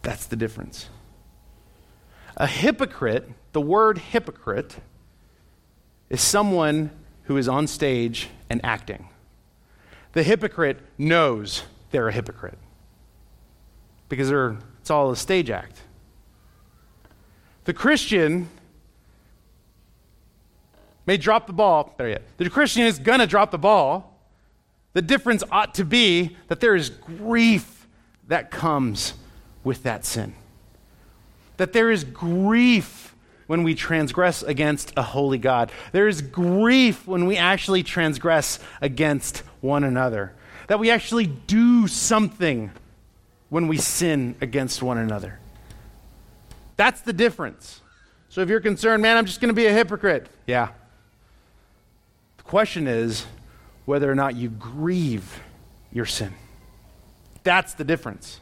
That's 0.00 0.24
the 0.24 0.36
difference. 0.36 0.88
A 2.38 2.46
hypocrite, 2.46 3.30
the 3.52 3.60
word 3.60 3.98
hypocrite, 3.98 4.76
is 6.08 6.22
someone 6.22 6.92
who 7.24 7.36
is 7.36 7.46
on 7.46 7.66
stage 7.66 8.30
and 8.48 8.62
acting. 8.64 9.10
The 10.14 10.22
hypocrite 10.22 10.78
knows 10.96 11.64
they're 11.90 12.08
a 12.08 12.12
hypocrite 12.12 12.58
because 14.08 14.30
it's 14.80 14.90
all 14.90 15.10
a 15.10 15.16
stage 15.16 15.50
act. 15.50 15.82
The 17.64 17.74
Christian 17.74 18.48
may 21.06 21.16
drop 21.16 21.46
the 21.46 21.52
ball. 21.52 21.94
Better 21.96 22.10
yet, 22.10 22.22
the 22.36 22.48
Christian 22.48 22.84
is 22.84 22.98
going 22.98 23.20
to 23.20 23.26
drop 23.26 23.50
the 23.50 23.58
ball. 23.58 24.14
The 24.94 25.02
difference 25.02 25.44
ought 25.50 25.74
to 25.74 25.84
be 25.84 26.36
that 26.48 26.60
there 26.60 26.74
is 26.74 26.90
grief 26.90 27.86
that 28.26 28.50
comes 28.50 29.14
with 29.64 29.82
that 29.82 30.04
sin. 30.04 30.34
That 31.58 31.72
there 31.72 31.90
is 31.90 32.04
grief 32.04 33.14
when 33.46 33.62
we 33.62 33.74
transgress 33.74 34.42
against 34.42 34.92
a 34.96 35.02
holy 35.02 35.38
God. 35.38 35.72
There 35.92 36.08
is 36.08 36.22
grief 36.22 37.06
when 37.06 37.26
we 37.26 37.36
actually 37.36 37.82
transgress 37.82 38.58
against 38.80 39.38
one 39.60 39.84
another. 39.84 40.34
That 40.68 40.78
we 40.78 40.90
actually 40.90 41.26
do 41.26 41.88
something 41.88 42.70
when 43.48 43.68
we 43.68 43.78
sin 43.78 44.36
against 44.40 44.82
one 44.82 44.98
another. 44.98 45.38
That's 46.76 47.00
the 47.00 47.12
difference. 47.12 47.80
So 48.28 48.42
if 48.42 48.48
you're 48.48 48.60
concerned, 48.60 49.02
man, 49.02 49.16
I'm 49.16 49.26
just 49.26 49.40
going 49.40 49.48
to 49.48 49.54
be 49.54 49.66
a 49.66 49.72
hypocrite. 49.72 50.28
Yeah. 50.46 50.68
The 52.36 52.42
question 52.44 52.86
is 52.86 53.26
whether 53.86 54.10
or 54.10 54.14
not 54.14 54.36
you 54.36 54.50
grieve 54.50 55.40
your 55.90 56.06
sin. 56.06 56.34
That's 57.42 57.74
the 57.74 57.84
difference. 57.84 58.40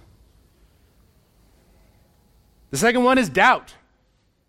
The 2.72 2.76
second 2.76 3.04
one 3.04 3.18
is 3.18 3.28
doubt. 3.28 3.74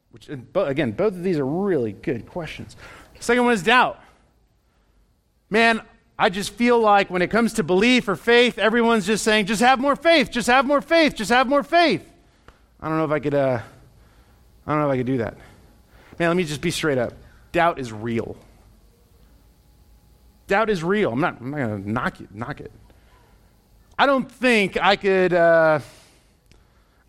Which, 0.10 0.30
again, 0.56 0.92
both 0.94 1.14
of 1.14 1.22
these 1.22 1.38
are 1.38 1.46
really 1.46 1.92
good 1.92 2.26
questions. 2.26 2.76
The 3.18 3.24
second 3.24 3.46
one 3.46 3.54
is 3.54 3.62
doubt. 3.62 4.00
Man, 5.50 5.82
I 6.20 6.30
just 6.30 6.54
feel 6.54 6.80
like 6.80 7.10
when 7.10 7.22
it 7.22 7.30
comes 7.30 7.54
to 7.54 7.64
belief 7.64 8.08
or 8.08 8.16
faith, 8.16 8.58
everyone's 8.58 9.06
just 9.06 9.24
saying, 9.24 9.46
just 9.46 9.62
have 9.62 9.80
more 9.80 9.96
faith, 9.96 10.32
just 10.32 10.48
have 10.48 10.66
more 10.66 10.82
faith, 10.82 11.16
just 11.16 11.30
have 11.30 11.48
more 11.48 11.62
faith. 11.62 12.10
I 12.82 12.88
don't 12.90 12.98
know 12.98 13.06
if 13.06 13.12
I 13.12 13.20
could, 13.20 13.36
uh, 13.36 13.60
I 14.66 14.72
don't 14.72 14.82
know 14.82 14.90
if 14.90 14.94
I 14.94 14.98
could 14.98 15.06
do 15.06 15.18
that. 15.18 15.36
Man, 16.18 16.30
let 16.30 16.38
me 16.38 16.44
just 16.44 16.62
be 16.62 16.72
straight 16.72 16.98
up. 16.98 17.14
Doubt 17.52 17.78
is 17.78 17.94
real. 17.94 18.36
Doubt 20.48 20.70
is 20.70 20.84
real. 20.84 21.12
I'm 21.14 21.22
not, 21.22 21.40
I'm 21.40 21.52
not 21.52 21.58
going 21.58 21.84
to 21.84 21.92
knock 21.92 22.22
it, 22.22 22.34
knock 22.34 22.62
it. 22.62 22.72
I 24.00 24.06
don't 24.06 24.32
think 24.32 24.78
I 24.82 24.96
could, 24.96 25.34
uh, 25.34 25.80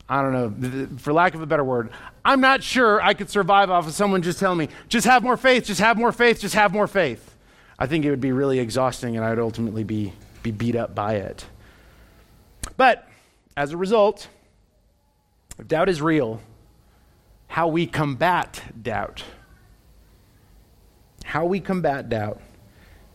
I 0.09 0.23
don't 0.23 0.33
know, 0.33 0.99
for 0.99 1.13
lack 1.15 1.35
of 1.35 1.41
a 1.41 1.47
better 1.47 1.65
word, 1.65 1.91
I'm 2.25 2.41
not 2.41 2.63
sure 2.63 3.01
I 3.01 3.15
could 3.15 3.31
survive 3.31 3.71
off 3.71 3.87
of 3.87 3.95
someone 3.95 4.21
just 4.21 4.39
telling 4.39 4.59
me, 4.59 4.69
just 4.89 5.07
have 5.07 5.23
more 5.23 5.37
faith, 5.39 5.65
just 5.65 5.81
have 5.81 5.97
more 5.97 6.13
faith, 6.13 6.41
just 6.41 6.55
have 6.55 6.73
more 6.73 6.87
faith. 6.87 7.37
I 7.79 7.87
think 7.87 8.05
it 8.05 8.11
would 8.11 8.21
be 8.21 8.33
really 8.33 8.59
exhausting 8.59 9.17
and 9.17 9.25
I 9.25 9.31
would 9.31 9.39
ultimately 9.39 9.85
be, 9.85 10.13
be 10.43 10.51
beat 10.51 10.75
up 10.75 10.95
by 10.95 11.15
it. 11.15 11.47
But 12.77 13.09
as 13.57 13.73
a 13.73 13.77
result, 13.77 14.29
if 15.59 15.69
doubt 15.69 15.89
is 15.89 16.03
real, 16.03 16.41
how 17.47 17.69
we 17.69 17.87
combat 17.87 18.63
doubt, 18.81 19.25
how 21.25 21.45
we 21.45 21.61
combat 21.61 22.09
doubt 22.09 22.41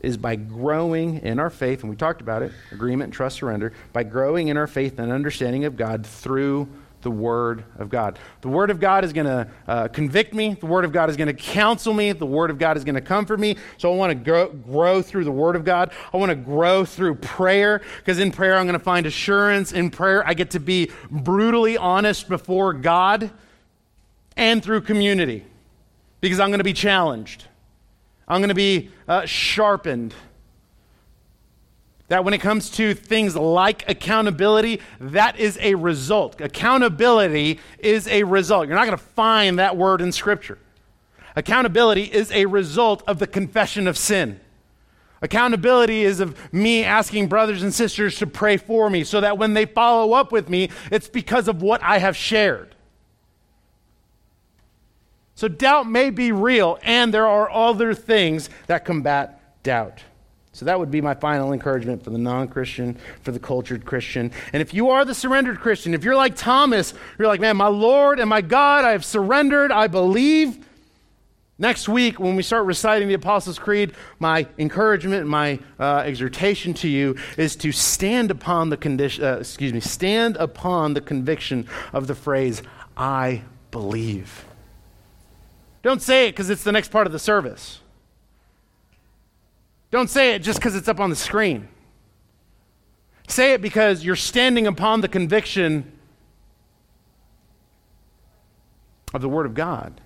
is 0.01 0.17
by 0.17 0.35
growing 0.35 1.19
in 1.19 1.39
our 1.39 1.49
faith, 1.49 1.81
and 1.81 1.89
we 1.89 1.95
talked 1.95 2.21
about 2.21 2.41
it 2.41 2.51
agreement, 2.71 3.13
trust, 3.13 3.37
surrender, 3.37 3.73
by 3.93 4.03
growing 4.03 4.49
in 4.49 4.57
our 4.57 4.67
faith 4.67 4.99
and 4.99 5.11
understanding 5.11 5.63
of 5.65 5.77
God 5.77 6.05
through 6.05 6.67
the 7.03 7.11
Word 7.11 7.63
of 7.77 7.89
God. 7.89 8.17
The 8.41 8.47
Word 8.47 8.71
of 8.71 8.79
God 8.79 9.05
is 9.05 9.13
going 9.13 9.27
to 9.27 9.47
uh, 9.67 9.87
convict 9.89 10.33
me. 10.33 10.55
The 10.55 10.65
Word 10.65 10.85
of 10.85 10.91
God 10.91 11.09
is 11.09 11.17
going 11.17 11.27
to 11.27 11.33
counsel 11.33 11.93
me. 11.93 12.11
The 12.11 12.25
Word 12.25 12.49
of 12.49 12.57
God 12.57 12.77
is 12.77 12.83
going 12.83 12.95
to 12.95 13.01
comfort 13.01 13.39
me. 13.39 13.57
So 13.77 13.93
I 13.93 13.95
want 13.95 14.11
to 14.11 14.15
grow, 14.15 14.49
grow 14.49 15.01
through 15.01 15.25
the 15.25 15.31
Word 15.31 15.55
of 15.55 15.63
God. 15.65 15.91
I 16.13 16.17
want 16.17 16.31
to 16.31 16.35
grow 16.35 16.85
through 16.85 17.15
prayer 17.15 17.81
because 17.97 18.19
in 18.19 18.31
prayer 18.31 18.57
I'm 18.57 18.65
going 18.65 18.79
to 18.79 18.83
find 18.83 19.05
assurance. 19.05 19.71
In 19.71 19.91
prayer 19.91 20.27
I 20.27 20.33
get 20.33 20.51
to 20.51 20.59
be 20.59 20.91
brutally 21.11 21.77
honest 21.77 22.29
before 22.29 22.73
God 22.73 23.29
and 24.35 24.63
through 24.63 24.81
community 24.81 25.45
because 26.21 26.39
I'm 26.39 26.49
going 26.49 26.59
to 26.59 26.63
be 26.63 26.73
challenged. 26.73 27.45
I'm 28.27 28.39
going 28.39 28.49
to 28.49 28.55
be 28.55 28.89
uh, 29.07 29.25
sharpened. 29.25 30.13
That 32.09 32.25
when 32.25 32.33
it 32.33 32.41
comes 32.41 32.69
to 32.71 32.93
things 32.93 33.35
like 33.35 33.89
accountability, 33.89 34.81
that 34.99 35.39
is 35.39 35.57
a 35.61 35.75
result. 35.75 36.41
Accountability 36.41 37.59
is 37.79 38.07
a 38.07 38.23
result. 38.23 38.67
You're 38.67 38.75
not 38.75 38.85
going 38.85 38.97
to 38.97 39.03
find 39.03 39.57
that 39.57 39.77
word 39.77 40.01
in 40.01 40.11
Scripture. 40.11 40.57
Accountability 41.35 42.03
is 42.03 42.31
a 42.31 42.45
result 42.45 43.03
of 43.07 43.19
the 43.19 43.27
confession 43.27 43.87
of 43.87 43.97
sin. 43.97 44.39
Accountability 45.21 46.03
is 46.03 46.19
of 46.19 46.37
me 46.53 46.83
asking 46.83 47.29
brothers 47.29 47.63
and 47.63 47.73
sisters 47.73 48.17
to 48.19 48.27
pray 48.27 48.57
for 48.57 48.89
me 48.89 49.05
so 49.05 49.21
that 49.21 49.37
when 49.37 49.53
they 49.53 49.65
follow 49.65 50.13
up 50.13 50.33
with 50.33 50.49
me, 50.49 50.69
it's 50.91 51.07
because 51.07 51.47
of 51.47 51.61
what 51.61 51.81
I 51.81 51.99
have 51.99 52.17
shared. 52.17 52.75
So 55.33 55.47
doubt 55.47 55.89
may 55.89 56.09
be 56.09 56.31
real, 56.31 56.77
and 56.83 57.13
there 57.13 57.25
are 57.25 57.49
other 57.49 57.93
things 57.93 58.49
that 58.67 58.85
combat 58.85 59.63
doubt. 59.63 60.03
So 60.53 60.65
that 60.65 60.79
would 60.79 60.91
be 60.91 61.01
my 61.01 61.15
final 61.15 61.51
encouragement 61.51 62.03
for 62.03 62.11
the 62.11 62.19
non 62.19 62.47
Christian, 62.47 62.97
for 63.23 63.31
the 63.31 63.39
cultured 63.39 63.85
Christian. 63.85 64.31
And 64.53 64.61
if 64.61 64.71
you 64.71 64.91
are 64.91 65.03
the 65.03 65.15
surrendered 65.15 65.59
Christian, 65.59 65.95
if 65.95 66.03
you're 66.03 66.15
like 66.15 66.35
Thomas, 66.35 66.93
you're 67.17 67.27
like, 67.27 67.41
man, 67.41 67.57
my 67.57 67.67
Lord 67.67 68.19
and 68.19 68.29
my 68.29 68.41
God, 68.41 68.85
I 68.85 68.91
have 68.91 69.03
surrendered, 69.03 69.71
I 69.71 69.87
believe. 69.87 70.63
Next 71.57 71.89
week, 71.89 72.19
when 72.19 72.35
we 72.35 72.43
start 72.43 72.65
reciting 72.65 73.07
the 73.07 73.13
Apostles' 73.15 73.57
Creed, 73.57 73.93
my 74.19 74.47
encouragement, 74.57 75.27
my 75.27 75.59
uh, 75.79 76.03
exhortation 76.05 76.73
to 76.75 76.87
you 76.87 77.15
is 77.37 77.55
to 77.57 77.71
stand 77.71 78.29
upon 78.31 78.69
the 78.69 78.77
condition, 78.77 79.23
uh, 79.23 79.37
excuse 79.37 79.73
me, 79.73 79.79
stand 79.79 80.37
upon 80.37 80.93
the 80.93 81.01
conviction 81.01 81.67
of 81.93 82.05
the 82.07 82.15
phrase, 82.15 82.61
I 82.95 83.41
believe. 83.71 84.45
Don't 85.81 86.01
say 86.01 86.27
it 86.27 86.31
because 86.31 86.49
it's 86.49 86.63
the 86.63 86.71
next 86.71 86.89
part 86.89 87.07
of 87.07 87.13
the 87.13 87.19
service. 87.19 87.79
Don't 89.93 90.09
say 90.09 90.33
it 90.33 90.39
just 90.39 90.57
because 90.57 90.75
it's 90.75 90.87
up 90.87 90.99
on 90.99 91.11
the 91.11 91.15
screen. 91.15 91.67
Say 93.27 93.53
it 93.53 93.61
because 93.61 94.03
you're 94.03 94.15
standing 94.15 94.65
upon 94.65 95.01
the 95.01 95.07
conviction 95.07 95.91
of 99.13 99.21
the 99.21 99.29
Word 99.29 99.45
of 99.45 99.53
God. 99.53 100.01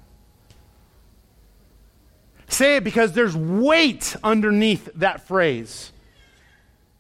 Say 2.50 2.76
it 2.76 2.84
because 2.84 3.14
there's 3.14 3.38
weight 3.38 4.18
underneath 4.26 4.90
that 4.96 5.26
phrase. 5.26 5.94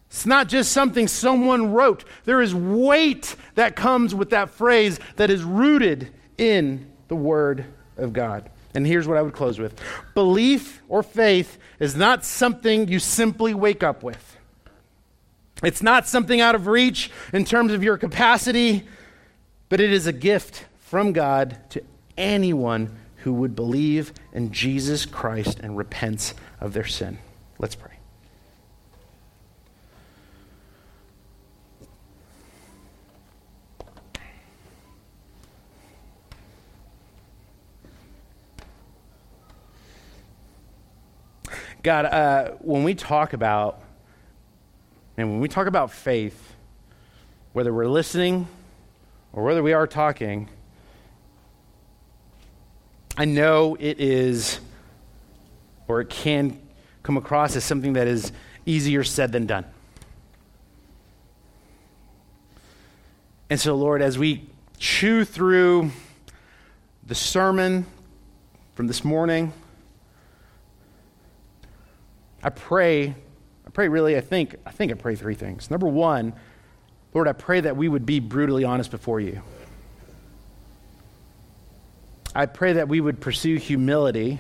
It's 0.10 0.26
not 0.26 0.48
just 0.48 0.72
something 0.72 1.10
someone 1.10 1.74
wrote, 1.74 2.06
there 2.24 2.42
is 2.42 2.56
weight 2.56 3.36
that 3.56 3.76
comes 3.76 4.16
with 4.16 4.30
that 4.30 4.50
phrase 4.50 4.98
that 5.18 5.30
is 5.30 5.44
rooted 5.44 6.14
in 6.38 6.90
the 7.10 7.18
Word 7.18 7.66
of 7.98 8.14
God. 8.14 8.50
And 8.78 8.86
here's 8.86 9.07
what 9.07 9.17
I 9.17 9.23
would 9.23 9.34
close 9.34 9.57
with 9.57 9.82
belief 10.13 10.84
or 10.88 11.01
faith 11.01 11.57
is 11.80 11.95
not 11.95 12.23
something 12.23 12.88
you 12.88 12.99
simply 12.99 13.55
wake 13.55 13.82
up 13.82 14.03
with. 14.03 14.38
It's 15.63 15.82
not 15.82 16.07
something 16.07 16.41
out 16.41 16.53
of 16.53 16.67
reach 16.67 17.09
in 17.34 17.43
terms 17.43 17.73
of 17.73 17.84
your 17.84 17.97
capacity, 17.97 18.88
but 19.69 19.80
it 19.80 19.91
is 19.91 20.05
a 20.05 20.13
gift 20.13 20.65
from 20.78 21.11
God 21.11 21.57
to 21.71 21.82
anyone 22.19 22.95
who 23.23 23.34
would 23.34 23.55
believe 23.55 24.13
in 24.32 24.51
Jesus 24.51 25.07
Christ 25.07 25.59
and 25.59 25.75
repents 25.75 26.36
of 26.61 26.73
their 26.73 26.86
sin. 26.86 27.17
Let's 27.57 27.73
pray. 27.73 27.97
God, 41.84 42.05
uh, 42.05 42.51
when 42.59 42.84
we 42.84 42.95
talk 42.95 43.34
about, 43.34 43.82
and 45.15 45.30
when 45.30 45.39
we 45.39 45.47
talk 45.47 45.67
about 45.67 45.91
faith, 45.91 46.55
whether 47.53 47.73
we're 47.73 47.88
listening 47.88 48.47
or 49.32 49.43
whether 49.43 49.61
we 49.61 49.73
are 49.73 49.88
talking, 49.88 50.49
I 53.15 53.25
know 53.25 53.75
it 53.80 53.99
is, 53.99 54.59
or 55.88 56.01
it 56.01 56.09
can 56.09 56.59
come 57.03 57.17
across 57.17 57.55
as 57.55 57.63
something 57.63 57.93
that 57.93 58.07
is 58.07 58.32
easier 58.65 59.03
said 59.03 59.32
than 59.32 59.45
done. 59.45 59.65
And 63.49 63.59
so, 63.59 63.75
Lord, 63.75 64.01
as 64.01 64.17
we 64.17 64.49
chew 64.78 65.23
through 65.23 65.91
the 67.05 67.15
sermon 67.15 67.86
from 68.75 68.88
this 68.88 69.05
morning, 69.05 69.53
I 72.44 72.50
pray, 72.50 73.08
I 73.66 73.70
pray 73.72 73.88
really, 73.88 74.16
I 74.16 74.22
think, 74.22 74.56
I 74.66 74.72
think 74.72 74.92
I 74.92 74.96
pray 74.96 75.16
three 75.16 75.36
things. 75.36 75.72
Number 75.72 75.88
one, 75.88 76.34
Lord, 77.14 77.28
I 77.28 77.34
pray 77.34 77.62
that 77.62 77.76
we 77.76 77.88
would 77.88 78.06
be 78.06 78.20
brutally 78.20 78.64
honest 78.64 78.92
before 78.92 79.20
you. 79.20 79.42
I 82.36 82.46
pray 82.46 82.74
that 82.74 82.88
we 82.88 83.02
would 83.02 83.20
pursue 83.20 83.56
humility 83.56 84.40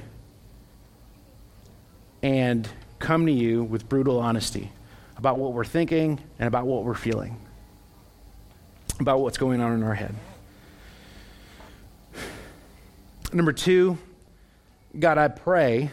and 2.21 2.67
come 2.99 3.25
to 3.25 3.31
you 3.31 3.63
with 3.63 3.89
brutal 3.89 4.19
honesty 4.19 4.71
about 5.17 5.39
what 5.39 5.53
we're 5.53 5.65
thinking 5.65 6.19
and 6.37 6.47
about 6.47 6.67
what 6.67 6.83
we're 6.83 6.93
feeling, 6.93 7.39
about 8.99 9.19
what's 9.21 9.37
going 9.37 9.61
on 9.61 9.73
in 9.73 9.83
our 9.83 9.95
head. 9.95 10.13
Number 13.33 13.51
two, 13.51 13.97
God, 14.97 15.17
I 15.17 15.27
pray 15.27 15.89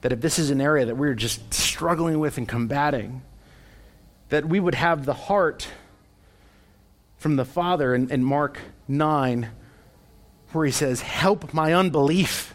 that 0.00 0.12
if 0.12 0.20
this 0.20 0.38
is 0.38 0.50
an 0.50 0.60
area 0.60 0.86
that 0.86 0.96
we're 0.96 1.14
just 1.14 1.52
struggling 1.52 2.18
with 2.18 2.38
and 2.38 2.48
combating, 2.48 3.22
that 4.30 4.46
we 4.46 4.60
would 4.60 4.74
have 4.74 5.04
the 5.04 5.14
heart 5.14 5.68
from 7.18 7.36
the 7.36 7.44
Father 7.44 7.94
in, 7.94 8.10
in 8.10 8.24
Mark 8.24 8.58
9, 8.88 9.50
where 10.52 10.64
he 10.64 10.72
says, 10.72 11.02
Help 11.02 11.52
my 11.52 11.74
unbelief. 11.74 12.54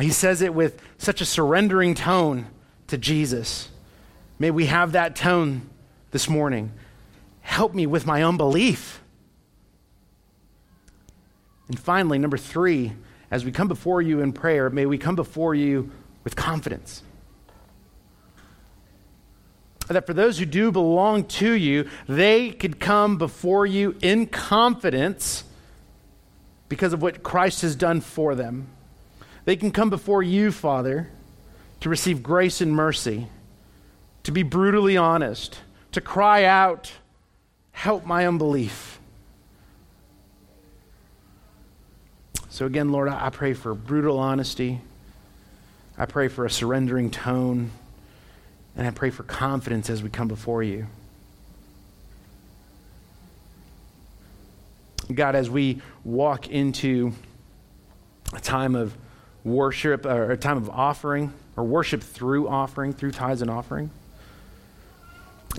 He 0.00 0.10
says 0.10 0.42
it 0.42 0.54
with 0.54 0.80
such 0.98 1.20
a 1.20 1.24
surrendering 1.24 1.94
tone 1.94 2.46
to 2.88 2.98
Jesus. 2.98 3.68
May 4.38 4.50
we 4.50 4.66
have 4.66 4.92
that 4.92 5.14
tone 5.14 5.68
this 6.10 6.28
morning. 6.28 6.72
Help 7.42 7.74
me 7.74 7.86
with 7.86 8.06
my 8.06 8.22
unbelief. 8.22 9.00
And 11.68 11.78
finally, 11.78 12.18
number 12.18 12.36
three, 12.36 12.92
as 13.34 13.44
we 13.44 13.50
come 13.50 13.66
before 13.66 14.00
you 14.00 14.20
in 14.20 14.32
prayer, 14.32 14.70
may 14.70 14.86
we 14.86 14.96
come 14.96 15.16
before 15.16 15.56
you 15.56 15.90
with 16.22 16.36
confidence. 16.36 17.02
That 19.88 20.06
for 20.06 20.14
those 20.14 20.38
who 20.38 20.46
do 20.46 20.70
belong 20.70 21.24
to 21.24 21.50
you, 21.50 21.88
they 22.08 22.52
could 22.52 22.78
come 22.78 23.18
before 23.18 23.66
you 23.66 23.96
in 24.00 24.28
confidence 24.28 25.42
because 26.68 26.92
of 26.92 27.02
what 27.02 27.24
Christ 27.24 27.62
has 27.62 27.74
done 27.74 28.00
for 28.00 28.36
them. 28.36 28.68
They 29.46 29.56
can 29.56 29.72
come 29.72 29.90
before 29.90 30.22
you, 30.22 30.52
Father, 30.52 31.10
to 31.80 31.88
receive 31.88 32.22
grace 32.22 32.60
and 32.60 32.70
mercy, 32.70 33.26
to 34.22 34.30
be 34.30 34.44
brutally 34.44 34.96
honest, 34.96 35.58
to 35.90 36.00
cry 36.00 36.44
out, 36.44 36.92
Help 37.72 38.06
my 38.06 38.28
unbelief. 38.28 39.00
So, 42.54 42.66
again, 42.66 42.92
Lord, 42.92 43.08
I 43.08 43.30
pray 43.30 43.52
for 43.52 43.74
brutal 43.74 44.20
honesty. 44.20 44.80
I 45.98 46.06
pray 46.06 46.28
for 46.28 46.46
a 46.46 46.50
surrendering 46.50 47.10
tone. 47.10 47.72
And 48.76 48.86
I 48.86 48.92
pray 48.92 49.10
for 49.10 49.24
confidence 49.24 49.90
as 49.90 50.04
we 50.04 50.08
come 50.08 50.28
before 50.28 50.62
you. 50.62 50.86
God, 55.12 55.34
as 55.34 55.50
we 55.50 55.82
walk 56.04 56.46
into 56.48 57.14
a 58.32 58.40
time 58.40 58.76
of 58.76 58.96
worship 59.42 60.06
or 60.06 60.30
a 60.30 60.36
time 60.36 60.56
of 60.56 60.70
offering 60.70 61.32
or 61.56 61.64
worship 61.64 62.04
through 62.04 62.46
offering, 62.46 62.92
through 62.92 63.10
tithes 63.10 63.42
and 63.42 63.50
offering, 63.50 63.90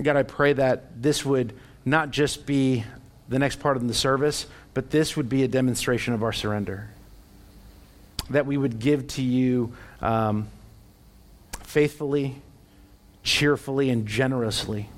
God, 0.02 0.16
I 0.16 0.24
pray 0.24 0.54
that 0.54 1.02
this 1.02 1.26
would 1.26 1.52
not 1.84 2.12
just 2.12 2.46
be 2.46 2.86
the 3.28 3.38
next 3.38 3.60
part 3.60 3.76
of 3.76 3.86
the 3.86 3.94
service, 3.94 4.46
but 4.76 4.92
this 4.92 5.16
would 5.16 5.30
be 5.30 5.42
a 5.44 5.48
demonstration 5.48 6.14
of 6.14 6.22
our 6.22 6.34
surrender. 6.34 6.90
That 8.30 8.46
we 8.46 8.58
would 8.58 8.78
give 8.78 9.08
to 9.10 9.22
you 9.24 9.74
um, 10.02 10.50
faithfully, 11.64 12.36
cheerfully, 13.24 13.90
and 13.90 14.06
generously. 14.06 14.90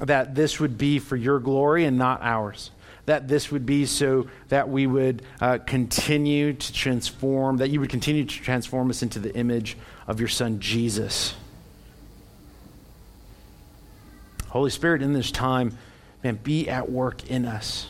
That 0.00 0.34
this 0.34 0.58
would 0.58 0.76
be 0.76 0.98
for 0.98 1.14
your 1.14 1.38
glory 1.38 1.84
and 1.84 1.96
not 1.96 2.20
ours. 2.20 2.72
That 3.06 3.28
this 3.28 3.52
would 3.52 3.64
be 3.64 3.86
so 3.86 4.26
that 4.48 4.68
we 4.68 4.88
would 4.88 5.22
uh, 5.40 5.58
continue 5.58 6.54
to 6.54 6.72
transform, 6.72 7.58
that 7.58 7.70
you 7.70 7.78
would 7.78 7.90
continue 7.90 8.24
to 8.24 8.42
transform 8.42 8.90
us 8.90 9.04
into 9.04 9.20
the 9.20 9.32
image 9.36 9.76
of 10.08 10.18
your 10.18 10.28
Son, 10.28 10.58
Jesus. 10.58 11.36
Holy 14.54 14.70
Spirit, 14.70 15.02
in 15.02 15.14
this 15.14 15.32
time, 15.32 15.76
man, 16.22 16.36
be 16.36 16.68
at 16.68 16.88
work 16.88 17.28
in 17.28 17.44
us. 17.44 17.88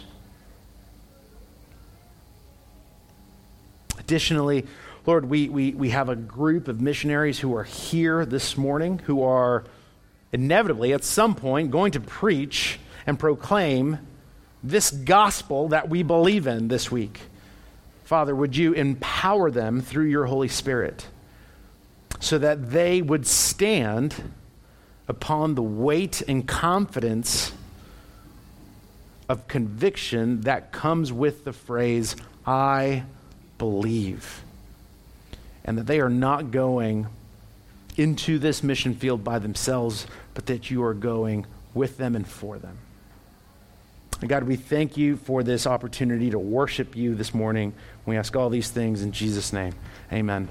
Additionally, 3.99 4.65
Lord, 5.05 5.29
we, 5.29 5.51
we, 5.51 5.73
we 5.75 5.91
have 5.91 6.09
a 6.09 6.17
group 6.17 6.67
of 6.69 6.81
missionaries 6.81 7.39
who 7.39 7.55
are 7.55 7.65
here 7.65 8.25
this 8.25 8.57
morning 8.57 8.99
who 9.01 9.23
are 9.23 9.65
inevitably, 10.33 10.95
at 10.95 11.05
some 11.05 11.35
point, 11.35 11.71
going 11.71 11.93
to 11.93 12.01
preach 12.01 12.79
and 13.07 13.19
proclaim 13.19 13.99
this 14.63 14.91
gospel 14.91 15.69
that 15.69 15.91
we 15.91 16.03
believe 16.03 16.47
in 16.47 16.69
this 16.69 16.91
week. 16.91 17.21
Father, 18.05 18.35
would 18.35 18.57
you 18.57 18.73
empower 18.73 19.51
them 19.51 19.83
through 19.83 20.07
your 20.07 20.25
Holy 20.25 20.49
Spirit 20.49 21.09
so 22.21 22.39
that 22.39 22.71
they 22.71 23.03
would 23.03 23.27
stand 23.27 24.15
upon 25.09 25.55
the 25.55 25.63
weight 25.63 26.23
and 26.27 26.47
confidence 26.47 27.53
of 29.29 29.49
conviction 29.49 30.43
that 30.43 30.73
comes 30.73 31.13
with 31.13 31.45
the 31.45 31.53
phrase, 31.53 32.17
I 32.47 33.05
believe. 33.59 34.43
And 35.65 35.79
that 35.79 35.87
they 35.87 36.01
are 36.01 36.11
not 36.11 36.51
going 36.51 37.07
into 37.97 38.39
this 38.39 38.63
mission 38.63 38.95
field 38.95 39.25
by 39.25 39.39
themselves, 39.39 40.07
but 40.35 40.47
that 40.47 40.71
you 40.71 40.83
are 40.83 40.95
going 40.95 41.47
with 41.73 41.97
them 41.97 42.17
and 42.17 42.27
for 42.27 42.59
them. 42.59 42.79
And 44.21 44.29
God, 44.29 44.45
we 44.45 44.57
thank 44.57 44.97
you 44.97 45.17
for 45.17 45.43
this 45.43 45.67
opportunity 45.67 46.31
to 46.31 46.39
worship 46.39 46.97
you 46.97 47.15
this 47.15 47.35
morning. 47.35 47.73
We 48.07 48.17
ask 48.17 48.35
all 48.37 48.51
these 48.51 48.71
things 48.71 49.03
in 49.03 49.13
Jesus' 49.13 49.53
name. 49.53 49.75
Amen. 50.13 50.49